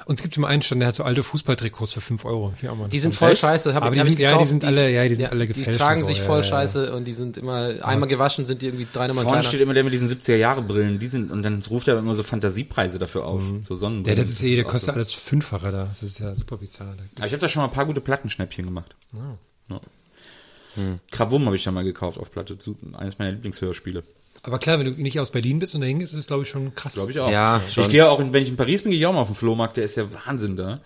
[0.06, 2.52] Und es gibt immer einen Stand, der hat so alte Fußballtrikots für 5 Euro.
[2.60, 3.72] Ich Die sind voll scheiße.
[3.74, 5.70] Hab, Aber die hab sind- ich ja, die sind alle- ja, die sind alle gefälscht
[5.70, 6.48] Die tragen so, sich ja, voll ja, ja.
[6.50, 9.48] scheiße und die sind immer einmal gewaschen, sind die irgendwie drei Nummer Vorne kleiner.
[9.48, 12.14] steht immer der mit diesen 70er Jahre Brillen, die sind, und dann ruft er immer
[12.14, 14.18] so Fantasiepreise dafür auf, so Ja, Sonnenbrillen.
[14.18, 14.92] das ist ja, der kostet so.
[14.92, 15.86] alles Fünffache da.
[15.86, 16.94] Das ist ja super bizarr.
[17.16, 18.94] Aber ich habe da schon mal ein paar gute Plattenschnäppchen gemacht.
[19.14, 19.18] Oh.
[19.70, 19.80] Ja.
[20.74, 21.00] Hm.
[21.18, 24.02] Habe ich da mal gekauft auf Platte, zu- eines meiner Lieblingshörspiele.
[24.44, 26.50] Aber klar, wenn du nicht aus Berlin bist und dahin gehst, ist es, glaube ich,
[26.50, 26.92] schon krass.
[26.94, 27.30] Glaube ich auch.
[27.30, 27.84] Ja, schon.
[27.84, 29.34] Ich gehe auch, in, wenn ich in Paris bin, gehe ich auch mal auf den
[29.36, 30.80] Flohmarkt, der ist ja Wahnsinn da.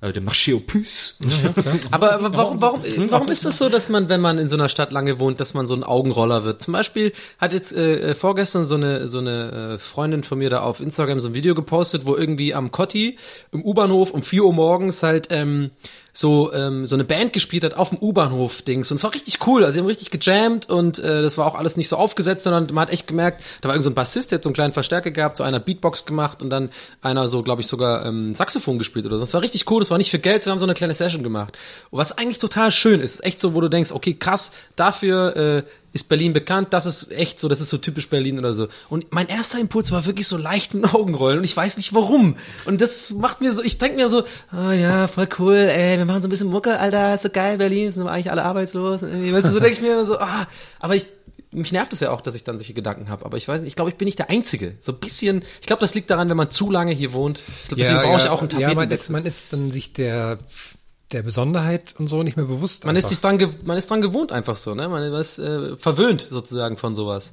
[0.00, 1.16] Äh, Der Marché aux Puces.
[1.92, 4.68] Aber, aber warum, warum, warum ist das so, dass man, wenn man in so einer
[4.68, 6.60] Stadt lange wohnt, dass man so ein Augenroller wird?
[6.60, 10.50] Zum Beispiel hat jetzt äh, äh, vorgestern so eine so eine äh, Freundin von mir
[10.50, 13.16] da auf Instagram so ein Video gepostet, wo irgendwie am Kotti
[13.52, 15.70] im U-Bahnhof um 4 Uhr morgens halt ähm,
[16.16, 19.44] so ähm, so eine Band gespielt hat auf dem U-Bahnhof Dings und es war richtig
[19.46, 22.44] cool, also sie haben richtig gejammt und äh, das war auch alles nicht so aufgesetzt,
[22.44, 24.54] sondern man hat echt gemerkt, da war irgend so ein Bassist, der hat so einen
[24.54, 26.70] kleinen Verstärker gehabt, so einer Beatbox gemacht und dann
[27.02, 29.22] einer so, glaube ich, sogar ähm, Saxophon gespielt oder so.
[29.22, 31.24] Das war richtig cool, das war nicht für Geld, wir haben so eine kleine Session
[31.24, 31.58] gemacht.
[31.90, 35.62] Und was eigentlich total schön ist, echt so, wo du denkst, okay, krass, dafür äh,
[35.94, 38.66] ist Berlin bekannt, das ist echt so, das ist so typisch Berlin oder so.
[38.90, 41.94] Und mein erster Impuls war wirklich so leicht mit den Augenrollen und ich weiß nicht
[41.94, 42.36] warum.
[42.66, 46.04] Und das macht mir so, ich denke mir so, oh ja, voll cool, ey, wir
[46.04, 49.02] machen so ein bisschen Mucke, Alter, ist so geil, Berlin, sind aber eigentlich alle arbeitslos.
[49.02, 50.48] Irgendwie, Weißt du, so denke ich mir immer so, ah,
[50.80, 51.06] aber ich,
[51.52, 53.24] mich nervt es ja auch, dass ich dann solche Gedanken habe.
[53.24, 54.76] Aber ich weiß nicht, ich glaube, ich bin nicht der Einzige.
[54.80, 57.40] So ein bisschen, ich glaube, das liegt daran, wenn man zu lange hier wohnt.
[57.46, 59.12] Ich glaube, deswegen brauche ich auch einen Ja, man ist, Tapetenwechsel.
[59.12, 60.38] man ist dann sich der,
[61.14, 62.84] der Besonderheit und so nicht mehr bewusst.
[62.84, 63.08] Man ist einfach.
[63.10, 64.88] sich dran, man ist dran gewohnt einfach so, ne?
[64.88, 67.32] Man ist äh, verwöhnt sozusagen von sowas.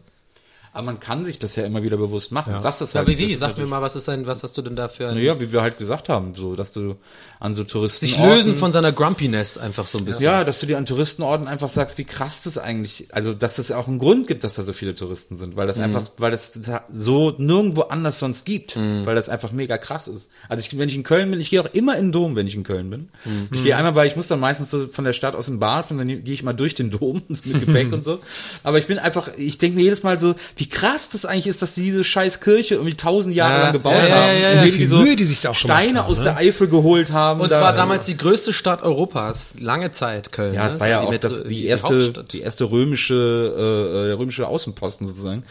[0.74, 2.56] Aber man kann sich das ja immer wieder bewusst machen.
[2.64, 3.24] Das ist Ja, halt, wie, wie?
[3.24, 5.16] das ist Sag mir mal, was ist ein, was hast du denn da für ein,
[5.16, 6.96] Naja, wie wir halt gesagt haben, so, dass du
[7.42, 10.24] an so Touristen sich lösen von seiner Grumpiness einfach so ein bisschen.
[10.24, 13.72] Ja, dass du dir an Touristenorten einfach sagst, wie krass das eigentlich, also dass es
[13.74, 15.84] auch einen Grund gibt, dass da so viele Touristen sind, weil das Mhm.
[15.84, 16.58] einfach, weil das
[16.92, 19.06] so nirgendwo anders sonst gibt, Mhm.
[19.06, 20.30] weil das einfach mega krass ist.
[20.48, 22.48] Also ich, wenn ich in Köln bin, ich gehe auch immer in den Dom, wenn
[22.48, 23.10] ich in Köln bin.
[23.26, 23.50] Mhm.
[23.52, 25.92] Ich gehe einmal, weil ich muss dann meistens so von der Stadt aus dem Bad,
[25.92, 28.20] und dann gehe ich mal durch den Dom mit Gepäck und so.
[28.64, 31.64] Aber ich bin einfach, ich denke mir jedes Mal so, wie krass das eigentlich ist,
[31.64, 34.28] dass die diese scheiß Kirche irgendwie tausend Jahre Ja, lang gebaut ja, ja, haben.
[34.28, 34.50] ja, ja.
[34.52, 36.26] indem Wie viel die so Mühe die sich da auch Steine haben, aus ne?
[36.26, 37.42] der Eifel geholt haben.
[37.42, 40.54] Und da- zwar damals die größte Stadt Europas, lange Zeit Köln.
[40.54, 40.70] Ja, ne?
[40.70, 42.32] es war ja Die auch Metro- das, die erste, Hauptstadt.
[42.34, 45.44] die erste römische, äh, äh, römische Außenposten sozusagen.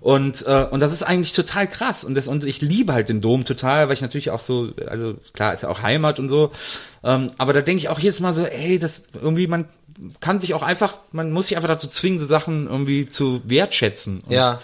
[0.00, 3.20] Und äh, und das ist eigentlich total krass und das und ich liebe halt den
[3.20, 6.52] Dom total, weil ich natürlich auch so, also klar ist ja auch Heimat und so,
[7.04, 9.66] ähm, aber da denke ich auch jedes Mal so, ey, das irgendwie man
[10.20, 14.20] kann sich auch einfach, man muss sich einfach dazu zwingen, so Sachen irgendwie zu wertschätzen.
[14.20, 14.60] Und, Ja.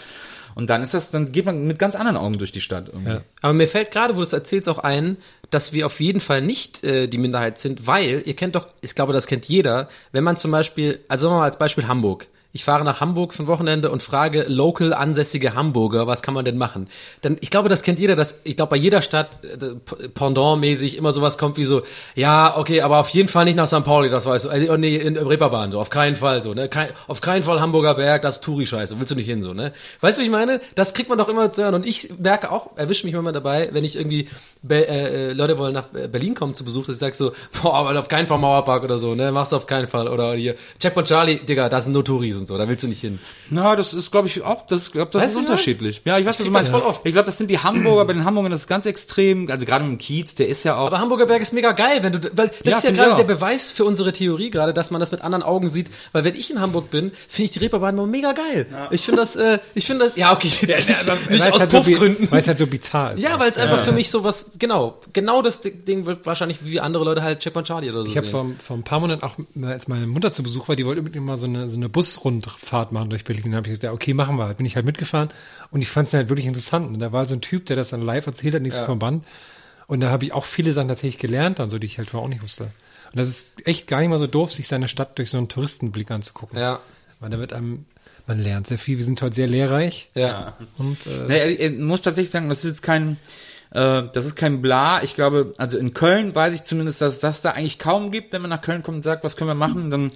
[0.54, 2.88] Und dann ist das, dann geht man mit ganz anderen Augen durch die Stadt.
[2.88, 3.10] Irgendwie.
[3.10, 3.20] Ja.
[3.42, 5.18] Aber mir fällt gerade, wo du es erzählst, auch ein,
[5.50, 8.94] dass wir auf jeden Fall nicht äh, die Minderheit sind, weil, ihr kennt doch, ich
[8.94, 12.26] glaube, das kennt jeder, wenn man zum Beispiel, also sagen wir mal als Beispiel Hamburg.
[12.56, 16.46] Ich fahre nach Hamburg für ein Wochenende und frage local ansässige Hamburger, was kann man
[16.46, 16.88] denn machen?
[17.20, 21.12] Dann, ich glaube, das kennt jeder, dass, ich glaube, bei jeder Stadt äh, Pendant-mäßig immer
[21.12, 21.82] sowas kommt wie so,
[22.14, 23.84] ja, okay, aber auf jeden Fall nicht nach St.
[23.84, 26.70] Pauli, das weißt du, also, oh, nee, in Reeperbahn, so, auf keinen Fall, so, ne,
[26.70, 29.74] Kein, auf keinen Fall Hamburger Berg, das ist Touri-Scheiße, willst du nicht hin, so, ne?
[30.00, 30.62] Weißt du, ich meine?
[30.74, 33.68] Das kriegt man doch immer zu hören und ich merke auch, erwische mich immer dabei,
[33.72, 34.30] wenn ich irgendwie,
[34.62, 37.74] Be äh, äh, Leute wollen nach Berlin kommen zu Besuch, dass ich sag so, boah,
[37.74, 40.54] aber auf keinen Fall Mauerpark oder so, ne, machst du auf keinen Fall, oder hier,
[40.80, 42.58] Checkpoint Charlie, Digga, das sind nur Touris und so.
[42.58, 43.18] Da willst du nicht hin.
[43.50, 46.02] Na, das ist, glaube ich, auch, das, glaub, das Weißt ist unterschiedlich.
[46.04, 46.72] Ja, ich weiß, was du meinst.
[46.72, 47.04] oft.
[47.04, 49.84] Ich glaube, das sind die Hamburger, bei den Hamburgern das ist ganz extrem, also gerade
[49.84, 52.30] mit dem Kiez, der ist ja auch, Aber Hamburger Berg ist mega geil, wenn du,
[52.36, 55.00] weil das Ja, ist ja ich gerade der Beweis für unsere Theorie gerade, dass man
[55.00, 55.88] das mit anderen Augen sieht.
[56.12, 58.66] Weil wenn ich in Hamburg bin, finde ich die Reeperbahn immer mega geil.
[58.90, 61.60] Ich finde das, äh, ich finde das, ja okay, jetzt nicht, nicht Weil es aus
[61.60, 62.30] halt so Puffgründen.
[62.30, 63.22] Weil es halt so bizarr ist.
[63.22, 66.80] Ja, weil es einfach für mich so was, genau, genau das Ding wird wahrscheinlich wie
[66.80, 69.36] andere Leute halt Checkpoint Charlie oder so Ich habe vor, vor ein paar Monaten auch,
[69.62, 71.88] als meine Mutter zu Besuch war, die wollte unbedingt mal so eine, so eine
[72.26, 73.52] Busrundfahrt machen durch Berlin.
[73.52, 74.52] Da habe ich gesagt, okay, machen wir.
[74.54, 75.28] Bin ich halt mitgefahren
[75.70, 76.88] und ich fand es halt wirklich interessant.
[76.88, 78.98] Und da war so ein Typ, der das dann live erzählt hat, nicht so vom
[78.98, 79.24] Band.
[79.86, 82.24] Und da habe ich auch viele Sachen tatsächlich gelernt, dann so, die ich halt vorher
[82.24, 82.64] auch nicht wusste.
[82.64, 85.48] Und das ist echt gar nicht mal so doof, sich seine Stadt durch so einen
[85.48, 86.58] Touristenblick anzugucken.
[86.58, 86.80] Ja.
[87.20, 87.86] Weil da wird einem,
[88.26, 88.96] man lernt sehr viel.
[88.96, 90.10] Wir sind heute sehr lehrreich.
[90.14, 90.56] Ja.
[90.78, 93.18] Und äh, ich ich muss tatsächlich sagen, das ist jetzt kein,
[93.70, 95.04] äh, das ist kein Bla.
[95.04, 98.32] Ich glaube, also in Köln weiß ich zumindest, dass es das da eigentlich kaum gibt,
[98.32, 100.10] wenn man nach Köln kommt und sagt, was können wir machen, dann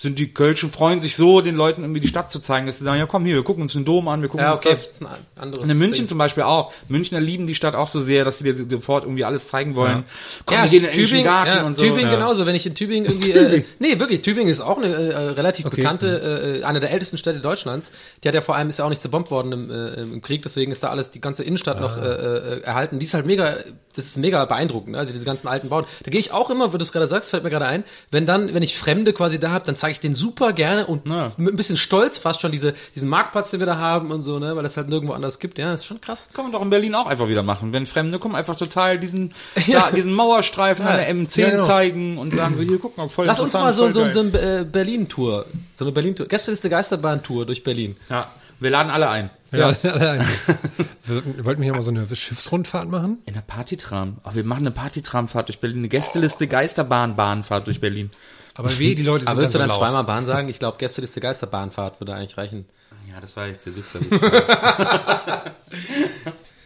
[0.00, 2.84] sind die Kölschen freuen sich so, den Leuten irgendwie die Stadt zu zeigen, dass sie
[2.84, 4.70] sagen, ja komm hier, wir gucken uns den Dom an, wir gucken Ja, uns okay,
[4.70, 4.86] das.
[4.86, 6.06] das ist ein anderes Und in München Ding.
[6.06, 6.72] zum Beispiel auch.
[6.88, 10.04] Münchner lieben die Stadt auch so sehr, dass sie dir sofort irgendwie alles zeigen wollen.
[10.46, 11.82] Komm, Ja, gehen in den Tübingen, Garten ja, und so.
[11.82, 12.14] Tübingen ja.
[12.14, 15.68] genauso, wenn ich in Tübingen irgendwie, äh, nee, wirklich, Tübingen ist auch eine äh, relativ
[15.68, 17.90] bekannte, äh, eine der ältesten Städte Deutschlands.
[18.24, 20.40] Die hat ja vor allem, ist ja auch nicht zerbombt worden im, äh, im Krieg,
[20.42, 22.98] deswegen ist da alles, die ganze Innenstadt noch äh, äh, erhalten.
[23.00, 23.54] Die ist halt mega,
[23.96, 24.98] das ist mega beeindruckend, ne?
[24.98, 25.84] also diese ganzen alten Bauen.
[26.04, 28.24] Da gehe ich auch immer, wo du es gerade sagst, fällt mir gerade ein, wenn
[28.26, 31.32] dann, wenn ich Fremde quasi da habe, dann zeige ich den super gerne und Ja.
[31.36, 34.38] mit ein bisschen Stolz fast schon diese, diesen Marktplatz, den wir da haben und so,
[34.38, 35.58] ne, weil das halt nirgendwo anders gibt.
[35.58, 36.30] Ja, das ist schon krass.
[36.32, 37.72] Kann man doch in Berlin auch einfach wieder machen.
[37.72, 39.32] Wenn Fremde kommen, einfach total diesen,
[39.66, 39.90] ja.
[39.90, 41.64] diesen Mauerstreifen an der M10 Ja, genau.
[41.64, 44.60] zeigen und sagen so, hier, guck mal, voll Lass uns mal so, so, so eine
[44.60, 46.26] äh, Berlin-Tour, so eine Berlin-Tour.
[46.26, 47.96] Gestern ist eine Geisterbahn-Tour durch Berlin.
[48.08, 48.22] Ja,
[48.60, 49.30] wir laden alle ein.
[49.52, 50.26] Ja, allein.
[51.04, 53.18] wir wollten wir hier mal so eine Schiffsrundfahrt machen.
[53.26, 54.18] In der Partytram.
[54.24, 58.10] Oh, wir machen eine Partytramfahrt durch Berlin, eine Gästeliste Geisterbahn-Bahnfahrt durch Berlin.
[58.54, 59.90] Aber weh, die Leute sind Aber willst du dann dann so laut.
[59.90, 60.48] zweimal Bahn sagen?
[60.48, 62.66] Ich glaube, gestern ist die Geisterbahnfahrt, würde eigentlich reichen.
[63.08, 63.94] Ja, das war jetzt der Witz.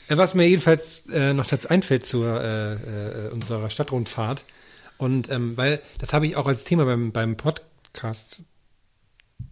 [0.09, 4.45] Was mir jedenfalls äh, noch dazu einfällt zur äh, äh, unserer Stadtrundfahrt
[4.99, 8.43] und ähm, weil das habe ich auch als Thema beim beim Podcast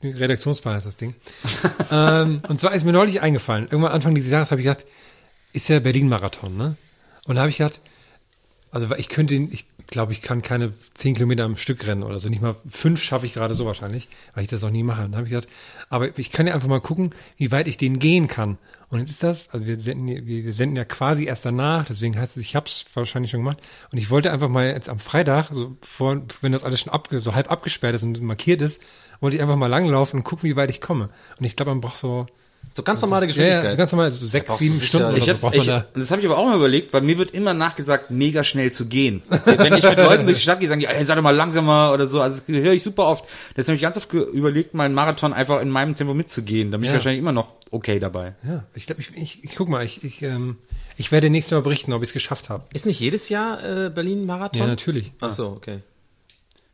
[0.03, 1.15] Redaktionsplan ist das Ding.
[1.91, 3.65] ähm, und zwar ist mir neulich eingefallen.
[3.65, 4.87] Irgendwann Anfang dieses Jahres habe ich gesagt,
[5.53, 6.77] ist ja Berlin Marathon, ne?
[7.27, 7.81] Und da habe ich gedacht,
[8.73, 12.29] also ich könnte, ich glaube, ich kann keine zehn Kilometer am Stück rennen oder so.
[12.29, 15.05] Nicht mal fünf schaffe ich gerade so wahrscheinlich, weil ich das auch nie mache.
[15.05, 15.49] Und dann habe ich gedacht,
[15.91, 18.57] aber ich kann ja einfach mal gucken, wie weit ich den gehen kann.
[18.89, 22.37] Und jetzt ist das, also wir senden, wir, senden ja quasi erst danach, deswegen heißt
[22.37, 23.59] es, ich habe es wahrscheinlich schon gemacht.
[23.93, 27.09] Und ich wollte einfach mal jetzt am Freitag, so vor, wenn das alles schon ab,
[27.11, 28.83] so halb abgesperrt ist und markiert ist,
[29.23, 31.09] wollte ich einfach mal langlaufen und gucken, wie weit ich komme.
[31.39, 32.27] Und ich glaube, man braucht so,
[32.75, 33.73] So ganz normale ja, ja, Geschwindigkeit.
[33.73, 35.87] so ganz normal, so sechs, sieben Stunden oder Ich so hab, braucht ich, man da.
[35.95, 38.87] das habe ich aber auch mal überlegt, weil mir wird immer nachgesagt, mega schnell zu
[38.87, 39.23] gehen.
[39.45, 41.93] Wenn ich mit Leuten durch die Stadt gehe, sagen die, ey, sei doch mal langsamer
[41.93, 42.21] oder so.
[42.21, 43.25] Also das höre ich super oft.
[43.55, 46.71] Das habe ich ganz oft überlegt, mal einen Marathon einfach in meinem Tempo mitzugehen.
[46.71, 46.95] Da bin ich Ja.
[46.95, 48.35] wahrscheinlich immer noch okay dabei.
[48.47, 50.57] Ja, ich glaube, ich, ich, ich guck mal, ich, ich, ähm,
[50.97, 52.65] ich werde nächstes Mal berichten, ob ich es geschafft habe.
[52.75, 54.61] Ist nicht jedes Jahr äh, Berlin-Marathon?
[54.61, 55.13] Ja, natürlich.
[55.21, 55.79] Ach so, okay.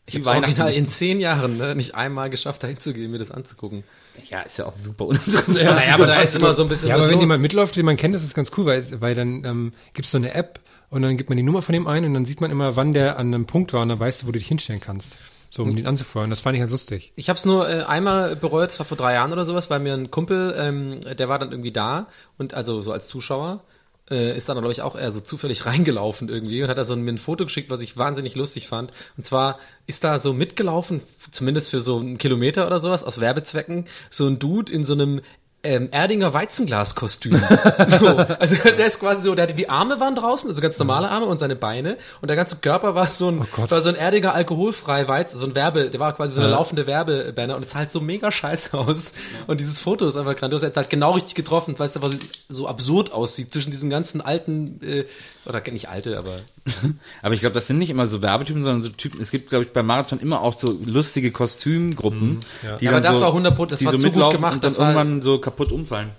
[0.08, 3.84] Ich habe original in zehn Jahren ne, nicht einmal geschafft, da hinzugehen, mir das anzugucken.
[4.30, 5.48] Ja, ist ja auch super uninteressant.
[5.64, 7.22] naja, aber da ist immer so ein bisschen Ja, aber was wenn los.
[7.22, 10.18] jemand mitläuft, den man kennt, das ist ganz cool, weil, weil dann ähm, gibt's so
[10.18, 12.50] eine App und dann gibt man die Nummer von dem ein und dann sieht man
[12.50, 14.80] immer, wann der an einem Punkt war und dann weißt du, wo du dich hinstellen
[14.80, 15.18] kannst.
[15.50, 16.28] So, um den anzufeuern.
[16.28, 17.12] Das fand ich halt lustig.
[17.16, 19.80] Ich habe es nur äh, einmal bereut, das war vor drei Jahren oder sowas, weil
[19.80, 23.62] mir ein Kumpel, ähm, der war dann irgendwie da und also so als Zuschauer,
[24.10, 26.94] äh, ist dann glaube ich auch eher so zufällig reingelaufen irgendwie und hat da so
[26.94, 28.92] ein, mir ein Foto geschickt, was ich wahnsinnig lustig fand.
[29.16, 33.86] Und zwar ist da so mitgelaufen, zumindest für so einen Kilometer oder sowas, aus Werbezwecken,
[34.10, 35.20] so ein Dude in so einem
[35.68, 37.34] ähm, Erdinger Weizenglas-Kostüm.
[37.88, 41.10] so, also der ist quasi so, der hatte die Arme waren draußen, also ganz normale
[41.10, 43.70] Arme und seine Beine und der ganze Körper war so ein, Gott.
[43.70, 46.86] war so ein Erdinger alkoholfrei Weizen, so ein Werbe, der war quasi so eine laufende
[46.86, 49.12] Werbebanner und es sah halt so mega scheiße aus.
[49.46, 52.14] Und dieses Foto ist einfach grandios, er hat halt genau richtig getroffen, weil es einfach
[52.48, 55.04] so absurd aussieht zwischen diesen ganzen alten, äh,
[55.48, 56.40] oder nicht alte, aber
[57.22, 59.20] Aber ich glaube, das sind nicht immer so Werbetypen, sondern so Typen.
[59.20, 62.40] Es gibt, glaube ich, beim Marathon immer auch so lustige Kostümgruppen.
[62.80, 64.54] die Ja, aber das so, war 100 das die war so zu gut mitlaufen gemacht,
[64.54, 66.10] und dann das war- irgendwann so kaputt umfallen.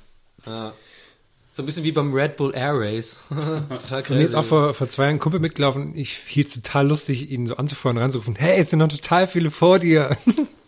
[0.45, 3.17] so ein bisschen wie beim Red Bull Air Race.
[3.29, 5.95] Total Mir ist auch vor, vor zwei Jahren ein Kumpel mitgelaufen.
[5.95, 9.27] Ich hielt es total lustig, ihn so anzufeuern und reinzurufen, hey, es sind noch total
[9.27, 10.15] viele vor dir.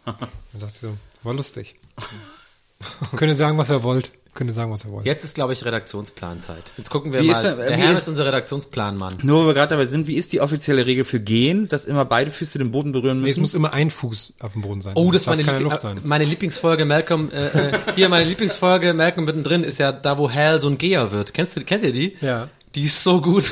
[0.05, 0.19] Dann
[0.53, 0.93] dachte ich so,
[1.23, 1.75] war lustig.
[3.15, 4.11] Könnt ihr sagen, was er wollt.
[4.33, 5.05] Könnt ihr sagen, was er wollt.
[5.05, 6.71] Jetzt ist, glaube ich, Redaktionsplanzeit.
[6.77, 7.33] Jetzt gucken wir Wie mal.
[7.33, 9.13] ist der- der wie Herr ist- ist unser Redaktionsplanmann.
[9.23, 12.05] Nur, wo wir gerade dabei sind, wie ist die offizielle Regel für Gehen, dass immer
[12.05, 13.41] beide Füße den Boden berühren Nee, es müssen?
[13.41, 14.93] muss immer ein Fuß auf dem Boden sein.
[14.95, 15.97] Oh, das ist darf meine, Luft sein.
[15.97, 17.29] äh, meine Lieblingsfolge Malcolm.
[17.31, 21.11] Äh, äh, hier meine Lieblingsfolge Malcolm mittendrin ist ja da, wo Hal so ein Geher
[21.11, 21.33] wird.
[21.33, 22.15] Kennst du, kennt ihr die?
[22.21, 22.47] Ja.
[22.75, 23.51] Die ist so gut.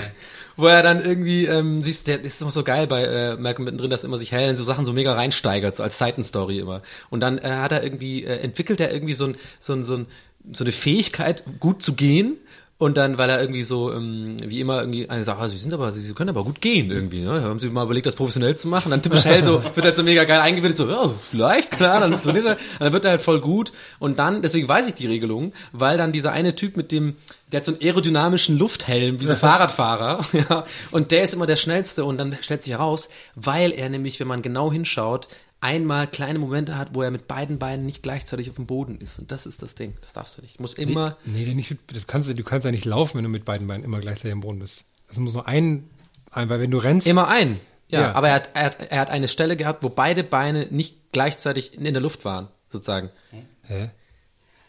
[0.56, 3.90] wo er dann irgendwie, ähm, siehst, der ist immer so geil bei äh, Malcolm mittendrin,
[3.90, 6.82] dass immer sich Helen so Sachen so mega reinsteigert, so als Seitenstory immer.
[7.10, 9.96] Und dann äh, hat er irgendwie, äh, entwickelt er irgendwie so ein, so ein, so
[9.96, 10.08] ein,
[10.54, 12.38] so eine Fähigkeit, gut zu gehen.
[12.82, 15.74] Und dann, weil er irgendwie so, ähm, wie immer, irgendwie eine sagt, ah, sie sind
[15.74, 17.20] aber, sie, sie können aber gut gehen irgendwie.
[17.20, 17.42] Ne?
[17.42, 18.90] Haben sie mal überlegt, das professionell zu machen?
[18.90, 22.12] Dann typisch hell so, wird halt so mega geil eingebildet, so, ja, vielleicht, klar, dann
[22.12, 22.58] funktioniert er.
[22.80, 23.74] Dann wird er halt voll gut.
[24.00, 27.18] Und dann, deswegen weiß ich die Regelung, weil dann dieser eine Typ mit dem,
[27.52, 31.58] der hat so einen aerodynamischen Lufthelm, wie so Fahrradfahrer, ja, und der ist immer der
[31.58, 35.28] schnellste und dann stellt sich heraus, weil er nämlich, wenn man genau hinschaut,
[35.62, 39.20] einmal kleine Momente hat, wo er mit beiden Beinen nicht gleichzeitig auf dem Boden ist.
[39.20, 39.98] Und das ist das Ding.
[40.02, 40.58] Das darfst du nicht.
[40.58, 41.18] Du musst immer.
[41.26, 43.68] Nee, nee, nicht, das kannst du, du kannst ja nicht laufen, wenn du mit beiden
[43.68, 44.86] Beinen immer gleichzeitig am Boden bist.
[45.12, 45.90] Es muss nur ein,
[46.32, 47.08] ein, weil wenn du rennst.
[47.08, 47.60] Immer ein.
[47.90, 48.12] Ja, Ja.
[48.14, 51.74] aber er hat, er, hat, er hat eine Stelle gehabt, wo beide Beine nicht gleichzeitig
[51.74, 53.10] in der Luft waren, sozusagen.
[53.64, 53.90] Hä?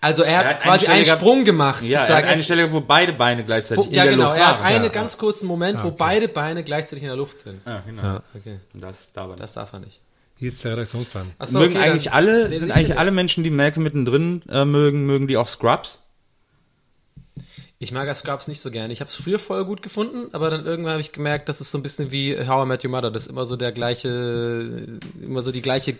[0.03, 1.83] Also er hat, Er hat eine quasi Stelle einen gehabt- Sprung gemacht.
[1.83, 2.29] Ja, er hat sozusagen.
[2.33, 4.25] eine Stelle, wo beide Beine gleichzeitig wo, in ja, der genau.
[4.29, 4.65] Luft Er hat waren.
[4.67, 4.91] einen Ja.
[4.91, 5.97] ganz kurzen Moment, wo okay.
[5.99, 7.61] beide Beine gleichzeitig in der Luft sind.
[7.67, 8.21] Ja, genau.
[8.35, 10.01] Okay, Und das da war das darf er nicht.
[10.41, 11.33] Hier ist der Redaktionsplan.
[11.45, 13.11] So, mögen okay, eigentlich alle, sind ich eigentlich alle.
[13.11, 16.07] Menschen, die Malcolm mittendrin äh, mögen, mögen die auch Scrubs?
[17.79, 18.91] Ich mag Scrubs nicht so gerne.
[18.91, 21.71] Ich habe es früher voll gut gefunden, aber dann irgendwann habe ich gemerkt, das ist
[21.71, 23.11] so ein bisschen wie How I Met Your Mother.
[23.11, 25.97] Das ist immer so der gleiche, immer so die gleiche.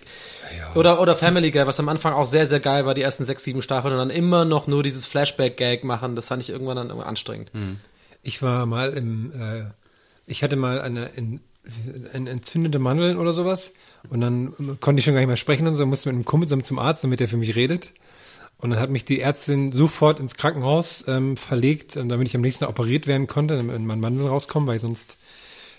[0.75, 3.45] Oder, oder Family Guy, was am Anfang auch sehr, sehr geil war, die ersten sechs,
[3.45, 6.17] sieben Staffeln und dann immer noch nur dieses Flashback-Gag machen.
[6.17, 7.51] Das fand ich irgendwann dann anstrengend.
[8.23, 9.65] Ich war mal im, äh,
[10.25, 11.41] ich hatte mal eine, in, eine
[12.13, 13.73] entzündete Mandeln oder sowas
[14.09, 16.49] und dann konnte ich schon gar nicht mehr sprechen und so, musste mit einem Kumpel
[16.49, 17.93] zusammen zum Arzt, damit er für mich redet.
[18.59, 22.43] Und dann hat mich die Ärztin sofort ins Krankenhaus ähm, verlegt, ähm, damit ich am
[22.43, 25.17] nächsten Tag operiert werden konnte, damit meine Mandeln rauskommen, weil sonst,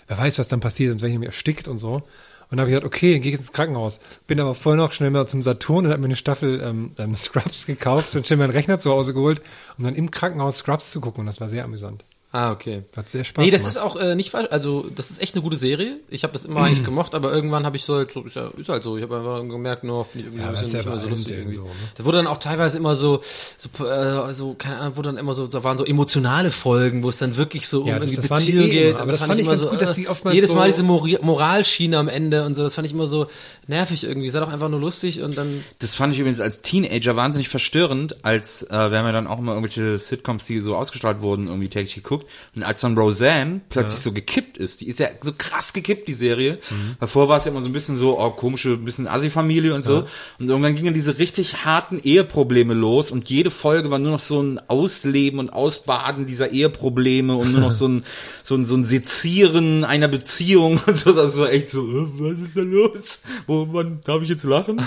[0.08, 1.94] wer weiß, was dann passiert, sonst wäre ich nämlich erstickt und so.
[1.94, 4.00] Und dann habe ich gesagt, okay, dann gehe ich ins Krankenhaus.
[4.26, 7.14] Bin aber vorher noch schnell mal zum Saturn und habe mir eine Staffel ähm, ähm,
[7.16, 9.42] Scrubs gekauft und schnell meinen Rechner zu Hause geholt,
[9.78, 11.20] um dann im Krankenhaus Scrubs zu gucken.
[11.20, 12.04] Und das war sehr amüsant.
[12.34, 12.82] Ah, okay.
[12.96, 13.76] Hat sehr Spaß Nee, das gemacht.
[13.76, 14.48] ist auch äh, nicht falsch.
[14.50, 15.98] Also, das ist echt eine gute Serie.
[16.08, 18.48] Ich habe das immer eigentlich gemocht, aber irgendwann habe ich so, halt so ist, ja,
[18.56, 18.96] ist halt so.
[18.96, 20.98] Ich habe einfach gemerkt, nur finde ich irgendwie Ja, ein bisschen ist ja nicht mehr
[21.00, 21.56] so lustig irgendwie.
[21.56, 21.70] So, ne?
[21.94, 23.20] Da wurde dann auch teilweise immer so,
[23.58, 27.10] so, äh, so keine Ahnung, wurde dann immer so, da waren so emotionale Folgen, wo
[27.10, 29.00] es dann wirklich so um Ja, das- irgendwie das waren die Beziehungen eh immer, geht.
[29.00, 30.82] aber das fand fand ich immer ganz gut, dass die oftmals jedes Mal so- diese
[30.84, 32.62] Mori Moralschiene am Ende und so.
[32.62, 33.26] Das fand ich immer so
[33.66, 34.30] nervig irgendwie.
[34.30, 38.24] Sei doch einfach nur lustig und dann Das fand ich übrigens als Teenager wahnsinnig verstörend,
[38.24, 41.68] als äh, wir haben ja dann auch immer irgendwelche Sitcoms, die so ausgestrahlt wurden, irgendwie
[41.68, 42.21] täglich geguckt.
[42.54, 46.14] Und als dann Roseanne plötzlich so gekippt ist, die ist ja so krass gekippt, die
[46.14, 46.58] Serie.
[47.00, 49.84] Davor war es ja immer so ein bisschen so, oh, komische, ein bisschen Assi-Familie und
[49.84, 50.06] so.
[50.38, 54.40] Und irgendwann gingen diese richtig harten Eheprobleme los und jede Folge war nur noch so
[54.42, 58.04] ein Ausleben und Ausbaden dieser Eheprobleme und nur noch so ein,
[58.42, 61.12] so ein, so ein Sezieren einer Beziehung und so.
[61.12, 63.22] Das war echt so, was ist da los?
[63.46, 64.80] Wo, wann darf ich jetzt lachen?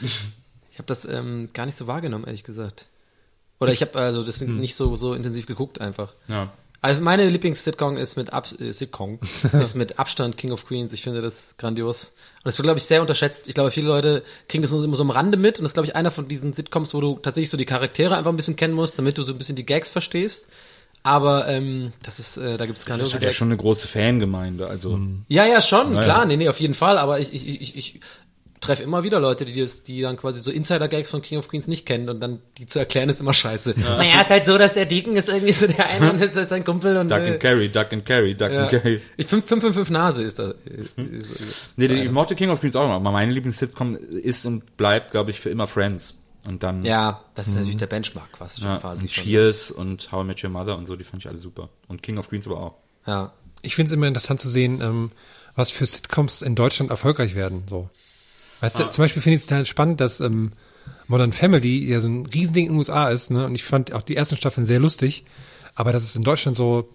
[0.00, 2.86] Ich habe das ähm, gar nicht so wahrgenommen, ehrlich gesagt.
[3.60, 6.14] Oder ich habe also das nicht so so intensiv geguckt einfach.
[6.28, 6.52] Ja.
[6.82, 9.18] Also meine Lieblings-Sitcom ist mit Ab äh, Sitcom
[9.60, 10.92] ist mit Abstand King of Queens.
[10.92, 12.14] Ich finde das grandios.
[12.38, 13.48] Und das wird glaube ich sehr unterschätzt.
[13.48, 15.74] Ich glaube viele Leute kriegen das nur immer so am Rande mit und das ist
[15.74, 18.56] glaube ich einer von diesen Sitcoms, wo du tatsächlich so die Charaktere einfach ein bisschen
[18.56, 20.48] kennen musst, damit du so ein bisschen die Gags verstehst.
[21.02, 24.66] Aber ähm, das ist, äh, da gibt's Das grandiose hat ja schon eine große Fangemeinde,
[24.66, 25.00] also.
[25.28, 28.00] Ja, ja, schon, Ja, klar, nee, nee, auf jeden Fall, aber ich, ich, ich, ich
[28.60, 31.66] treffe immer wieder Leute, die das, die dann quasi so Insider-Gags von King of Queens
[31.66, 33.74] nicht kennen und dann die zu erklären ist immer scheiße.
[33.78, 36.50] Naja, ist halt so, dass der Deacon ist irgendwie so der eine und ist halt
[36.50, 38.62] sein Kumpel und Duck äh, and Carry, Duck and Carry, Duck ja.
[38.62, 39.00] and Carry.
[39.16, 40.50] Ich 555 Nase ist da.
[40.64, 41.28] Ist, ist,
[41.76, 42.94] Nee, die, ich mochte King of Queens auch immer.
[42.96, 46.18] Aber meine Lieblings-Sitcom ist und bleibt, glaube ich, für immer Friends.
[46.46, 48.66] Und dann ja, das ist natürlich der Benchmark quasi, Mhm.
[48.68, 49.24] ja, quasi und schon.
[49.24, 51.68] Cheers und How I Met Your Mother und so, die fand ich alle super.
[51.88, 52.74] Und King of Queens aber auch.
[53.06, 53.32] Ja.
[53.62, 55.10] Ich finde es immer interessant zu sehen, ähm,
[55.54, 57.64] was für Sitcoms in Deutschland erfolgreich werden.
[57.68, 57.90] So.
[58.60, 58.84] Weißt Ah.
[58.84, 60.52] du, zum Beispiel finde ich es total spannend, dass ähm,
[61.08, 63.44] Modern Family ja so ein Riesending in den USA ist, ne?
[63.46, 65.24] Und ich fand auch die ersten Staffeln sehr lustig,
[65.74, 66.88] aber das ist in Deutschland so,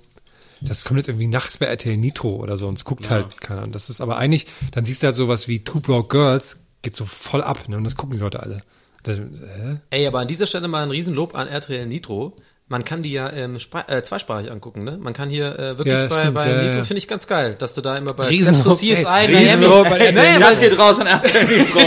[0.61, 3.63] das kommt jetzt irgendwie nachts bei RTL Nitro oder so und es guckt halt keiner.
[3.63, 3.71] an.
[3.71, 7.05] Das ist aber eigentlich, dann siehst du halt sowas wie Two Broke Girls, geht so
[7.05, 7.77] voll ab, ne?
[7.77, 8.63] Und das gucken die Leute alle.
[9.03, 9.77] Das, hä?
[9.89, 12.37] Ey, aber an dieser Stelle mal ein Riesenlob an RTL Nitro.
[12.67, 14.97] Man kann die ja ähm, äh, zweisprachig angucken, ne?
[14.99, 16.83] Man kann hier äh, wirklich Ja, bei, stimmt, bei ja, Nitro ja.
[16.83, 19.65] finde ich ganz geil, dass du da immer bei Riesenlob, selbst so CSI ey, Miami-
[19.65, 20.13] RTL.
[20.13, 21.79] Nee, das geht raus an RTL Nitro.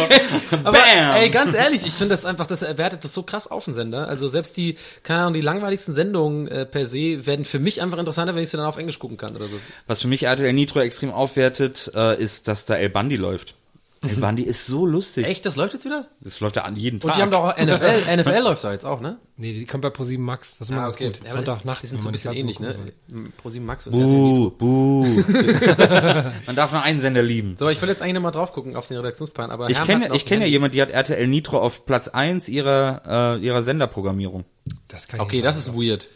[0.62, 1.16] Aber Bam!
[1.16, 4.06] ey, ganz ehrlich, ich finde das einfach, das wertet das so krass auf den Sender.
[4.08, 7.98] Also selbst die, keine Ahnung, die langweiligsten Sendungen äh, per se werden für mich einfach
[7.98, 9.56] interessanter, wenn ich sie dann auf Englisch gucken kann oder so.
[9.88, 13.54] Was für mich RTL Nitro extrem aufwertet, äh, ist, dass da El Bandi läuft.
[14.02, 15.26] El Bandi ist so lustig.
[15.26, 16.06] Echt, das läuft jetzt wieder?
[16.20, 17.08] Das läuft ja an jeden Tag.
[17.10, 19.18] Und die haben doch auch NFL, NFL läuft da jetzt auch, ne?
[19.36, 20.58] Nee, die kommt bei ProSieben Max.
[20.58, 21.20] Das ist immer ganz gut.
[21.24, 21.82] Ja, aber Sonntagnacht.
[21.82, 22.74] Die sind so ein man bisschen ähnlich, ne?
[23.08, 24.50] gucken Pro 7 Max und RTL Nitro.
[24.50, 25.22] Buh, buh.
[26.46, 27.56] Man darf nur einen Sender lieben.
[27.58, 30.26] So, ich will jetzt eigentlich nochmal drauf gucken auf den Redaktionsplan, aber Ich kenne, ich
[30.26, 34.44] kenne ja ein- jemand, die hat RTL Nitro auf Platz 1 ihrer, äh, ihrer Senderprogrammierung.
[34.88, 35.76] Das kann ich Okay, nicht das sagen.
[35.78, 36.08] ist weird.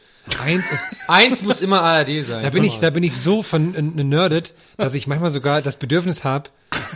[0.43, 2.43] Eins ist, Eins muss immer ARD sein.
[2.43, 5.77] da bin ich, da bin ich so von äh, nerdet, dass ich manchmal sogar das
[5.77, 6.51] Bedürfnis habe,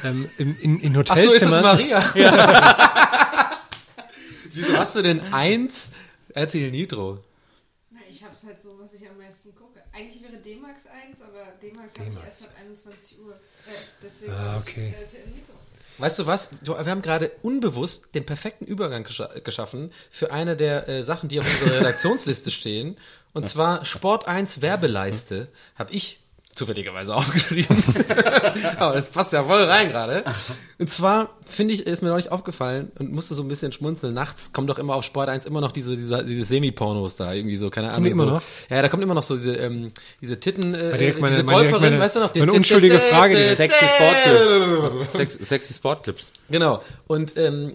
[0.05, 1.63] ähm, in, in, in Ach so, ist es Hotelzimmern.
[1.63, 2.13] Maria.
[4.53, 5.91] Wieso hast du denn eins
[6.35, 7.19] RTL Nitro?
[7.91, 9.83] Na, ich hab's halt so, was ich am meisten gucke.
[9.93, 13.33] Eigentlich wäre D-Max 1, aber D-Max habe ich erst ab 21 Uhr.
[13.35, 13.71] Äh,
[14.03, 14.95] deswegen Ah, okay.
[14.99, 15.46] RTL Nitro.
[15.99, 16.51] Weißt du was?
[16.63, 21.41] Wir haben gerade unbewusst den perfekten Übergang gescha geschaffen für eine der äh, Sachen, die
[21.41, 22.97] auf unserer Redaktionsliste stehen.
[23.33, 25.49] Und zwar Sport 1 Werbeleiste.
[25.75, 26.21] Habe ich
[26.57, 27.77] zufälligerweise aufgeschrieben.
[28.79, 30.25] Aber das passt ja voll rein gerade.
[30.79, 34.15] Und zwar finde ich, ist mir neulich aufgefallen und musste so ein bisschen schmunzeln.
[34.15, 37.57] Nachts kommen doch immer auf Sport 1 immer noch diese, diese, diese Semi-Pornos da, irgendwie
[37.57, 38.05] so, keine Ahnung.
[38.05, 38.31] die immer so.
[38.31, 38.43] noch?
[38.71, 41.59] Ja, da kommt immer noch so diese, ähm, diese Titten, äh, direkt meine- diese meine-
[41.59, 42.35] direkt Golferin, meine- weißt du noch?
[42.35, 45.13] meine unschuldige Frage, die- Sexy Sportclips.
[45.13, 46.33] Sex, sexy Sportclips.
[46.51, 46.83] Genau.
[47.07, 47.75] Und ähm,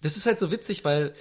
[0.00, 1.12] das ist halt so witzig, weil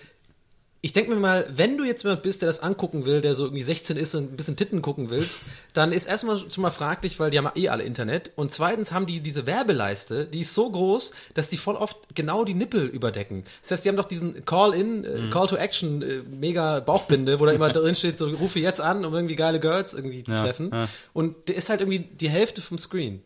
[0.83, 3.43] ich denke mir mal, wenn du jetzt jemand bist, der das angucken will, der so
[3.43, 5.23] irgendwie 16 ist und ein bisschen Titten gucken will,
[5.73, 8.31] dann ist erstmal schon mal fraglich, weil die haben eh alle Internet.
[8.35, 12.45] Und zweitens haben die diese Werbeleiste, die ist so groß, dass die voll oft genau
[12.45, 13.43] die Nippel überdecken.
[13.61, 17.69] Das heißt, die haben doch diesen Call-in, äh, Call-to-Action, äh, mega Bauchbinde, wo da immer
[17.73, 20.71] drin steht, so rufe jetzt an, um irgendwie geile Girls irgendwie zu Ja, treffen.
[20.73, 20.87] ja.
[21.13, 23.21] Und der ist halt irgendwie die Hälfte vom Screen.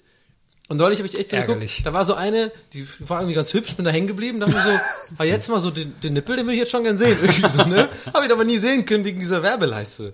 [0.67, 1.77] Und neulich habe ich echt so Ärgerlich.
[1.77, 4.55] geguckt, da war so eine, die war irgendwie ganz hübsch, bin da hängen geblieben, dachte
[4.55, 4.69] mir so,
[5.19, 7.17] ah, jetzt mal so den, den Nippel, den will ich jetzt schon gern sehen.
[7.21, 7.89] Irgendwie so, ne?
[8.13, 10.13] Habe ich aber nie sehen können wegen dieser Werbeleiste.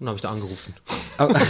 [0.00, 0.74] Und dann habe ich da angerufen.
[1.16, 1.40] Aber,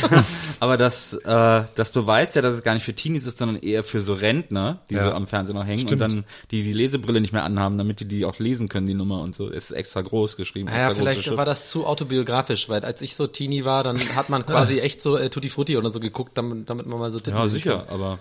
[0.60, 3.82] aber das, äh, das beweist ja, dass es gar nicht für Teenies ist, sondern eher
[3.82, 6.02] für so Rentner, die so am Fernsehen noch hängen Stimmt.
[6.02, 8.92] und dann die die Lesebrille nicht mehr anhaben, damit die die auch lesen können, die
[8.92, 9.48] Nummer und so.
[9.48, 10.66] Es ist extra groß geschrieben.
[10.66, 13.98] Naja, extra große vielleicht war das zu autobiografisch, weil als ich so Teenie war, dann
[14.14, 17.10] hat man quasi echt so äh, Tutti Frutti oder so geguckt, damit, damit man mal
[17.10, 17.94] so Titten Ja, sicher, kann.
[17.94, 18.18] aber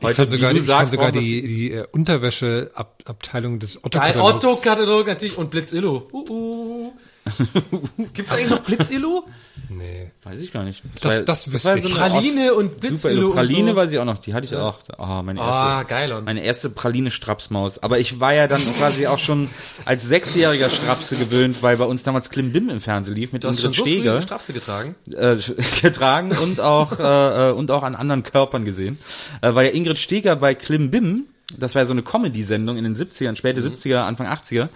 [0.00, 4.44] Ich fand sogar, ich fand sagst, sogar braucht die, die äh, Unterwäscheabteilung des Otto-Katalogs.
[4.44, 6.06] Otto-Katalog natürlich und Blitzillo.
[6.12, 6.92] Uh, uh.
[8.14, 9.24] Gibt's eigentlich noch Blitzillo?
[9.68, 10.10] Nee.
[10.22, 10.82] das, weiß ich gar nicht.
[11.00, 11.84] Das- das wüsste war ich.
[11.84, 13.76] eine Praline Ost- und Blitzillo und Praline so.
[13.76, 14.78] weiß ich auch noch, die hatte ich auch.
[14.98, 15.54] Ah, meine erste.
[15.60, 16.22] Ah, geil.
[16.24, 17.82] Meine erste Praline Strapsmaus.
[17.82, 19.48] Aber ich war ja dann quasi auch schon
[19.84, 23.60] als sechsjähriger Strapse gewöhnt, weil bei uns damals Klimbim im Fernsehen lief mit Du hast
[23.60, 24.94] schon Ingrid so Strapse getragen?
[25.12, 25.36] äh,
[25.82, 28.98] getragen und auch äh, äh, und auch an anderen Körpern gesehen.
[29.42, 31.24] Äh, weil ja Ingrid Steger bei Klimbim,
[31.58, 34.68] das war ja so eine Comedy-Sendung in den 70ern, späte 70er, Anfang 80er,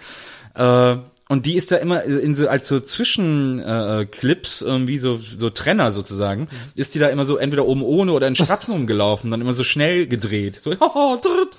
[0.55, 0.97] äh,
[1.31, 5.49] und die ist da immer in so als so Zwischenclips äh, Clips irgendwie so so
[5.49, 9.39] Trenner sozusagen ist die da immer so entweder oben ohne oder in Strapsen rumgelaufen dann
[9.39, 10.59] immer so schnell gedreht.
[10.61, 11.57] So drrrt.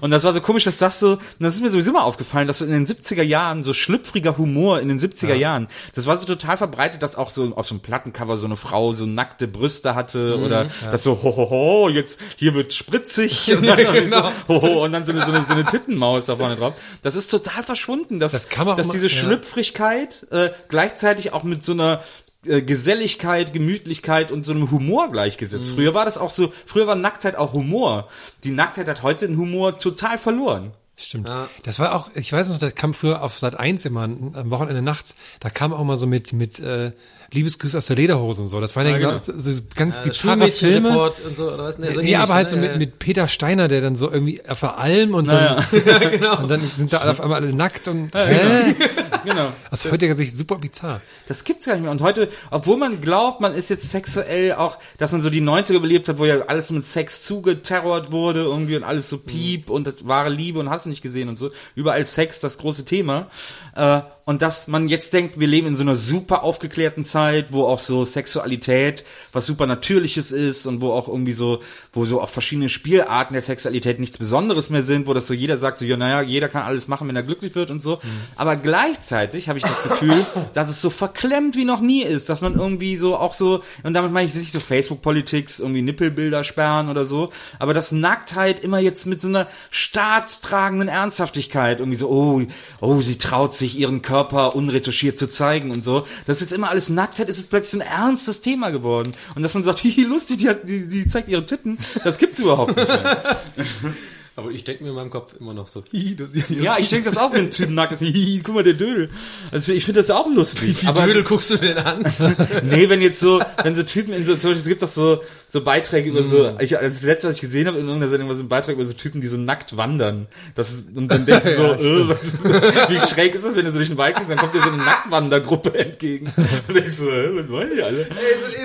[0.00, 2.58] und das war so komisch dass das so das ist mir sowieso immer aufgefallen dass
[2.58, 6.26] so in den 70er Jahren so schlüpfriger Humor in den 70er Jahren das war so
[6.26, 9.94] total verbreitet dass auch so auf so einem Plattencover so eine Frau so nackte Brüste
[9.94, 13.52] hatte oder das so ho, ho, ho jetzt hier wird spritzig.
[13.56, 14.32] Und dann, genau.
[14.48, 16.74] so, ho, ho, und dann so eine, so eine, so eine Tittenmaus da vorne drauf.
[17.02, 19.12] Das ist total verschwunden dass, Das kann man auch dass mal- diese ja.
[19.12, 22.02] Schlüpfrigkeit äh, gleichzeitig auch mit so einer
[22.46, 25.68] äh, Geselligkeit, Gemütlichkeit und so einem Humor gleichgesetzt.
[25.74, 28.08] Früher war das auch so, früher war Nacktheit auch Humor.
[28.44, 30.72] Die Nacktheit hat heute den Humor total verloren.
[31.00, 31.30] Stimmt.
[31.62, 34.82] Das war auch, ich weiß noch, das kam früher auf Sat 1 immer am Wochenende
[34.82, 36.90] nachts, da kam auch mal so mit, mit äh,
[37.30, 38.60] Liebesgrüß aus der Lederhose und so.
[38.60, 39.18] Das waren ja, genau.
[39.18, 40.98] so, so ganz Ja, bizarre Filme.
[40.98, 41.78] Und so, oder was?
[41.78, 42.50] Nee, so Nee, aber halt ne?
[42.50, 45.64] so mit, Ja, mit Peter Steiner, der dann so irgendwie der Alm und dann,
[46.42, 48.74] und dann sind da alle auf einmal alle nackt und hä?
[49.24, 49.52] Genau.
[49.70, 51.00] aus heutiger Sicht super bizarr.
[51.26, 51.90] Das gibt's gar nicht mehr.
[51.90, 55.74] Und heute, obwohl man glaubt, man ist jetzt sexuell auch, dass man so die 90er
[55.74, 59.86] überlebt hat, wo ja alles mit Sex zugeterrort wurde irgendwie und alles so piep und
[59.86, 61.50] das wahre Liebe und hast du nicht gesehen und so.
[61.74, 63.28] Überall Sex, das große Thema.
[63.74, 67.17] Äh, und dass man jetzt denkt, wir leben in so einer super aufgeklärten Zeit,
[67.50, 71.60] wo auch so Sexualität was super Natürliches ist und wo auch irgendwie so,
[71.92, 75.56] wo so auch verschiedene Spielarten der Sexualität nichts Besonderes mehr sind, wo das so jeder
[75.56, 78.00] sagt, so, ja, naja, jeder kann alles machen, wenn er glücklich wird und so.
[78.36, 82.40] Aber gleichzeitig habe ich das Gefühl, dass es so verklemmt wie noch nie ist, dass
[82.40, 86.88] man irgendwie so auch so, und damit meine ich nicht so Facebook-Politik, irgendwie Nippelbilder sperren
[86.88, 92.42] oder so, aber dass Nacktheit immer jetzt mit so einer staatstragenden Ernsthaftigkeit irgendwie so, oh,
[92.80, 96.06] oh, sie traut sich ihren Körper unretuschiert zu zeigen und so.
[96.26, 99.14] Das ist jetzt immer alles Nacktheit, ist es plötzlich ein ernstes Thema geworden.
[99.34, 102.38] Und dass man sagt, hihi, lustig, die, hat, die, die zeigt ihre Titten, das gibt's
[102.38, 103.42] überhaupt nicht mehr.
[104.38, 106.76] Aber ich denke mir in meinem Kopf immer noch so, hi, das ist ja, Ja,
[106.78, 108.02] ich denke das auch, wenn ein Typ nackt ist.
[108.02, 109.10] Hihi, guck mal, der Dödel.
[109.50, 110.80] Also ich finde das ja auch lustig.
[110.84, 112.04] Wie aber Dödel das- guckst du denn an?
[112.62, 115.22] Nee, wenn jetzt so, wenn so Typen in so, zum Beispiel, es gibt doch so,
[115.48, 118.28] so Beiträge über so, ich, also das letzte, was ich gesehen habe in irgendeiner Sendung,
[118.28, 120.28] war so ein Beitrag über so Typen, die so nackt wandern.
[120.54, 123.72] Das ist, und dann denkst du so, äh, was, wie schräg ist das, wenn du
[123.72, 126.32] so durch den Wald gehst, dann kommt dir so eine Nacktwandergruppe entgegen.
[126.68, 128.06] Und denkst so, äh, was wollen die alle?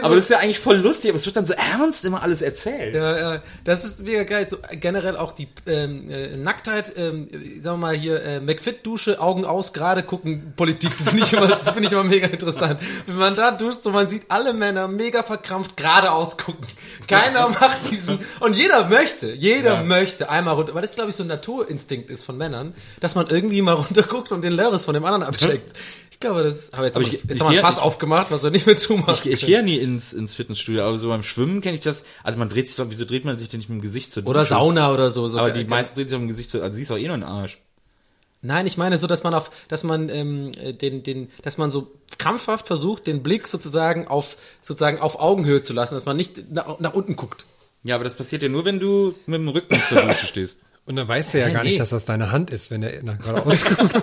[0.04, 2.44] Aber das ist ja eigentlich voll lustig, aber es wird dann so ernst immer alles
[2.44, 2.94] erzählt.
[2.94, 4.46] Ja, ja, das ist mega geil.
[4.48, 7.28] So, generell auch die ähm, äh, Nacktheit, ähm,
[7.62, 11.70] sagen wir mal hier, äh, McFit-Dusche, Augen aus, gerade gucken, Politik, finde ich immer, das
[11.70, 12.80] finde ich immer mega interessant.
[13.06, 16.68] Wenn man da duscht, so man sieht alle Männer mega verkrampft geradeaus gucken.
[17.08, 19.84] Keiner macht diesen, und jeder möchte, jeder Ja.
[19.84, 23.28] möchte einmal runter, weil das glaube ich so ein Naturinstinkt ist von Männern, dass man
[23.28, 25.74] irgendwie mal runterguckt und den Lörres von dem anderen abcheckt.
[26.24, 28.44] Ich glaube, das habe jetzt, Aber aber ich- jetzt ich haben wir Fass aufgemacht, was
[28.44, 29.14] wir nicht mehr zumachen.
[29.26, 32.06] Ich, ich gehe ja nie ins, ins Fitnessstudio, aber so beim Schwimmen kenne ich das.
[32.24, 34.26] Also man dreht sich doch, wieso dreht man sich denn nicht mit dem Gesicht zur
[34.26, 34.54] Oder Dusche?
[34.54, 35.28] Sauna oder so.
[35.28, 37.06] so Aber die meisten drehen sich mit dem Gesicht zur, also sie ist doch eh
[37.08, 37.58] nur ein Arsch.
[38.42, 41.72] Nein, ich meine so, dass man auf, dass man ähm, äh, den, den, dass man
[41.72, 46.52] so krampfhaft versucht, den Blick sozusagen auf, sozusagen auf Augenhöhe zu lassen, dass man nicht
[46.54, 47.46] nach, nach unten guckt.
[47.84, 50.62] Ja, aber das passiert ja nur, wenn du mit dem Rücken zur Dusche stehst.
[50.86, 51.70] Und dann weißt du ja Hä, gar nee.
[51.72, 53.94] nicht, dass das deine Hand ist, wenn der nach geradeaus guckt.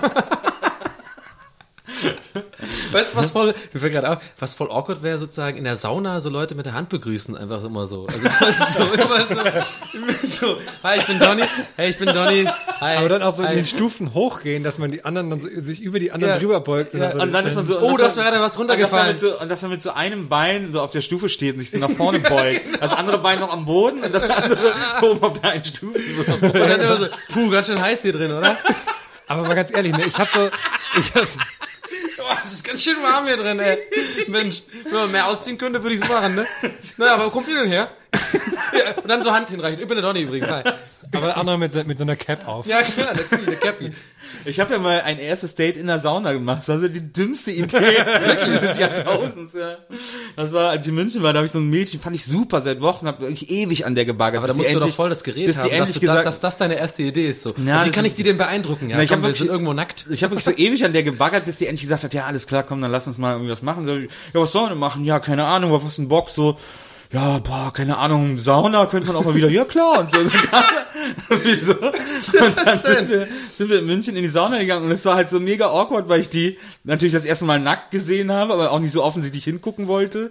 [2.92, 5.76] Weißt du, was voll, mir fällt gerade auf, was voll awkward wäre, sozusagen in der
[5.76, 8.06] Sauna so Leute mit der Hand begrüßen, einfach immer so.
[8.06, 11.42] Also weißt du, so, immer so, immer so, hi, ich bin Donny,
[11.76, 12.46] hey, ich bin Donny,
[12.80, 12.96] hi.
[12.96, 13.54] Aber dann auch so in hi.
[13.56, 16.38] den Stufen hochgehen, dass man die anderen dann so, sich über die anderen Ja.
[16.40, 16.94] drüber beugt.
[16.94, 18.76] Ja, so Und dann ist man so, Oh, und das man- wäre was und dass
[18.78, 19.18] runtergefallen.
[19.18, 21.70] so, und dass man mit so einem Bein so auf der Stufe steht und sich
[21.70, 22.62] so nach vorne beugt.
[22.80, 24.58] Das andere Bein noch am Boden und das andere
[25.02, 25.98] oben auf der einen Stufe.
[26.00, 26.32] So.
[26.46, 28.56] Und dann immer so, puh, ganz schön heiß hier drin, oder?
[29.28, 30.50] Aber mal ganz ehrlich, ne, ich hab so,
[30.98, 31.24] ich hab,
[32.30, 33.78] Boah, es ist ganz schön warm hier drin, ey.
[34.28, 36.46] Mensch, wenn man mehr ausziehen könnte, würde ich es machen, ne?
[36.96, 37.90] Na, aber wo kommt ihr denn her?
[38.72, 39.80] ja, und dann so Hand hinreichen.
[39.80, 40.62] Ich bin der Donny übrigens, hi.
[41.16, 42.66] aber andere mit, so- mit so einer Cap auf.
[42.66, 43.92] Ja, klar, natürlich, der Cappy.
[44.44, 46.58] Ich habe ja mal ein erstes Date in der Sauna gemacht.
[46.58, 47.78] Das war so die dümmste Idee
[48.62, 49.52] des Jahrtausends.
[49.54, 49.76] Ja.
[50.36, 52.24] Das war, als ich in München war, da habe ich so ein Mädchen, fand ich
[52.24, 54.38] super seit Wochen, habe wirklich ewig an der gebaggert.
[54.38, 56.22] Aber da musst du doch endlich- voll das Gerät bis die haben, dass, gesagt, da,
[56.24, 57.42] dass das deine erste Idee ist.
[57.42, 57.52] So.
[57.56, 58.88] Na, wie kann ich die denn beeindrucken?
[58.90, 60.06] Ja, Na, ich komm, hab wir wirklich- sind irgendwo nackt.
[60.10, 62.46] Ich habe wirklich so ewig an der gebaggert, bis die endlich gesagt hat, ja, alles
[62.46, 63.84] klar, komm, dann lass uns mal irgendwas machen.
[63.84, 65.04] So, ja, was sollen wir machen?
[65.04, 66.58] Ja, keine Ahnung, auf was ein Bock, so,
[67.12, 70.24] ja, boah, keine Ahnung, Sauna könnte man auch mal wieder, ja klar, und so.
[70.24, 70.32] so
[71.42, 71.74] Wieso?
[71.74, 75.16] Und dann sind wir, sind wir in München in die Sauna gegangen und es war
[75.16, 78.70] halt so mega awkward, weil ich die natürlich das erste Mal nackt gesehen habe, aber
[78.70, 80.30] auch nicht so offensichtlich hingucken wollte,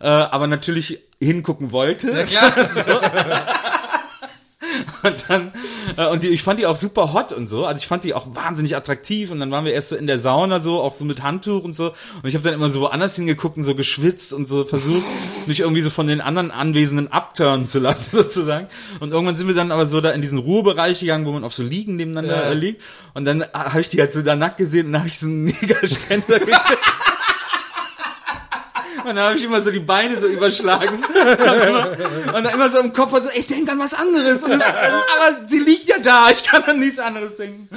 [0.00, 2.12] äh, aber natürlich hingucken wollte.
[2.12, 2.52] Ja, klar.
[5.02, 5.52] Und dann,
[5.96, 7.64] äh, und die, ich fand die auch super hot und so.
[7.66, 9.30] Also ich fand die auch wahnsinnig attraktiv.
[9.30, 11.74] Und dann waren wir erst so in der Sauna so, auch so mit Handtuch und
[11.74, 11.88] so.
[12.22, 15.02] Und ich habe dann immer so woanders hingeguckt und so geschwitzt und so versucht,
[15.46, 18.68] mich irgendwie so von den anderen Anwesenden abturnen zu lassen, sozusagen.
[19.00, 21.54] Und irgendwann sind wir dann aber so da in diesen Ruhebereich gegangen, wo man auf
[21.54, 22.52] so Liegen nebeneinander Ja.
[22.52, 22.82] liegt.
[23.14, 25.18] Und dann äh, habe ich die halt so da nackt gesehen und dann habe ich
[25.18, 26.60] so einen mega Ständer gekriegt.
[29.10, 30.98] Und dann habe ich immer so die Beine so überschlagen.
[31.10, 31.88] Und, immer,
[32.36, 34.42] und dann immer so im Kopf und so, ich denke an was anderes.
[34.42, 37.68] Und aber sie liegt ja da, ich kann an nichts anderes denken.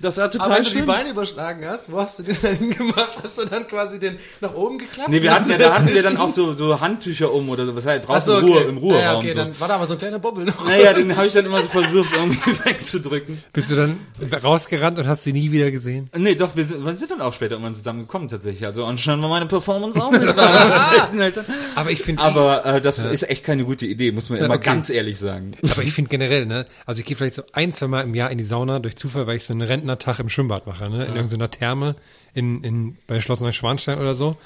[0.00, 0.86] Das war total Aber wenn du die schlimm.
[0.86, 3.12] Beine überschlagen hast, wo hast du den dann gemacht?
[3.22, 5.08] Hast du dann quasi den nach oben geklappt?
[5.08, 7.74] Nee, wir hatten ja, da hatten wir dann auch so, so Handtücher um oder so,
[7.74, 8.68] was heißt, draußen Achso, im, Ruhe, okay.
[8.68, 9.02] im Ruheraum.
[9.02, 9.38] Ja, okay, so.
[9.38, 10.64] dann war da aber so ein kleiner Bobbel noch.
[10.66, 13.42] Naja, den habe ich dann immer so versucht, irgendwie wegzudrücken.
[13.52, 14.00] Bist du dann
[14.42, 16.10] rausgerannt und hast sie nie wieder gesehen?
[16.16, 18.64] Nee, doch, wir sind, wir sind dann auch später irgendwann zusammengekommen tatsächlich.
[18.64, 20.36] Also anscheinend war meine Performance auch nicht
[20.80, 21.44] da.
[21.74, 24.64] Aber ich finde, Aber äh, das ist echt keine gute Idee, muss man immer okay.
[24.64, 25.52] ganz ehrlich sagen.
[25.62, 28.30] aber ich finde generell, ne, also ich gehe vielleicht so ein, zwei Mal im Jahr
[28.30, 31.14] in die Sauna durch Zufall, weil ich so einen Rentnertag im Schwimmbad mache, ne, in
[31.14, 31.96] irgendeiner Therme
[32.34, 34.36] in, in, bei Schloss Neuschwanstein oder so.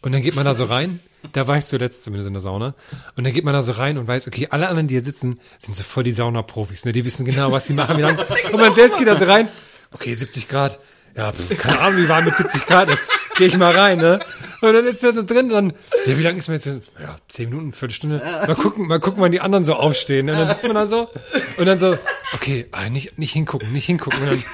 [0.00, 1.00] Und dann geht man da so rein,
[1.32, 2.74] da war ich zuletzt zumindest in der Sauna,
[3.16, 5.40] und dann geht man da so rein und weiß, okay, alle anderen, die hier sitzen,
[5.58, 8.18] sind so voll die Saunaprofis, ne, die wissen genau, was sie machen, wie lange,
[8.52, 9.48] und man selbst geht da so rein,
[9.90, 10.78] okay, 70 Grad,
[11.18, 14.20] ja, keine Ahnung, wie warm mit 70 Grad ist, gehe ich mal rein, ne,
[14.60, 15.72] und dann ist man so drin, dann,
[16.06, 19.32] ja, wie lange ist man jetzt, ja, 10 Minuten, Viertelstunde, mal gucken, mal gucken, wann
[19.32, 21.10] die anderen so aufstehen, und dann sitzt man da so,
[21.56, 21.98] und dann so,
[22.34, 24.44] okay, ah, nicht, nicht hingucken, nicht hingucken, und dann,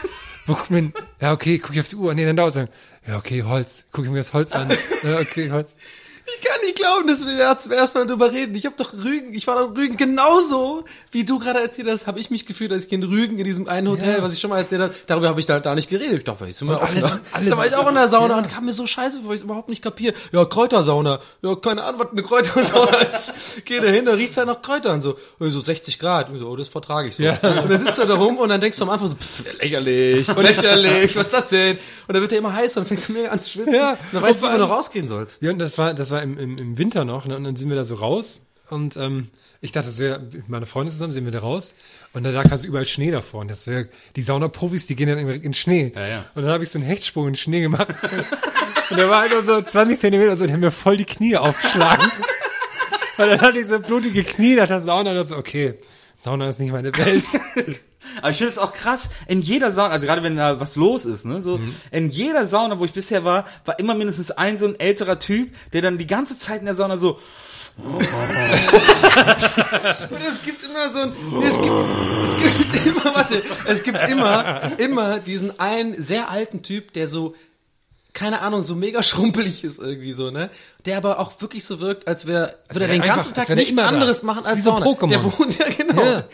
[0.47, 2.69] wo guckt man, ja, okay, guck ich auf die Uhr, nee, dann dauert es,
[3.07, 4.69] ja, okay, Holz, guck ich mir das Holz an,
[5.03, 5.77] ja, okay, Holz,
[6.27, 8.55] Ich kann nicht glauben, dass wir da zum ersten Mal drüber reden.
[8.55, 12.07] Ich habe doch Rügen, ich war doch in Rügen genauso, wie du gerade erzählt hast,
[12.07, 14.49] habe ich mich gefühlt, als ich in Rügen in diesem einen Hotel, was ich schon
[14.49, 16.19] mal erzählt habe, darüber habe ich da, da nicht geredet.
[16.19, 16.97] Ich dachte, ich wir offen.
[16.97, 17.21] alles- da.
[17.33, 19.35] alles da war ich auch in der Sauna und kam mir so scheiße vor, weil
[19.35, 20.15] ich es überhaupt nicht kapiere.
[20.33, 21.21] Ja, Kräutersauna.
[21.43, 23.35] Ja, keine Ahnung, was eine Kräutersauna ist.
[23.67, 25.19] Geh da hin, da riecht's halt nach Kräutern so.
[25.39, 26.31] Und so 60 Grad.
[26.31, 27.23] Und so, oh, das vertrage ich so.
[27.23, 27.33] Ja.
[27.43, 30.27] Und dann sitzt du da rum und dann denkst du am Anfang so, pff, lächerlich,
[30.37, 31.77] lächerlich, was ist das denn?
[32.09, 33.75] Und dann wird der immer heißer und fängst du mega an zu schwitzen.
[33.75, 33.91] Ja.
[33.93, 35.43] Und dann weißt du, wo du noch rausgehen sollst.
[35.43, 37.37] Ja, und das war, das war im, im, im Winter noch, ne?
[37.37, 38.43] Und dann sind wir da so raus.
[38.71, 39.29] Und ähm,
[39.61, 41.75] ich dachte, so, ja, mit meiner Freundin zusammen sind wir da raus.
[42.13, 43.41] Und da lag also überall Schnee davor.
[43.41, 43.85] Und das, ja,
[44.17, 45.93] die Saunaprofis, die gehen dann immer in Schnee.
[45.95, 46.25] Ja, ja.
[46.35, 47.89] Und dann habe ich so einen Hechtsprung in Schnee gemacht.
[48.91, 51.37] und der war halt nur so 20 Zentimeter so, und hat mir voll die Knie
[51.37, 52.05] aufgeschlagen.
[53.19, 55.75] und dann hatte ich so blutige Knie nach der Sauna und dachte so, okay,
[56.17, 57.25] Sauna ist nicht meine Welt.
[58.19, 61.05] Aber ich finde es auch krass, in jeder Sauna, also gerade wenn da was los
[61.05, 61.75] ist, ne, so, Mhm.
[61.91, 65.55] in jeder Sauna, wo ich bisher war, war immer mindestens ein so ein älterer Typ,
[65.73, 67.19] der dann die ganze Zeit in der Sauna so,
[70.11, 71.73] Und es gibt immer so ein, nee, es gibt,
[72.29, 77.35] es gibt, immer, warte, es gibt immer, immer diesen einen sehr alten Typ, der so,
[78.13, 80.51] keine Ahnung, so mega schrumpelig ist irgendwie so, ne?
[80.87, 84.23] Der aber auch wirklich so wirkt, als wäre, würde er den ganzen Tag nichts anderes
[84.23, 84.87] machen als Wie so Sauna.
[84.87, 85.09] Pokémon.
[85.09, 86.05] Der wohnt, ja genau.
[86.05, 86.25] Ja.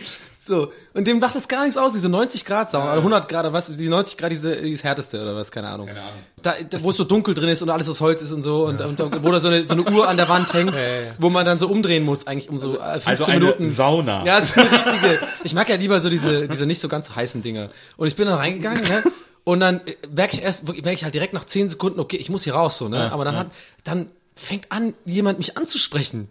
[0.43, 3.45] So, und dem macht es gar nichts aus, diese 90 Grad Sauna, oder 100 Grad,
[3.45, 5.87] oder was, die 90 Grad, diese, die ist härteste, oder was, keine Ahnung.
[5.87, 6.15] Keine Ahnung.
[6.43, 8.65] Da, da, wo es so dunkel drin ist und alles aus Holz ist und so,
[8.65, 10.73] und, und da, wo da so eine, so eine Uhr an der Wand hängt,
[11.19, 13.69] wo man dann so umdrehen muss, eigentlich um so äh, 15 Also eine Minuten.
[13.69, 14.25] Sauna.
[14.25, 15.19] Ja, so eine richtige.
[15.45, 17.69] Ich mag ja lieber so diese, diese nicht so ganz heißen Dinger.
[17.99, 19.03] Und ich bin dann reingegangen, ne?
[19.45, 22.31] Und dann äh, merke ich erst, merke ich halt direkt nach 10 Sekunden, okay, ich
[22.31, 23.13] muss hier raus, so, ne?
[23.13, 23.49] Aber dann hat,
[23.85, 24.07] dann
[24.37, 26.29] fängt an, jemand mich anzusprechen.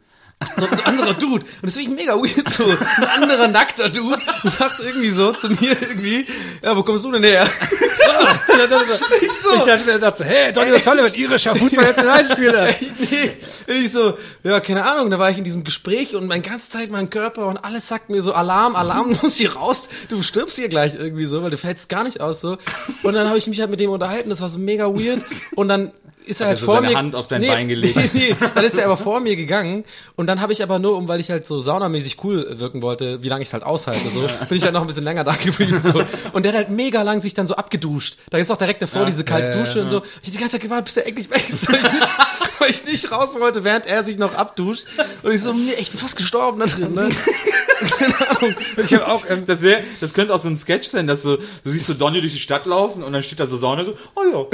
[0.57, 1.43] So ein anderer Dude.
[1.43, 2.63] Und das finde ich mega weird, so.
[2.63, 6.25] Ein anderer nackter Dude sagt irgendwie so zu mir irgendwie,
[6.63, 7.45] ja, wo kommst du denn her?
[7.45, 8.27] So.
[9.21, 9.53] Ich so.
[9.55, 12.67] Ich dachte mir, er sagt so, hey, Donny O'Sullivan, irischer Fußball-Nationalspieler.
[13.11, 13.31] nee.
[13.67, 16.69] Und ich so, ja, keine Ahnung, da war ich in diesem Gespräch und meine ganze
[16.69, 20.23] Zeit mein Körper und alles sagt mir so, Alarm, Alarm, du musst hier raus, du
[20.23, 22.57] stirbst hier gleich irgendwie so, weil du fällst gar nicht aus so.
[23.03, 25.21] Und dann habe ich mich halt mit dem unterhalten, das war so mega weird.
[25.55, 25.91] Und dann
[26.29, 26.97] ist er halt er so vor seine mir.
[26.97, 27.95] Hand auf dein Bein gelegt?
[27.99, 29.83] Nee, nee, dann ist er aber vor mir gegangen
[30.15, 33.21] und dann habe ich aber nur, um weil ich halt so saunamäßig cool wirken wollte,
[33.23, 35.79] wie lange ich halt aushalte, so, bin ich halt noch ein bisschen länger da geblieben.
[35.81, 36.03] So.
[36.33, 38.17] Und der hat halt mega lang sich dann so abgeduscht.
[38.29, 40.01] Da ist auch direkt davor diese kalte Dusche und so.
[40.21, 42.07] Ich hab die ganze Zeit gewartet, bis er endlich weg ist, weil ich nicht,
[42.59, 44.85] weil ich nicht raus wollte, während er sich noch abduscht.
[45.23, 47.09] Und ich so, nee, ich bin fast gestorben da drin, ne?
[48.77, 51.37] Ich habe auch, ähm, das wäre, das könnte auch so ein Sketch sein, dass so,
[51.37, 53.93] du siehst so Donny durch die Stadt laufen und dann steht da so Sauna so,
[54.15, 54.53] oh ja, und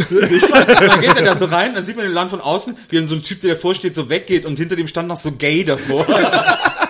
[0.91, 3.07] dann geht er da so rein, dann sieht man den Land von außen, wie dann
[3.07, 5.63] so ein Typ, der davor steht, so weggeht und hinter dem stand noch so gay
[5.63, 6.05] davor.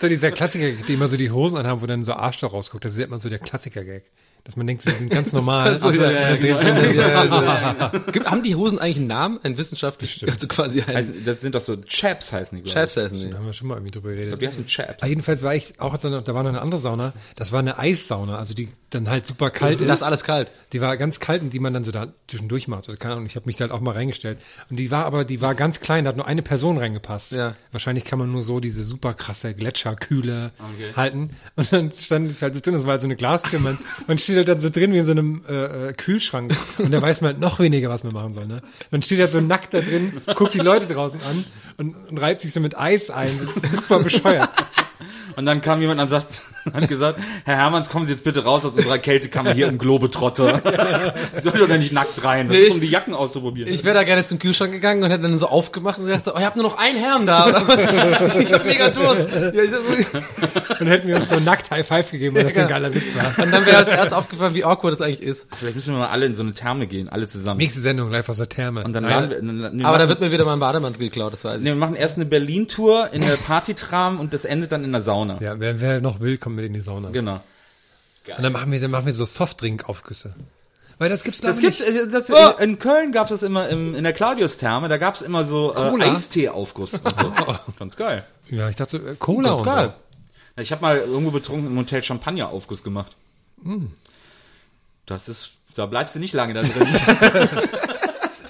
[0.00, 2.84] So dieser Klassiker, die immer so die Hosen anhaben, wo dann so Arsch da rausguckt.
[2.84, 4.02] Das ist ja immer so der Klassiker-Gag.
[4.44, 5.78] Dass man denkt, so, die sind ganz normal.
[5.84, 9.40] So, ja, ja, Ja, Gibt- Haben die Hosen eigentlich einen Namen?
[9.42, 12.72] Ein wissenschaftlich, also quasi ein Also, das sind doch so Chaps heißen die, ich.
[12.74, 13.30] Chaps heißen die.
[13.30, 14.40] Da haben wir schon mal irgendwie drüber geredet.
[14.40, 15.02] Die heißen Chaps.
[15.02, 17.12] Aber jedenfalls war ich auch dann, da war noch eine andere Sauna.
[17.36, 19.88] Das war eine Eissauna, also die dann halt super kalt ist.
[19.88, 20.48] Das ist alles kalt.
[20.72, 22.86] Die war ganz kalt und die man dann so da zwischendurch macht.
[22.88, 24.38] Also keine Ahnung, ich habe mich da halt auch mal reingestellt.
[24.70, 27.32] Und die war aber, die war ganz klein, da hat nur eine Person reingepasst.
[27.32, 27.54] Ja.
[27.72, 30.52] Wahrscheinlich kann man nur so diese super krasse Gletscherkühle
[30.96, 31.30] halten.
[31.56, 34.18] Und dann stand ich halt so drin, das war halt so eine Glastür, man, man
[34.18, 36.56] steht halt dann so drin wie in so einem äh, äh, Kühlschrank.
[36.78, 38.46] Und da weiß man halt noch weniger, was man machen soll.
[38.46, 38.62] Ne?
[38.90, 41.44] Man steht halt so nackt da drin, guckt die Leute draußen an
[41.78, 43.30] und, und reibt sich so mit Eis ein.
[43.70, 44.48] Super bescheuert.
[45.36, 48.64] Und dann kam jemand und sagt, hat gesagt, Herr Hermanns, kommen Sie jetzt bitte raus
[48.64, 51.14] aus unserer Kältekammer hier im Globetrotter.
[51.32, 52.48] Sie sollen doch nicht nackt rein.
[52.48, 53.72] Das Nee, ist, um die Jacken auszuprobieren.
[53.72, 56.38] Ich wäre da gerne zum Kühlschrank gegangen und hätte dann so aufgemacht und gesagt, oh,
[56.38, 57.48] ihr habt nur noch einen Herrn da,
[58.38, 59.26] ich hab mega Durst.
[60.78, 63.44] Dann hätten wir uns so nackt High Five gegeben, weil das ein geiler Witz war.
[63.44, 65.46] und dann wäre als erst aufgefallen, wie awkward das eigentlich ist.
[65.54, 67.58] Vielleicht müssen wir mal alle in so eine Therme gehen, alle zusammen.
[67.58, 68.84] Nächste Sendung, live aus der Therme.
[68.84, 71.44] Und dann Nein, wir, dann, wir Aber da wird mir wieder mein Bademantel geklaut, das
[71.44, 71.62] weiß ich.
[71.64, 75.00] Nee, wir machen erst eine Berlin-Tour in der Partytram und das endet dann in der
[75.00, 75.38] Sauna.
[75.40, 77.10] Ja, wer, wer noch will, kommt mit in die Sauna.
[77.10, 77.40] Genau.
[78.36, 80.34] Und dann machen wir, machen wir so Softdrink-Aufgüsse.
[80.98, 82.52] Weil das gibt's Das gibt's, ich, äh, das, Oh!
[82.58, 86.02] in, in Köln gab's das immer im, in der Claudius-Therme, da gab's immer so äh?
[86.02, 87.32] Eistee-Aufguss und so.
[87.78, 88.24] Ganz geil.
[88.50, 89.92] Ja, ich dachte so, äh, Cola und geil.
[90.56, 93.12] Ja, Ich habe mal irgendwo betrunken im Hotel Champagner-Aufguss gemacht.
[93.62, 93.90] Hm.
[95.06, 96.88] Das ist, da bleibst du nicht lange da drin.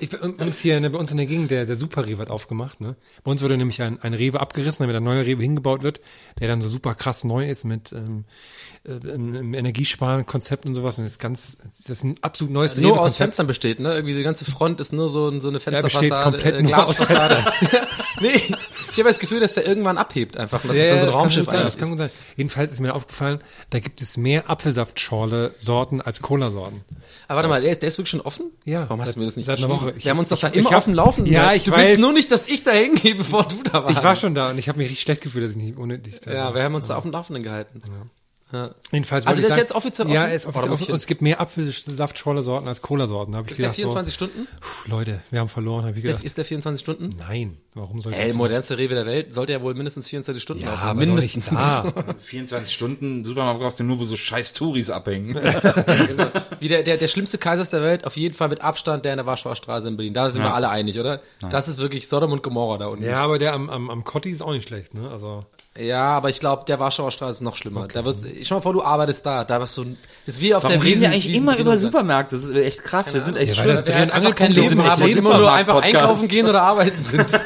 [0.04, 2.80] Ich, uns hier ne, bei uns in der Gegend, der, der Super Rewe hat aufgemacht.
[2.80, 2.96] Ne?
[3.22, 6.00] Bei uns wurde nämlich ein, ein Rewe abgerissen, damit ein neuer Rewe hingebaut wird,
[6.40, 8.24] der dann so super krass neu ist mit ähm,
[8.84, 10.98] äh, einem einem Energiesparen-Konzept und sowas.
[10.98, 13.16] Und das ist ganz, das ist ein absolut neues Nur aus.
[13.16, 13.94] Fenstern besteht, ne?
[13.94, 16.96] Irgendwie die ganze Front ist nur so, so eine besteht Fensterfassade, komplett äh, nur aus
[16.96, 17.44] Glasfassade.
[18.20, 18.40] nee,
[18.94, 20.62] ich habe das Gefühl, dass der irgendwann abhebt einfach.
[20.62, 22.10] Das ist dann so ein Raumschiff sein, das kann gut sein.
[22.36, 23.40] Jedenfalls ist mir aufgefallen,
[23.70, 26.82] da gibt es mehr Apfelsaftschorle-Sorten als Cola-Sorten.
[27.28, 28.46] Aber warte mal, der, der ist wirklich schon offen?
[28.64, 29.68] Ja, Warum hast seit- du mir das nicht seit einer?
[29.68, 29.94] Woche.
[29.96, 31.32] Ich- Wir haben uns doch da immer hab- auf dem Laufenden.
[31.32, 31.98] Ja, ich du willst weiß.
[31.98, 33.96] nur nicht, dass ich da hingehe, bevor du da warst.
[33.98, 35.98] Ich war schon da und ich habe mich richtig schlecht gefühlt, dass ich nicht ohne
[35.98, 36.54] dich da Ja, war.
[36.54, 37.80] wir haben uns da auf dem Laufenden gehalten.
[38.90, 40.30] Jedenfalls Also ich ist jetzt offiziell Ja, offen?
[40.30, 40.88] er ist offiziell offen.
[40.88, 43.36] Und es gibt mehr Apfelsaftschorle-Sorten als Cola-Sorten.
[43.36, 44.46] Habe ich Ist der gedacht, 24 Stunden?
[44.50, 47.16] so, pff, Leute, wir haben verloren, habe ich Ist der, ist der 24 Stunden?
[47.18, 50.42] Nein, warum soll ich Ey, das- modernste Rewe der Welt sollte ja wohl mindestens 24
[50.42, 50.82] Stunden Ja, laufen.
[50.82, 51.44] aber mindestens.
[51.46, 51.92] da.
[52.18, 55.34] 24 Stunden Supermarkt brauchst du nur, wo so scheiß Touris abhängen.
[56.60, 59.18] Wie der, der, der schlimmste Kaisers der Welt, auf jeden Fall mit Abstand, der in
[59.18, 60.14] der Warschauer Straße in Berlin.
[60.14, 61.20] Da sind wir alle einig, oder?
[61.50, 63.04] Das ist wirklich Sodom und Gomorra da unten.
[63.04, 65.10] Ja, aber der am, am, am Kotti ist auch nicht schlecht, ne?
[65.10, 65.44] Also,
[65.76, 67.88] Ja, aber ich glaube, der Warschauer Straße ist noch schlimmer.
[67.88, 70.76] Da wird, schau mal vor, du arbeitest da, da warst du, ist wie auf Warum
[70.78, 72.36] der reden wir Riesen- eigentlich Riesen- immer über Supermärkte?
[72.36, 73.12] Das ist echt krass.
[73.12, 73.76] Wir sind echt Ja, schlimm.
[73.84, 77.26] Wir Leben sind und der immer nur einfach einkaufen gehen oder arbeiten sind.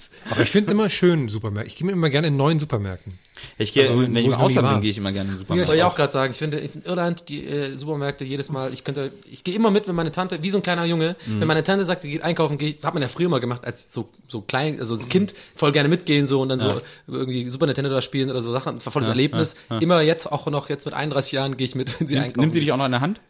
[0.30, 1.68] aber ich finde es immer schön, Supermärkte.
[1.68, 3.18] Ich gehe mir immer gerne in neuen Supermärkten.
[3.56, 5.34] Ich gehe, Also, wenn ich im ich Ausland bin, gehe ich immer gerne in den
[5.34, 5.68] Ich Supermarkt.
[5.68, 8.84] wollte ja auch gerade sagen, ich finde in Irland die äh, Supermärkte jedes Mal, ich
[8.84, 11.40] könnte, ich gehe immer mit, wenn meine Tante, wie so ein kleiner Junge, Mhm.
[11.40, 13.92] wenn meine Tante sagt, sie geht einkaufen, gehe, hat man ja früher mal gemacht, als
[13.94, 17.66] so so klein, also als Kind voll gerne mitgehen so und dann so irgendwie Super
[17.66, 19.56] Nintendo da spielen oder so Sachen, das war voll das Erlebnis.
[19.80, 22.40] Immer jetzt auch noch jetzt mit 31 Jahren gehe ich mit, wenn sie Nimmt, einkaufen.
[22.40, 23.20] nimmt sie dich auch noch in der Hand?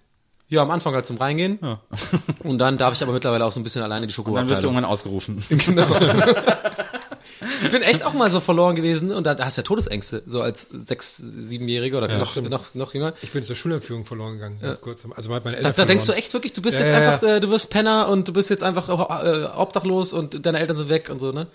[0.50, 1.58] Ja, am Anfang halt zum Reingehen.
[2.42, 4.62] Und dann darf ich aber mittlerweile auch so ein bisschen alleine die Und dann wirst
[4.62, 5.38] du irgendwann ausgerufen.
[5.48, 5.86] Genau.
[7.62, 10.22] ich bin echt auch mal so verloren gewesen und da, da hast du ja Todesängste,
[10.26, 13.12] so als sechs, siebenjähriger oder noch, noch, noch jünger.
[13.22, 15.06] Ich bin zur Schulentführung verloren gegangen, ganz kurz.
[15.14, 17.12] Also hat meine Da, Eltern da denkst du echt wirklich, du bist Ja, jetzt ja,
[17.12, 20.76] einfach, äh, du wirst Penner und du bist jetzt einfach äh, obdachlos und deine Eltern
[20.76, 21.46] sind weg und so, ne?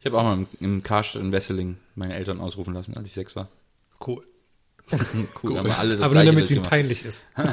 [0.00, 3.14] Ich habe auch mal im, im Karstadt in Wesseling meine Eltern ausrufen lassen, als ich
[3.14, 3.48] sechs war.
[4.04, 4.22] Cool.
[5.42, 6.70] Cool, haben wir alle das Aber nur damit es ihm durchgemacht.
[6.70, 7.24] peinlich ist.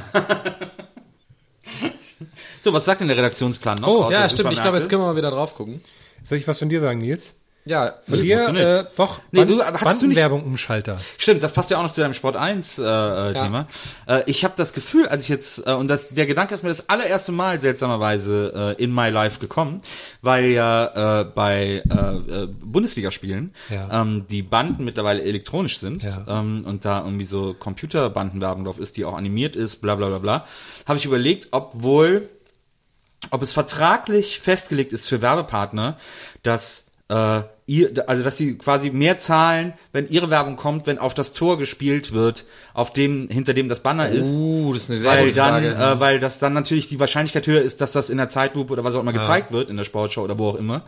[2.64, 3.88] So, was sagt denn der Redaktionsplan noch?
[3.88, 4.54] Oh, Ja, stimmt.
[4.54, 5.82] Ich glaube, jetzt können wir mal wieder drauf gucken.
[6.24, 7.34] Soll ich was von dir sagen, Nils?
[7.64, 11.00] Ja, Von Nee, dir, äh, doch, Nee, Band- du, hattest du nicht- Bandenwerbung Umschalter.
[11.20, 13.68] Stimmt, das passt ja auch noch zu deinem Sport 1 äh, äh, Thema.
[14.08, 16.70] Äh, ich habe das Gefühl, als ich jetzt äh, und das der Gedanke ist mir
[16.70, 19.82] das allererste Mal seltsamerweise äh, in my life gekommen,
[20.24, 24.02] weil ja äh, bei äh, äh, Bundesligaspielen Ja.
[24.02, 26.26] ähm, die Banden mittlerweile elektronisch sind Ja.
[26.28, 30.18] ähm, und da irgendwie so Computerbandenwerbung drauf ist, die auch animiert ist, bla bla bla
[30.18, 30.46] bla,
[30.88, 32.28] habe ich überlegt, ob wohl
[33.30, 35.98] ob es vertraglich festgelegt ist für Werbepartner,
[36.42, 41.14] dass äh, ihr, also dass sie quasi mehr zahlen, wenn ihre Werbung kommt, wenn auf
[41.14, 45.02] das Tor gespielt wird, auf dem hinter dem das Banner ist, Uh, das ist eine
[45.02, 45.98] sehr weil gute dann, Frage.
[45.98, 48.84] äh, weil das dann natürlich die Wahrscheinlichkeit höher ist, dass das in der Zeitlupe oder
[48.86, 50.84] was auch immer gezeigt wird in der Sportschau oder wo auch immer,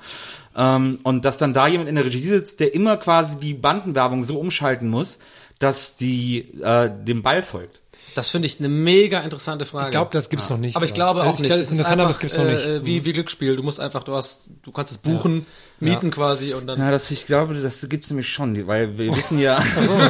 [0.55, 4.23] ähm, und dass dann da jemand in der Regie sitzt, der immer quasi die Bandenwerbung
[4.23, 5.19] so umschalten muss,
[5.59, 7.82] dass die äh, dem Ball folgt.
[8.15, 9.85] Das finde ich eine mega interessante Frage.
[9.87, 10.75] Ich glaube, das gibt's noch nicht.
[10.75, 11.47] aber ich glaube auch ich nicht.
[11.49, 12.65] glaub, Es Das ist interessant, aber es gibt's noch nicht.
[12.65, 13.55] Äh, wie, wie Glücksspiel.
[13.55, 15.45] Du musst einfach, du hast, du kannst es buchen,
[15.79, 16.79] mieten quasi und dann.
[16.79, 19.61] Ja, das, ich glaube, das gibt's nämlich schon, weil wir wissen ja,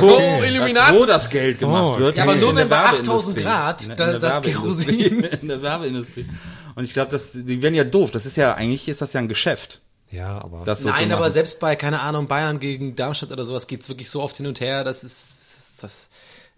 [0.02, 0.96] Oh, dass, Illuminati.
[0.96, 2.16] wo das Geld gemacht Oh, wird.
[2.18, 3.06] Ja, aber nur wenn bei Werbeindustrie.
[3.06, 4.94] 8000 Grad In in das Werbeindustrie.
[5.10, 6.26] Kerosin- In der Werbeindustrie.
[6.76, 8.12] Und ich glaube, das, die werden ja doof.
[8.12, 9.80] Das ist ja, eigentlich ist das ja ein Geschäft.
[10.12, 13.66] Ja, aber Das so Nein, aber selbst bei, keine Ahnung, Bayern gegen Darmstadt oder sowas
[13.68, 15.46] geht's wirklich so oft hin und her, das ist,
[15.82, 16.08] das,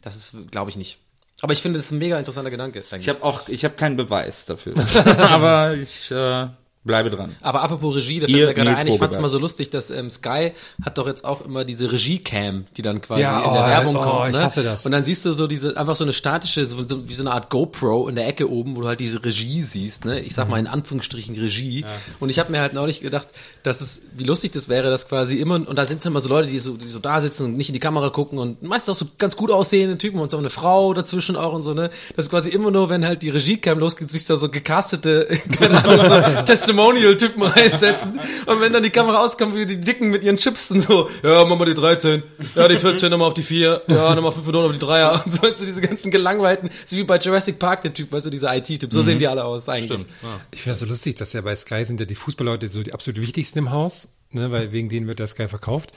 [0.01, 0.97] das ist, glaube ich nicht.
[1.45, 2.79] Aber ich finde, das ist ein mega interessanter Gedanke.
[2.79, 3.03] eigentlich.
[3.03, 4.73] Ich habe auch, ich habe keinen Beweis dafür.
[5.19, 6.47] aber ich äh,
[6.83, 7.35] bleibe dran.
[7.39, 9.69] Aber apropos Regie, da Ihr fällt mir gerade Nils ein, ich fand's mal so lustig,
[9.69, 10.53] dass ähm, Sky
[10.83, 13.95] hat doch jetzt auch immer diese Regie-Cam, die dann quasi Ja, in der oh, Werbung
[13.95, 14.29] oh, kommt.
[14.29, 14.41] ich ne?
[14.41, 14.87] hasse das.
[14.87, 17.31] Und dann siehst du so diese, einfach so eine statische, so, so, wie so eine
[17.31, 20.21] Art GoPro in der Ecke oben, wo du halt diese Regie siehst, ne?
[20.21, 21.85] Ich sag mal in Anführungsstrichen Regie.
[22.19, 23.27] Und ich habe mir halt neulich gedacht,
[23.65, 26.47] dass es, wie lustig das wäre, dass quasi immer, und da sind immer so Leute,
[26.47, 28.95] die so, die so da sitzen und nicht in die Kamera gucken und meist auch
[28.95, 31.89] so ganz gut aussehende Typen und so eine Frau dazwischen auch und so, ne?
[32.15, 35.27] Das ist quasi immer nur, wenn halt die Regie-Cam losgeht, sich da so gecastete,
[35.59, 38.19] keine Ahnung, so Testimonial-Typen reinsetzen.
[38.45, 41.43] Und wenn dann die Kamera auskommt, wie die Dicken mit ihren Chips und so, ja,
[41.45, 42.21] mach mal die 13,
[42.53, 45.25] ja, die 14 nochmal auf die 4, ja, nochmal 5 Millionen auf die 3er.
[45.25, 48.27] Und so, weißt du, diese ganzen gelangweilten, so wie bei Jurassic Park, der Typ, weißt
[48.27, 50.05] du, dieser IT-Typ, so sehen die alle aus eigentlich.
[50.51, 52.93] Ich finde das so lustig, dass ja bei Sky sind ja die Fußballleute so die
[52.93, 55.91] absolut wichtigsten im Haus, ne, weil wegen denen wird der Sky verkauft.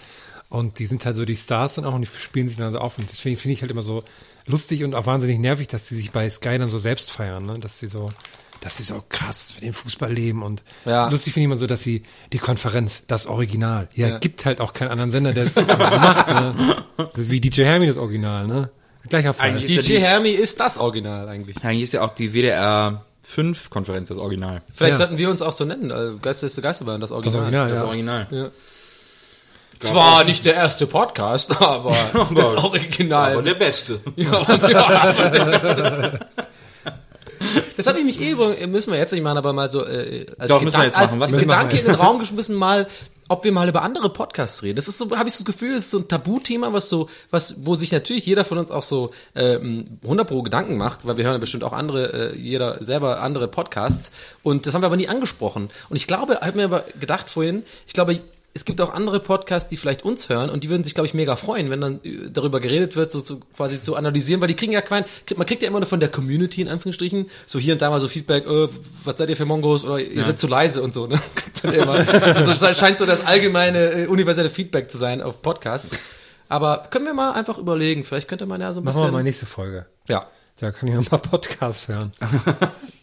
[0.50, 2.78] Und die sind halt so die Stars dann auch und die spielen sich dann so
[2.78, 2.96] auf.
[2.98, 4.02] Und deswegen finde ich halt immer so
[4.46, 7.58] lustig und auch wahnsinnig nervig, dass die sich bei Sky dann so selbst feiern, ne?
[7.58, 8.08] Dass sie so,
[8.62, 11.10] dass sie so krass für den Fußball leben und Ja.
[11.10, 12.02] lustig finde ich immer so, dass sie
[12.32, 16.28] die Konferenz, das Original, ja, gibt halt auch keinen anderen Sender, der das so macht,
[16.28, 16.84] ne?
[17.14, 18.70] So wie DJ Hermie das Original, ne?
[19.10, 19.58] Gleicher Fall.
[19.60, 21.62] DJ ja die- Hermie ist das Original eigentlich.
[21.62, 24.62] Eigentlich ist ja auch die WDR 5 Konferenz das Original.
[24.74, 24.98] Vielleicht Ja.
[24.98, 27.40] sollten wir uns auch so nennen, äh, Geister ist der Geisterbahn, das Original.
[27.40, 27.84] das Original, Das ja.
[27.86, 28.26] Original.
[28.30, 28.50] Ja.
[29.80, 31.94] Zwar nicht der erste Podcast, aber
[32.34, 33.32] das Original.
[33.34, 34.00] Aber der Beste.
[34.16, 36.12] Ja, ja.
[37.76, 38.34] Das habe ich mich eh,
[38.66, 41.16] müssen wir jetzt nicht machen, aber mal so äh, als, Doch, müssen wir Gedan- jetzt
[41.18, 41.22] machen.
[41.22, 41.36] als?
[41.36, 42.86] Gedanke in den Raum geschmissen, mal,
[43.28, 44.76] ob wir mal über andere Podcasts reden.
[44.76, 47.08] Das ist so, habe ich so das Gefühl, das ist so ein Tabuthema, was so,
[47.30, 51.16] was, wo sich natürlich jeder von uns auch so ähm, 100 pro Gedanken macht, weil
[51.16, 54.10] wir hören ja bestimmt auch andere, äh, jeder selber andere Podcasts.
[54.42, 55.70] Und das haben wir aber nie angesprochen.
[55.88, 58.18] Und ich glaube, habe mir aber gedacht vorhin, ich glaube,
[58.54, 61.14] es gibt auch andere Podcasts, die vielleicht uns hören und die würden sich, glaube ich,
[61.14, 64.56] mega freuen, wenn dann äh, darüber geredet wird, so, so quasi zu analysieren, weil die
[64.56, 65.04] kriegen ja kein,
[65.36, 68.00] man kriegt ja immer nur von der Community in Anführungsstrichen, so hier und da mal
[68.00, 68.68] so Feedback, äh,
[69.04, 71.20] was seid ihr für Mongos oder ihr seid zu leise und so, ne?
[71.62, 71.94] Ja immer.
[72.22, 75.90] Also so, scheint so das allgemeine äh, universelle Feedback zu sein auf Podcasts.
[76.48, 79.12] Aber können wir mal einfach überlegen, vielleicht könnte man ja so ein Machen wir bisschen.
[79.12, 79.86] mal nächste Folge.
[80.08, 80.26] ja.
[80.60, 82.12] Da kann ich noch ein paar Podcasts hören.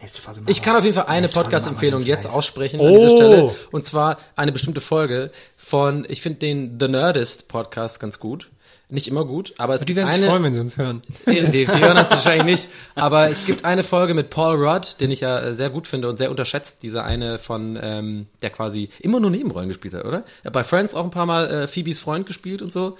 [0.00, 2.94] Nächste Folge Ich kann auf jeden Fall eine Podcast-Empfehlung jetzt aussprechen an Oh.
[2.96, 3.54] dieser Stelle.
[3.72, 8.50] Und zwar eine bestimmte Folge von, ich finde den The Nerdist Podcast ganz gut.
[8.88, 11.02] Nicht immer gut, aber es Die gibt werden sich eine, freuen, wenn sie uns hören.
[11.26, 12.68] Nee, die, die hören uns wahrscheinlich nicht.
[12.94, 16.08] Aber es gibt eine Folge mit Paul Rudd, den ich ja äh, sehr gut finde
[16.08, 16.84] und sehr unterschätzt.
[16.84, 20.18] Dieser eine von, ähm, der quasi immer nur Nebenrollen gespielt hat, oder?
[20.42, 22.96] Er hat bei Friends auch ein paar Mal äh, Phoebes Freund gespielt und so.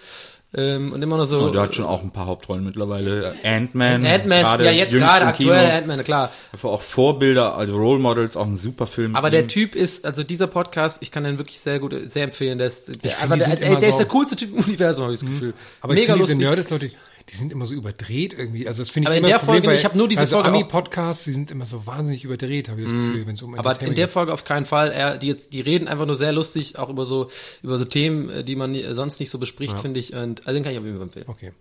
[0.57, 1.41] Ähm, und immer noch so.
[1.41, 3.35] Oh, der hat schon auch ein paar Hauptrollen mittlerweile.
[3.45, 4.07] Ant-Man.
[4.07, 5.71] Ant-Man, gerade ja jetzt gerade aktuell.
[5.71, 6.33] Ant-Man, klar.
[6.53, 9.17] Einfach auch Vorbilder, also Role Models, auch ein super Film.
[9.17, 12.59] Aber der Typ ist, also dieser Podcast, ich kann den wirklich sehr gut, sehr empfehlen.
[12.59, 15.15] Der ist, der, find, der, der, der ist so- der coolste Typ im Universum, habe
[15.15, 15.53] ich das Gefühl.
[15.83, 16.49] Aber ich Mega finde diese lustig.
[16.49, 16.91] Nerdist-Leute,
[17.29, 18.69] die sind immer so überdreht irgendwie.
[18.69, 20.07] Also das finde ich Aber in immer der das Problem Folge, bei, ich hab nur
[20.09, 22.95] diese bei so Folge auch- Ami-Podcasts, die sind immer so wahnsinnig überdreht, habe ich das
[22.95, 24.09] Gefühl, wenn es um Aber in der.
[24.09, 24.93] Folge auf keinen Fall.
[24.93, 27.31] Er, die jetzt, die reden einfach nur sehr lustig, auch über so,
[27.63, 30.15] über so Themen, äh, die man nie- sonst nicht so bespricht, finde ich.
[30.15, 31.27] Und also den kann ich auf jeden Fall empfehlen.
[31.29, 31.53] Okay.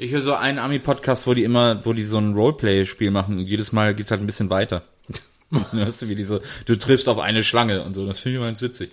[0.00, 3.46] Ich höre so einen Ami-Podcast, wo die immer, wo die so ein Roleplay-Spiel machen und
[3.46, 4.84] jedes Mal geht's halt ein bisschen weiter.
[5.50, 8.06] Dann hörst du, wie die so, du triffst auf eine Schlange und so.
[8.06, 8.90] Das finde ich immer ganz witzig.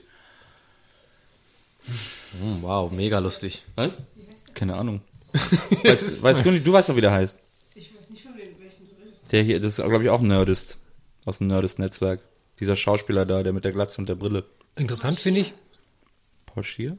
[2.41, 3.61] Hm, wow, mega lustig.
[3.75, 3.97] Was?
[4.53, 5.01] Keine Ahnung.
[5.83, 7.39] Weißt, weißt du nicht, du weißt doch, wie der heißt.
[7.75, 9.31] Ich weiß nicht, von wem- welchen du redest.
[9.31, 10.79] Der hier, das ist, glaube ich, auch ein Nerdist.
[11.25, 12.21] Aus dem Nerdist-Netzwerk.
[12.59, 14.45] Dieser Schauspieler da, der mit der Glatze und der Brille.
[14.75, 15.53] Interessant finde ich,
[16.45, 16.97] Paul Schier?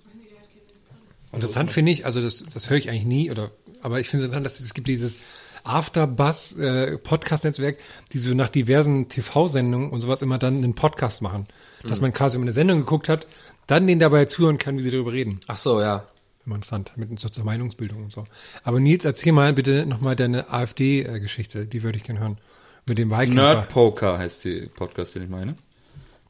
[1.33, 3.51] Interessant finde ich, also das, das höre ich eigentlich nie, oder,
[3.83, 5.19] aber ich finde es interessant, dass es gibt dieses
[5.65, 7.79] Afterbuzz äh, Podcast-Netzwerk,
[8.13, 11.47] die so nach diversen TV-Sendungen und sowas immer dann einen Podcast machen.
[11.83, 13.27] Dass man quasi immer eine Sendung geguckt hat,
[13.67, 15.41] dann den dabei zuhören kann, wie sie darüber reden.
[15.47, 16.07] Ach so, ja.
[16.47, 18.25] Immer interessant, mit so zur Meinungsbildung und so.
[18.63, 22.39] Aber Nils, erzähl mal bitte nochmal deine AfD-Geschichte, die würde ich gerne hören.
[22.87, 23.43] Mit dem Wahlkämpfer.
[23.55, 25.57] Nerd Poker heißt die Podcast, den ich meine.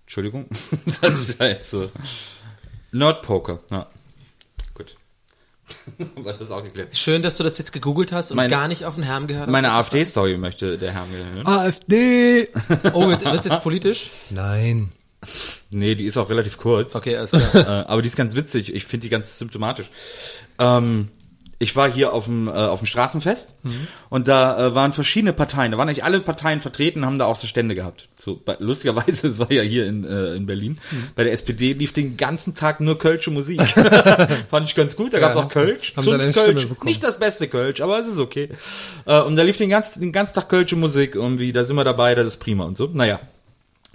[0.05, 0.47] Entschuldigung.
[1.03, 1.91] das ist ja jetzt so.
[2.93, 3.87] Nerd Poker, ja.
[4.73, 4.97] Gut.
[6.17, 6.97] War das auch geklärt.
[6.97, 9.49] Schön, dass du das jetzt gegoogelt hast und Meine- gar nicht auf den Herrn gehört
[9.49, 9.53] hast.
[9.53, 11.47] Meine AfD-Story möchte der Herr mir hören.
[11.47, 12.49] AfD!
[12.95, 14.11] Oh, jetzt wird's jetzt politisch?
[14.31, 14.93] Nein.
[15.71, 16.95] Nee, die ist auch relativ kurz.
[16.95, 17.55] Okay, alles klar.
[17.55, 18.75] äh, aber die ist ganz witzig.
[18.75, 19.91] Ich finde die ganz symptomatisch.
[20.59, 21.09] Ähm,
[21.59, 23.57] ich war hier auf dem, äh, auf dem Straßenfest
[24.11, 25.73] und da äh, waren verschiedene Parteien.
[25.73, 28.09] Da waren eigentlich alle Parteien vertreten, haben da auch so Stände gehabt.
[28.19, 30.79] So bei, lustigerweise, es war ja hier in, äh, in Berlin.
[31.15, 33.63] Bei der SPD lief den ganzen Tag nur Kölsche Musik.
[34.49, 35.15] Fand ich ganz gut.
[35.15, 35.95] Da gab's auch haben sie- Kölsch.
[35.95, 36.67] Zunft Kölsch.
[36.85, 38.51] Nicht das beste Kölsch, aber es ist okay.
[39.07, 41.53] Äh, und da lief den ganzen, den ganzen Tag Kölsche Musik irgendwie.
[41.53, 42.91] Da sind wir dabei, das ist prima und so.
[42.93, 43.19] Naja.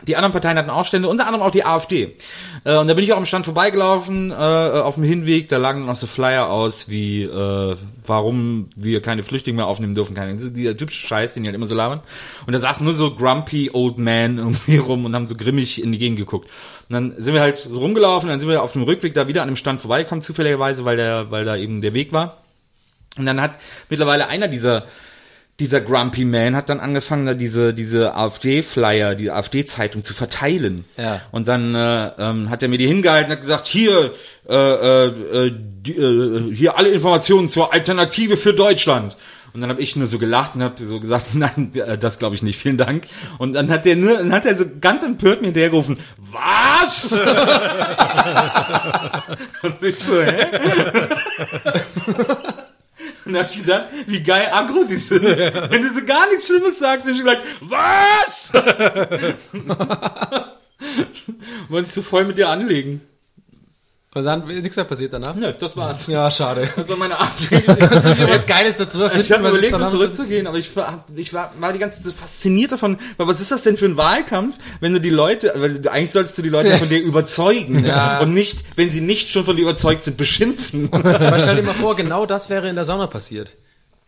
[0.08, 2.16] Die anderen Parteien hatten auch Stände, unter anderem auch die AfD.
[2.64, 5.86] Äh, und da bin ich auch am Stand vorbeigelaufen, äh, auf dem Hinweg, da lagen
[5.86, 7.76] noch so Flyer aus, wie äh,
[8.06, 11.68] warum wir keine Flüchtlinge mehr aufnehmen dürfen, keine, dieser typische Scheiß, den die halt immer
[11.68, 12.02] so labern.
[12.46, 15.92] Und da saßen nur so grumpy old men irgendwie rum und haben so grimmig in
[15.92, 16.50] die Gegend geguckt.
[16.90, 19.42] Und dann sind wir halt so rumgelaufen, dann sind wir auf dem Rückweg da wieder
[19.42, 22.38] an dem Stand vorbeigekommen, zufälligerweise, weil der, weil da eben der Weg war.
[23.18, 23.60] Und dann hat
[23.90, 24.86] mittlerweile einer dieser
[25.62, 30.86] dieser Grumpy Man hat dann angefangen, da diese, diese AfD-Flyer, die AfD-Zeitung zu verteilen.
[30.98, 31.22] Ja.
[31.32, 34.12] Und dann äh, ähm, hat er mir die hingehalten und hat gesagt, hier,
[34.50, 39.16] äh, äh, äh, die, äh, hier alle Informationen zur Alternative für Deutschland.
[39.54, 42.36] Und dann habe ich nur so gelacht und habe so gesagt, nein, äh, das glaube
[42.36, 43.06] ich nicht, vielen Dank.
[43.38, 47.12] Und dann hat der nur, dann hat er so ganz empört mir hinterhergerufen, was?
[49.62, 50.48] und ich so, hä?
[53.32, 55.24] Und dann hab ich gedacht, wie geil aggro die sind.
[55.24, 58.52] Wenn du so gar nichts Schlimmes sagst, dann ist gleich, was?
[61.70, 63.08] Wollte ich so voll mit dir anlegen.
[64.14, 65.36] Und dann ist nichts mehr passiert danach?
[65.36, 66.08] Nö, das war's.
[66.08, 66.70] Ja, schade.
[66.76, 67.32] Das war meine Art.
[67.50, 67.56] Du
[68.16, 69.26] dir was Geiles dazu erfinden?
[69.26, 72.74] Ich habe überlegt, um zurückzugehen, aber ich war, ich war, war die ganze Zeit fasziniert
[72.74, 75.90] davon, weil was ist das denn für ein Wahlkampf, wenn du die Leute, weil du,
[75.90, 78.20] eigentlich solltest du die Leute von dir überzeugen Ja.
[78.20, 80.90] und nicht, wenn sie nicht schon von dir überzeugt sind, beschimpfen.
[80.92, 83.54] Aber stell dir mal vor, genau das wäre in der Sauna passiert.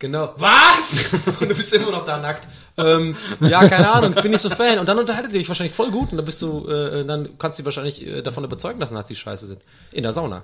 [0.00, 0.34] Genau.
[0.36, 1.14] Was?
[1.40, 2.46] Und du bist immer noch da nackt.
[2.76, 4.78] Ähm, ja, keine Ahnung, ich bin nicht so Fan.
[4.80, 7.58] Und dann unterhaltet ihr dich wahrscheinlich voll gut und dann bist du, äh, dann kannst
[7.58, 9.60] du dich wahrscheinlich äh, davon überzeugen, dass Nazis scheiße sind.
[9.92, 10.42] In der Sauna.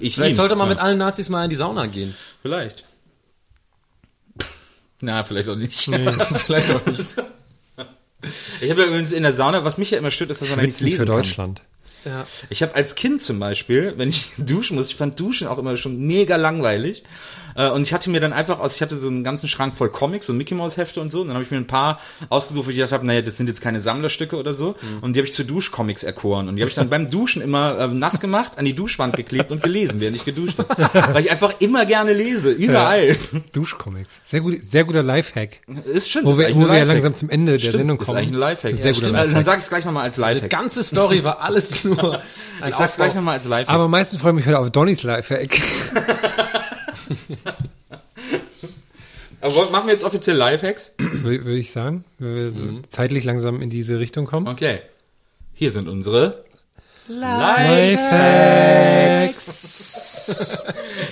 [0.00, 0.36] Ich Vielleicht ihn.
[0.36, 0.74] sollte man Ja.
[0.74, 2.14] mit allen Nazis mal in die Sauna gehen.
[2.42, 2.84] Vielleicht.
[5.00, 5.74] Na, vielleicht auch nicht.
[6.46, 7.06] Vielleicht auch nicht.
[8.60, 10.58] Ich habe ja übrigens in der Sauna, was mich ja immer stört, ist, dass man
[10.58, 11.16] da nichts lesen für kann.
[11.16, 11.62] Deutschland.
[12.06, 12.26] Ja.
[12.50, 15.76] Ich habe als Kind zum Beispiel, wenn ich duschen muss, ich fand Duschen auch immer
[15.76, 17.02] schon mega langweilig.
[17.54, 19.88] Äh, Und ich hatte mir dann einfach aus, ich hatte so einen ganzen Schrank voll
[19.90, 21.20] Comics und Mickey Mouse Hefte und so.
[21.20, 23.46] Und dann habe ich mir ein paar ausgesucht, wo ich gedacht habe, naja, das sind
[23.48, 24.74] jetzt keine Sammlerstücke oder so.
[25.00, 26.48] Und die habe ich zu Duschcomics erkoren.
[26.48, 29.52] Und die habe ich dann beim Duschen immer äh, nass gemacht, an die Duschwand geklebt
[29.52, 31.14] und gelesen, während ich geduscht habe.
[31.14, 33.16] Weil ich einfach immer gerne lese, überall.
[33.52, 34.10] Duschcomics.
[34.24, 35.60] Sehr gut, sehr guter Lifehack.
[35.92, 36.24] Ist schon.
[36.24, 36.88] Wo ist wir, wo wir ja Lifehack.
[36.88, 38.18] langsam zum Ende der Stimmt, Sendung ist kommen.
[38.18, 38.76] eigentlich ein Lifehack.
[38.76, 39.06] Sehr Ja, guter.
[39.06, 39.44] Also, Dann Lifehack.
[39.44, 40.50] sag ich es gleich nochmal als Die Lifehack.
[40.50, 42.20] ganze Story war alles nur
[42.66, 43.04] Ich sag's Aufbau.
[43.04, 43.74] gleich nochmal als Lifehack.
[43.74, 45.60] Aber am meisten freue ich mich heute auf Donnys Lifehack.
[49.40, 50.92] Aber machen wir jetzt offiziell Lifehacks?
[50.98, 52.04] Würde würde ich sagen.
[52.18, 54.48] Wenn wir so zeitlich langsam in diese Richtung kommen.
[54.48, 54.80] Okay.
[55.52, 56.44] Hier sind unsere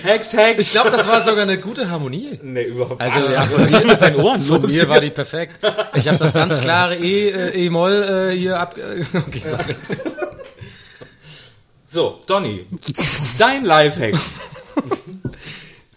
[0.03, 0.67] Hex, Hex.
[0.67, 2.39] Ich glaube, das war sogar eine gute Harmonie.
[2.43, 3.33] nee, überhaupt Also, nicht.
[3.33, 5.57] ja, Was ist mit deinen Ohren Von mir war die perfekt.
[5.95, 8.77] Ich habe das ganz klare E, äh, E-Moll äh, hier ab.
[8.79, 9.77] Äh, okay, sorry.
[11.87, 12.65] So, Donny,
[13.39, 14.15] dein Lifehack.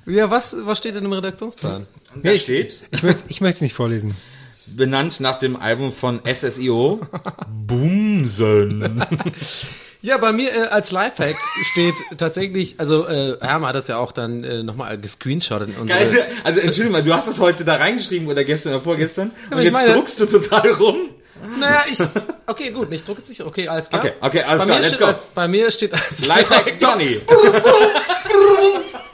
[0.05, 1.87] Ja, was, was steht denn im Redaktionsplan?
[2.21, 4.15] Da steht, Ich möchte ich möchte es nicht vorlesen.
[4.67, 7.01] benannt nach dem Album von SSIO,
[7.49, 9.03] Bumsen.
[10.01, 11.35] Ja, bei mir äh, als Lifehack
[11.71, 15.99] steht tatsächlich, also äh, Hermann hat das ja auch dann äh, nochmal gescreenshottet in unsere...
[15.99, 19.57] Geil, also entschuldige mal, du hast das heute da reingeschrieben oder gestern oder vorgestern und
[19.57, 20.97] ich jetzt meine- druckst du total rum.
[21.59, 21.97] Naja, ich.
[22.47, 23.41] Okay, gut, ich drucke es nicht.
[23.41, 24.01] Okay, alles klar.
[24.03, 25.05] Okay, okay, alles bei klar, let's go.
[25.05, 27.19] Als, bei mir steht als Lifehack Donny.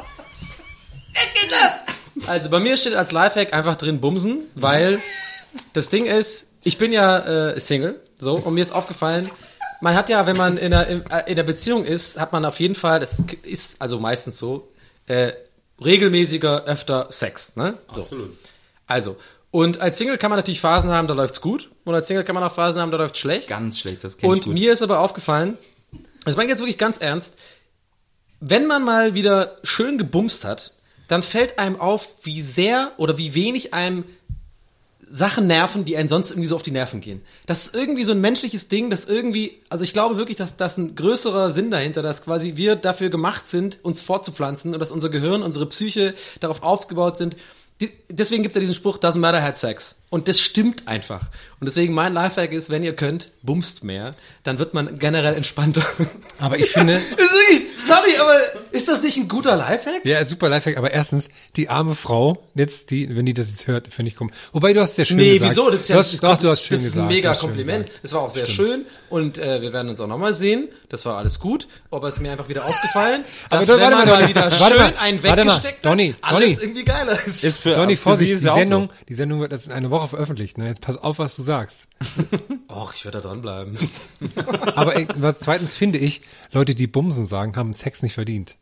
[2.27, 4.99] Also bei mir steht als Lifehack einfach drin Bumsen, weil
[5.73, 9.29] das Ding ist, ich bin ja äh, Single, so, und mir ist aufgefallen,
[9.81, 12.45] man hat ja, wenn man in einer, in, äh, in der Beziehung ist, hat man
[12.45, 14.71] auf jeden Fall, das ist also meistens so,
[15.07, 15.31] äh,
[15.83, 17.77] regelmäßiger, öfter Sex, ne?
[17.91, 18.01] So.
[18.01, 18.37] Absolut.
[18.85, 19.17] Also,
[19.49, 22.35] und als Single kann man natürlich Phasen haben, da läuft's gut, und als Single kann
[22.35, 23.47] man auch Phasen haben, da läuft's schlecht.
[23.47, 24.53] Ganz schlecht, das kenn ich Und gut.
[24.53, 25.57] mir ist aber aufgefallen,
[26.23, 27.33] das meine ich jetzt wirklich ganz ernst,
[28.39, 30.73] wenn man mal wieder schön gebumst hat,
[31.11, 34.05] dann fällt einem auf, wie sehr oder wie wenig einem
[35.01, 37.21] Sachen nerven, die einen sonst irgendwie so auf die Nerven gehen.
[37.45, 40.77] Das ist irgendwie so ein menschliches Ding, das irgendwie, also ich glaube wirklich, dass das
[40.77, 45.09] ein größerer Sinn dahinter, dass quasi wir dafür gemacht sind, uns fortzupflanzen und dass unser
[45.09, 47.35] Gehirn, unsere Psyche darauf aufgebaut sind.
[47.81, 50.01] Die, deswegen gibt es ja diesen Spruch, doesn't matter, had sex.
[50.09, 51.27] Und das stimmt einfach.
[51.59, 54.11] Und deswegen mein Lifehack ist, wenn ihr könnt, bumst mehr,
[54.43, 55.85] dann wird man generell entspannter.
[56.37, 57.63] Aber ich finde, ist wirklich,
[57.95, 58.37] sorry, aber
[58.71, 60.05] ist das nicht ein guter Lifehack?
[60.05, 63.87] ja, super Lifehack, aber erstens, die arme Frau, jetzt die, wenn die das jetzt hört,
[63.93, 64.35] finde ich komisch.
[64.53, 65.51] Wobei du hast ja schön Nee, gesagt.
[65.51, 65.69] wieso?
[65.69, 67.09] Das ist ja du hast, doch, du hast schön das ist gesagt.
[67.09, 67.89] ein mega Kompliment.
[68.01, 68.69] Das war auch sehr Stimmt.
[68.69, 70.69] schön und äh, wir werden uns auch nochmal sehen.
[70.89, 71.67] Das war alles gut.
[71.89, 74.77] Aber es ist mir einfach wieder aufgefallen, Aber dass du- wenn man mal, wieder schön
[74.77, 75.51] mal, einen warte mal.
[75.53, 76.63] weggesteckt Donny, hat, alles Donny.
[76.63, 77.43] irgendwie geiler ist.
[77.43, 80.57] Ist für, Donny, Vorsicht, die Sendung, die Sendung wird das in einer Woche veröffentlicht.
[80.57, 80.67] Ne?
[80.67, 81.87] Jetzt pass auf, was du sagst.
[82.69, 83.77] Och, ich werde da dranbleiben.
[84.75, 88.55] Aber ey, was zweitens finde ich, Leute, die Bumsen sagen, haben Sex nicht verdient.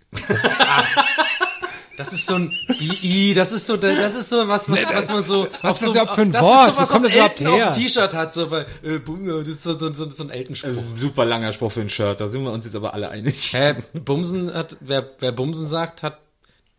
[1.98, 5.22] Das ist so ein I, das ist so, das ist so was, was, was man
[5.26, 6.70] so, was auf ist das so, überhaupt für ein das Wort?
[6.70, 7.72] Ist so was, Wo kommt was das überhaupt Elton her?
[7.72, 10.72] auf T-Shirt hat, so, weil, äh, Bum, das ist so, so, so, so ein Eltenspruch.
[10.76, 10.84] so.
[10.96, 13.52] Super langer Spruch für ein Shirt, da sind wir uns jetzt aber alle einig.
[13.54, 13.76] Hä,
[14.06, 16.20] Bumsen hat, wer, wer Bumsen sagt, hat,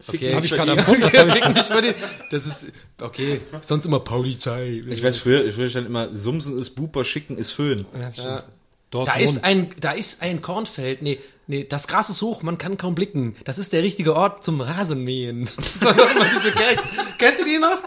[0.09, 1.13] okay, Das hab ich gerade am Punkt.
[2.31, 2.69] Das ist,
[2.99, 4.83] okay, sonst immer Polizei.
[4.89, 7.85] Ich weiß, früher, früher stand immer, Sumsen ist Buper, Schicken ist Föhn.
[7.93, 8.09] Ja.
[8.25, 8.43] Ja.
[8.91, 11.03] Dort Da ist ein, da ist ein Kornfeld.
[11.03, 11.19] Nee,
[11.51, 13.37] nee, das Gras ist hoch, man kann kaum blicken.
[13.45, 15.51] Das ist der richtige Ort zum Rasenmähen.
[15.81, 16.85] Diese Gags.
[17.19, 17.79] Kennt ihr die noch?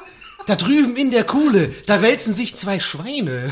[0.46, 3.52] Da drüben in der Kuhle, da wälzen sich zwei Schweine.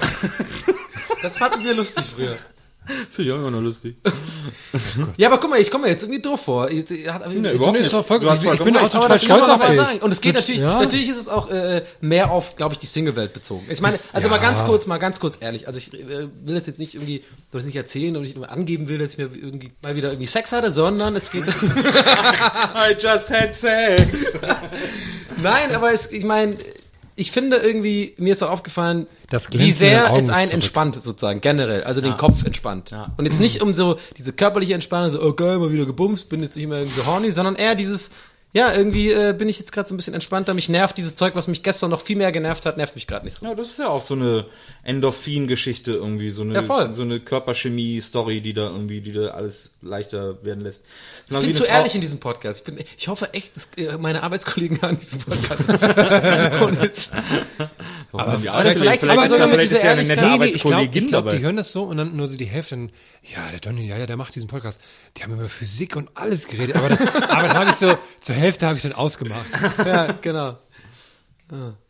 [1.22, 2.38] Das fanden wir lustig früher.
[3.12, 3.95] Finde ich auch immer noch lustig.
[5.18, 6.70] Ja, aber guck mal, ich komme mir jetzt irgendwie doof vor.
[6.72, 9.76] Ich, ich, ist doch voll, Du hast ich, ich bin auch total stolz auf dich.
[9.76, 9.99] sagen.
[9.99, 10.82] Und es geht Mit- natürlich, ja.
[10.82, 13.66] natürlich ist es auch äh, mehr auf, glaube ich, die Single-Welt bezogen.
[13.70, 15.68] Ich meine, also mal ganz kurz, mal ganz kurz ehrlich.
[15.68, 17.18] Also ich äh, will das jetzt nicht irgendwie,
[17.52, 20.10] will das nicht erzählen und nicht nur angeben will, dass ich mir irgendwie mal wieder
[20.10, 21.45] irgendwie Sex hatte, sondern es geht.
[21.48, 24.40] I just had sex.
[25.41, 26.56] Nein, aber es, ich meine,
[27.22, 30.53] ich finde irgendwie, mir ist auch aufgefallen, Das wie sehr es ist einen zurück.
[30.56, 32.89] entspannt sozusagen, generell, also den Kopf entspannt.
[32.89, 33.14] Ja.
[33.15, 36.41] Und jetzt nicht um so diese körperliche Entspannung, so, oh geil, mal wieder gebumst, bin
[36.41, 38.10] jetzt nicht mehr irgendwie so horny, sondern eher dieses,
[38.53, 41.36] ja, irgendwie äh, bin ich jetzt gerade so ein bisschen entspannter, mich nervt dieses Zeug,
[41.36, 43.45] was mich gestern noch viel mehr genervt hat, nervt mich gerade nicht so.
[43.45, 44.45] Ja, das ist ja auch so eine
[44.84, 46.94] Endorphin-Geschichte irgendwie, so eine, Ja, voll.
[46.94, 50.84] so eine Körperchemie-Story, die da irgendwie, die da alles leichter werden lässt.
[51.30, 52.60] Ich bin zu ehrlich in diesem Podcast.
[52.60, 55.69] Ich, bin, ich hoffe echt, dass äh, meine Arbeitskollegen hören diesen Podcast.
[56.82, 57.11] Jetzt,
[58.11, 61.26] aber vielleicht- vielleicht- aber ist so ja, ist eine nette nee, ich glaube, Arbeitskollegin glaub,
[61.26, 61.38] dabei.
[61.38, 62.76] die hören das so und dann nur so die Hälfte.
[62.76, 62.91] Und,
[63.23, 64.82] ja, der Donny, ja, ja, der macht diesen Podcast.
[65.18, 66.76] Die haben über Physik und alles geredet.
[66.76, 69.45] Aber, dann- aber dann habe ich so, zur Hälfte habe ich dann ausgemacht.
[69.85, 70.57] ja, genau.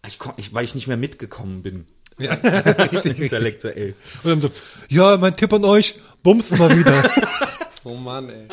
[0.07, 1.87] ich, komm, ich, weil ich nicht mehr mitgekommen bin.
[2.19, 3.19] Ja, richtig.
[3.19, 3.95] Intellektuell.
[4.23, 4.51] Und dann so,
[4.89, 7.09] ja, mein Tipp an euch, bumst mal wieder.
[7.83, 8.47] Oh Mann, ey.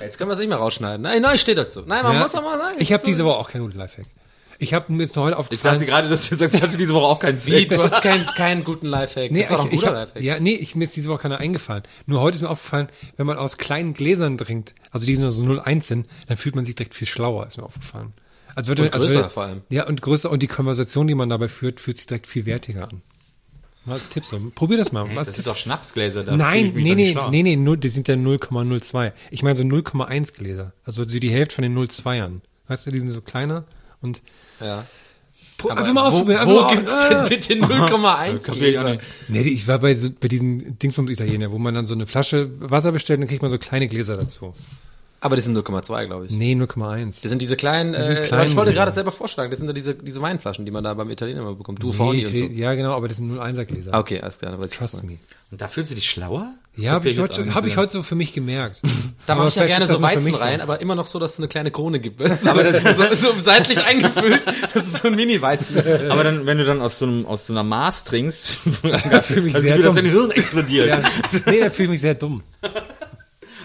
[0.00, 1.02] Jetzt können wir es nicht mehr rausschneiden.
[1.02, 1.82] Nein, nein, ich stehe dazu.
[1.86, 2.22] Nein, man Ja.
[2.22, 2.74] muss auch mal sagen.
[2.80, 4.06] Ich habe diese Woche auch keinen guten Lifehack.
[4.64, 5.80] Ich habe mir jetzt heute Ich dachte aufgefallen.
[5.86, 7.68] gerade, dass du sagst, hast du diese Woche auch keinen Sex.
[7.76, 9.30] du hast keinen keinen guten Lifehack.
[9.30, 10.22] Nee, das war doch ein ich, ich guter hab, Lifehack.
[10.22, 11.82] ja, nee, ich, mir ist diese Woche keiner eingefallen.
[12.06, 15.42] Nur heute ist mir aufgefallen, wenn man aus kleinen Gläsern trinkt, also die nur so
[15.42, 18.14] 0,1 sind, dann fühlt man sich direkt viel schlauer, ist mir aufgefallen.
[18.54, 19.62] Als würde, Und als größer würde, vor allem.
[19.68, 20.30] Ja, und größer.
[20.30, 23.02] Und die Konversation, die man dabei führt, fühlt sich direkt viel wertiger an.
[23.84, 24.40] Mal als Tipp so.
[24.54, 25.06] Probier das mal.
[25.10, 26.24] Das als sind doch Schnapsgläser.
[26.24, 29.12] da Nein, ich nee, nee, nee, nee, null, die sind ja 0,02.
[29.30, 30.72] Ich meine so 0,1 Gläser.
[30.84, 32.40] Also so die Hälfte von den 0,2ern.
[32.68, 33.64] Weißt du, die sind so kleiner
[34.04, 34.22] und
[34.60, 34.84] Ja.
[35.70, 36.40] Einfach mal ausprobieren.
[36.46, 37.24] Wo, wo mal- gibt's Ah.
[37.24, 38.98] denn bitte 0,1 Kapier ich auch Gläser?
[39.28, 42.50] Nee, ich war bei, so, bei diesen Dingsbums Italiener, wo man dann so eine Flasche
[42.60, 44.52] Wasser bestellt und dann kriegt man so kleine Gläser dazu.
[45.24, 46.32] Aber die sind 0,2, glaube ich.
[46.32, 47.22] Nee, 0,1.
[47.22, 48.84] Das sind diese kleinen, sind äh, kleinen ich wollte Gläser.
[48.84, 51.54] gerade selber vorschlagen, das sind ja diese, diese Weinflaschen, die man da beim Italiener immer
[51.54, 51.82] bekommt.
[51.82, 52.58] Du Nee, vorne ich und will, so.
[52.60, 53.94] Ja, genau, aber das sind 0,1er Gläser.
[53.94, 55.16] Ah, Okay, alles klar, Trust me.
[55.50, 56.52] Und da fühlst du dich schlauer?
[56.76, 58.82] Ja, habe ich, heute, hab ich heute so für mich gemerkt.
[59.26, 61.34] Da mache ich ja gerne ist das so Weizen rein, aber immer noch so, dass
[61.34, 62.20] es eine kleine Krone gibt.
[62.20, 62.82] aber das
[63.20, 64.42] so, so seitlich eingefüllt,
[64.74, 66.02] dass es so ein Mini-Weizen ist.
[66.02, 69.38] Aber dann, wenn du dann aus so einem, aus so einer Maß trinkst, Da fühle
[69.40, 70.04] ich mich das sehr Gefühl, dass dumm.
[70.04, 70.88] dein Hirn explodiert.
[70.88, 71.02] Ja,
[71.46, 72.42] nee, da fühle ich mich sehr dumm.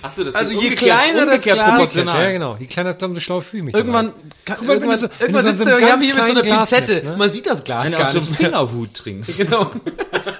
[0.02, 2.24] Ach so, das Also je kleiner das Glas- proportional.
[2.24, 2.58] Ja, genau.
[2.60, 4.14] Je kleiner das Glas, umso schlauer fühle ich mich Irgendwann,
[4.46, 6.26] kann, Guck mal, wenn irgendwann, du so- wenn irgendwann du sitzt du ganz hier mit
[6.26, 6.92] so einer Glas Pinzette.
[6.94, 7.18] nimmst, ne?
[7.18, 8.50] Man sieht das Glas Wenn du gar aus so einem nicht mehr.
[8.50, 9.38] Fingerhut trinkst.
[9.40, 9.72] Genau.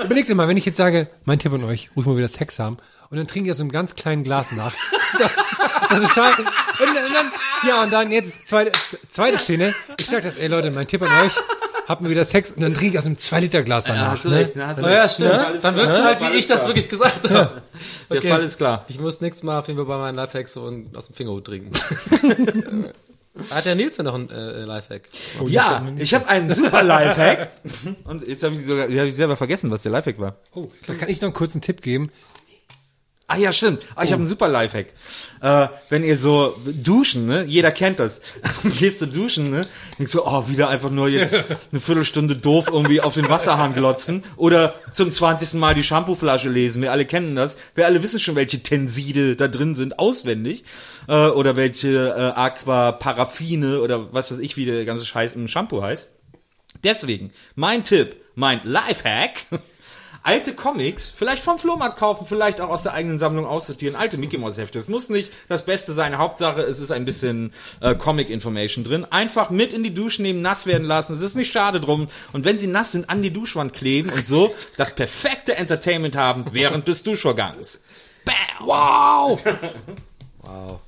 [0.04, 2.58] Überleg dir mal, wenn ich jetzt sage, mein Tipp an euch, ruhig mal wieder Sex
[2.60, 2.78] haben
[3.10, 4.74] und dann trinke ich aus einem ganz kleinen Glas nach.
[5.90, 6.46] Das ist total, und,
[6.96, 7.32] dann- und dann,
[7.68, 8.72] ja, und dann jetzt zweite,
[9.10, 9.74] zweite Szene.
[10.00, 11.34] Ich sag das, ey Leute, mein Tipp an euch,
[11.90, 14.12] habt mal wieder Sex und dann trinke ich aus einem 2 Liter Glas danach.
[14.12, 14.36] hast du ne?
[14.38, 15.16] recht, ne, hast du Na ja, recht.
[15.16, 15.32] stimmt.
[15.34, 17.62] Alles Dann wirkst du halt, wie ich das wirklich gesagt habe.
[18.10, 18.30] Der Okay.
[18.30, 18.86] Fall ist klar.
[18.88, 21.72] Ich muss nächstes Mal auf jeden Fall bei meinen Lifehacks so aus dem Fingerhut trinken.
[23.52, 25.04] Hat der Nils denn noch ein äh, Lifehack?
[25.48, 27.52] Ja, ich habe einen super Lifehack.
[28.04, 30.36] Und jetzt habe ich sogar, hab ich selber vergessen, was der Lifehack war.
[30.54, 32.12] Oh, da kann ich noch einen kurzen Tipp geben.
[33.32, 33.84] Ah ja, stimmt.
[33.96, 34.88] Ah, ich habe einen super Lifehack.
[35.42, 38.22] Äh, wenn ihr so duschen, ne, jeder kennt das.
[38.80, 39.62] Gehst du duschen, ne,
[40.00, 41.36] denkst so, oh, wieder einfach nur jetzt
[41.72, 45.54] eine Viertelstunde doof irgendwie auf den Wasserhahn glotzen oder zum 20.
[45.60, 46.82] Mal die Shampooflasche lesen.
[46.82, 47.60] Wir alle kennen das.
[47.76, 50.64] Wir alle wissen schon, welche Tenside da drin sind, auswendig.
[51.08, 55.48] Äh, oder welche äh, Aqua Paraffine oder was weiß ich, wie der ganze Scheiß im
[55.48, 56.14] Shampoo heißt.
[56.84, 59.34] Deswegen, mein Tipp, mein Lifehack,
[60.24, 64.38] alte Comics, vielleicht vom Flohmarkt kaufen, vielleicht auch aus der eigenen Sammlung aussortieren, alte Mickey
[64.38, 64.80] Mouse Hefte.
[64.80, 69.06] Es muss nicht das Beste sein, Hauptsache es ist ein bisschen äh, Comic Information drin.
[69.10, 72.08] Einfach mit in die Dusche nehmen, nass werden lassen, es ist nicht schade drum.
[72.34, 76.46] Und wenn sie nass sind, an die Duschwand kleben und so das perfekte Entertainment haben
[76.52, 77.82] während des Duschvorgangs.
[78.26, 78.36] Bam!
[78.68, 79.44] Wow!
[80.42, 80.80] wow.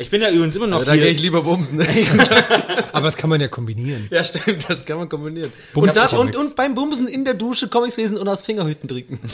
[0.00, 1.78] Ich bin ja übrigens immer noch Also, da gehe ich lieber bumsen.
[2.92, 4.08] Aber das kann man ja kombinieren.
[4.10, 5.52] ja, stimmt, das kann man kombinieren.
[5.74, 9.20] Und, dann, und, und beim Bumsen in der Dusche Comics lesen und aus Fingerhüten trinken.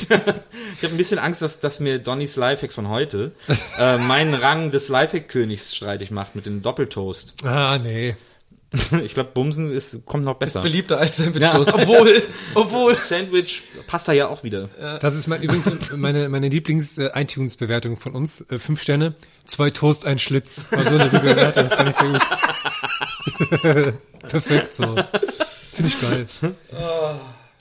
[0.78, 3.32] Ich habe ein bisschen Angst, dass, dass mir Donnys Lifehack von heute
[3.78, 7.34] äh, meinen Rang des Lifehack-Königs streitig macht mit dem Doppeltoast.
[7.44, 8.14] Ah, nee.
[9.05, 10.62] Ich glaube, Bumsen ist, kommt noch besser.
[10.62, 11.72] Beliebter als Sandwich-Toast.
[11.72, 12.22] Obwohl,
[12.55, 12.97] obwohl.
[12.97, 14.68] Sandwich passt da ja auch wieder.
[15.01, 18.43] Das ist mein, übrigens meine, meine Lieblings-iTunes-Bewertung von uns.
[18.51, 19.14] Äh, fünf Sterne,
[19.44, 20.62] zwei Toast, ein Schlitz.
[20.70, 23.94] War so eine Bewertung, das fand ich sehr gut.
[24.28, 24.97] Perfekt, so.
[25.72, 26.26] Finde ich geil.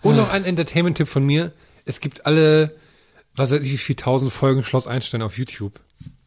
[0.02, 1.52] Und noch ein Entertainment-Tipp von mir.
[1.86, 2.76] Es gibt alle,
[3.36, 5.80] was weiß ich, wie viel tausend Folgen Schloss Einstein auf YouTube.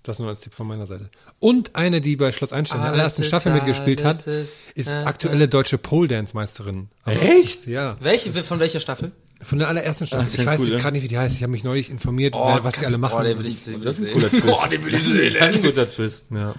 [0.09, 1.11] Das nur als Tipp von meiner Seite.
[1.39, 4.89] Und eine, die bei Schloss Einstein in der Alles allerersten Staffel mitgespielt hat, ist- ist
[4.89, 6.89] äh, aktuelle deutsche Pole-Dance-Meisterin.
[7.05, 7.67] Aber- Echt?
[7.67, 7.97] Ja.
[8.01, 9.13] Welche, von welcher Staffel?
[9.43, 10.27] Von der allerersten Staffel.
[10.27, 10.81] Ja ich weiß cool, jetzt ja.
[10.83, 11.37] gerade nicht, wie die heißt.
[11.37, 13.19] Ich habe mich neulich informiert, wer, was die alle machen.
[13.21, 14.13] Oh, den will ich, den Das ist ein sehen.
[14.15, 14.47] cooler Twist.
[14.47, 15.35] Boah, den will ich sehen.
[15.39, 16.27] Das ist ein guter Twist.
[16.31, 16.55] ja.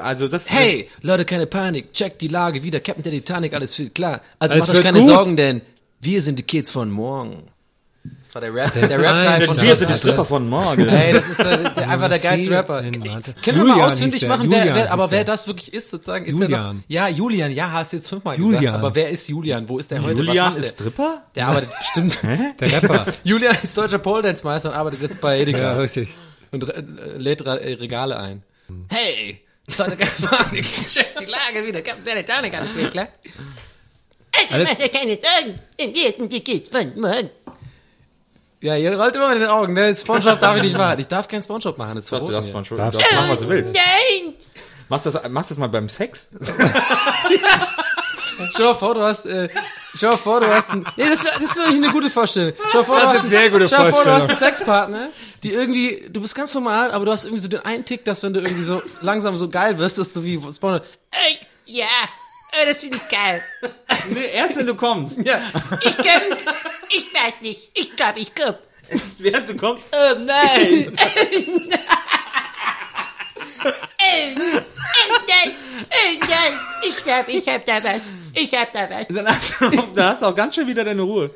[0.00, 1.92] Also das Hey, Leute, keine Panik.
[1.92, 2.80] Checkt die Lage wieder.
[2.80, 4.22] Captain der Titanic, alles viel klar.
[4.38, 5.08] Also Alles macht euch keine gut.
[5.10, 5.60] Sorgen, denn
[6.00, 7.48] wir sind die Kids von morgen.
[8.32, 9.98] Das war der Rap, der Rap-Teil von wir sind die Alter.
[9.98, 10.88] Stripper von morgen.
[10.88, 12.80] Ey, das ist äh, der, einfach der geilste Rapper.
[12.80, 14.28] Können wir mal ausfindig der.
[14.30, 15.34] machen, wer, wer, aber wer der.
[15.34, 16.24] das wirklich ist, sozusagen?
[16.24, 16.76] Ist Der Julian.
[16.76, 18.62] noch, ja, Julian, ja, hast du jetzt fünfmal Julian.
[18.62, 18.78] gesagt.
[18.78, 19.68] Aber wer ist Julian?
[19.68, 20.20] Wo ist der heute?
[20.20, 20.84] Was Julian macht ist der?
[20.86, 21.22] Stripper?
[21.34, 22.18] Der arbeitet, stimmt.
[22.58, 23.06] Der Rapper.
[23.24, 26.14] Julian ist deutscher Pole Dance Meister und arbeitet jetzt bei ja, Edeka richtig.
[26.52, 26.82] und äh,
[27.18, 28.42] lädt äh, Regale ein.
[28.88, 29.42] Hey,
[29.76, 30.64] Leute, keine Panik.
[30.64, 31.82] Check die Lage wieder.
[31.82, 33.08] Der Titanic, alles klar.
[34.50, 37.28] Alles, keine Sorgen, denn wir sind die Kids von morgen.
[38.62, 39.94] Ja, ihr rollt immer mit den Augen, ne?
[39.96, 40.98] Spongebob darf ich nicht machen.
[41.00, 42.32] Ich darf kein Spongebob machen, das ist Du verboten.
[42.32, 42.56] darfst hier.
[42.58, 43.74] mal schon, du darfst machen, was du willst.
[43.74, 44.34] Nein!
[44.88, 46.28] Machst das, machst das mal beim Sex?
[48.56, 49.48] Schau mal vor, du hast, äh,
[49.94, 52.52] schau mal vor, du hast ein, nee, das wäre, das wäre eine gute Vorstellung.
[52.72, 54.24] Schau mal vor, du Das hast ist eine sehr gute schau mal vor, du hast
[54.24, 54.30] Vorstellung.
[54.30, 55.08] einen Sexpartner,
[55.42, 58.22] die irgendwie, du bist ganz normal, aber du hast irgendwie so den einen Tick, dass
[58.22, 61.84] wenn du irgendwie so langsam so geil wirst, dass du wie Spongebob, Ey, ja,
[62.52, 63.42] oh, das finde ich geil.
[64.10, 65.18] Nee, erst wenn du kommst.
[65.24, 65.40] ja,
[65.82, 66.38] Ich komm,
[66.88, 68.54] ich weiß nicht, ich glaube, ich komm.
[68.88, 69.86] Erst während du kommst.
[69.92, 70.92] Oh nein!
[73.64, 78.00] oh, oh nein, oh nein, ich glaube, ich hab da was,
[78.34, 79.06] ich hab da was.
[79.08, 81.30] Dann hast du, da hast du auch ganz schön wieder deine Ruhe.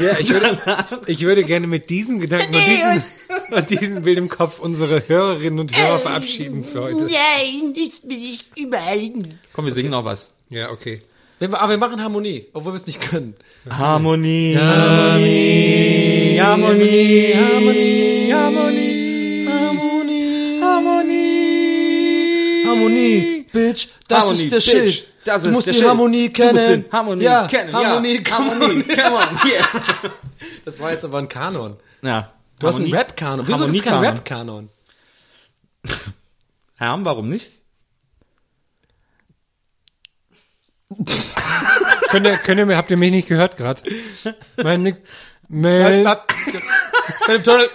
[0.00, 0.58] ja, ich würde,
[1.06, 3.02] ich würde gerne mit diesem Gedanken und diesem,
[3.50, 7.04] und diesem Bild im Kopf unsere Hörerinnen und Hörer verabschieden für heute.
[7.04, 9.10] Nein, ich bin nicht überall.
[9.52, 10.30] Komm, wir singen noch was.
[10.48, 11.02] Ja, okay.
[11.38, 13.34] wir, aber wir machen Harmonie, obwohl wir es nicht können.
[13.68, 24.94] Harmonie, Harmonie, Harmonie, Harmonie, Harmonie, Harmonie, Harmonie, Harmonie, Bitch, das Harmonie, ist der Bitch.
[24.94, 25.06] Shit.
[25.24, 25.90] Das du ist musst der die Schild.
[25.90, 26.82] Harmonie Du musst kennen.
[26.84, 27.84] den Harmonie ja, kennen, ja.
[27.84, 28.96] Harmonie, come Harmonie, on.
[28.96, 29.66] come on, yeah.
[30.64, 31.76] Das war jetzt aber ein Kanon.
[32.02, 32.30] Ja.
[32.60, 33.48] Du hast einen Harmonie- Rap-Kanon.
[33.48, 34.04] Wieso gibt's keinen.
[34.04, 34.68] Rap-Kanon?
[36.76, 37.50] Herm, warum nicht?
[42.08, 43.82] Könnt ihr, könnt ihr mir, habt ihr mich nicht gehört gerade?
[44.62, 44.96] Meine,
[45.48, 46.18] meine,
[47.24, 47.68] Philipp Tunnel.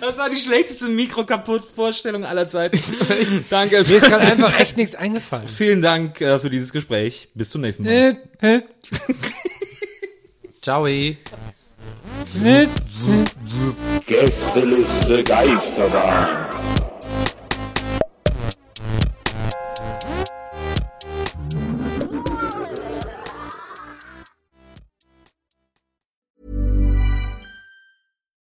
[0.00, 2.80] Das war die schlechteste Mikro-Kaputt-Vorstellung aller Zeiten.
[3.50, 3.84] Danke.
[3.86, 5.48] mir ist gerade einfach echt nichts eingefallen.
[5.48, 7.28] Vielen Dank äh, für dieses Gespräch.
[7.34, 8.16] Bis zum nächsten Mal.
[10.62, 10.84] Ciao.
[14.06, 16.48] Gästeliste Geisterbahn.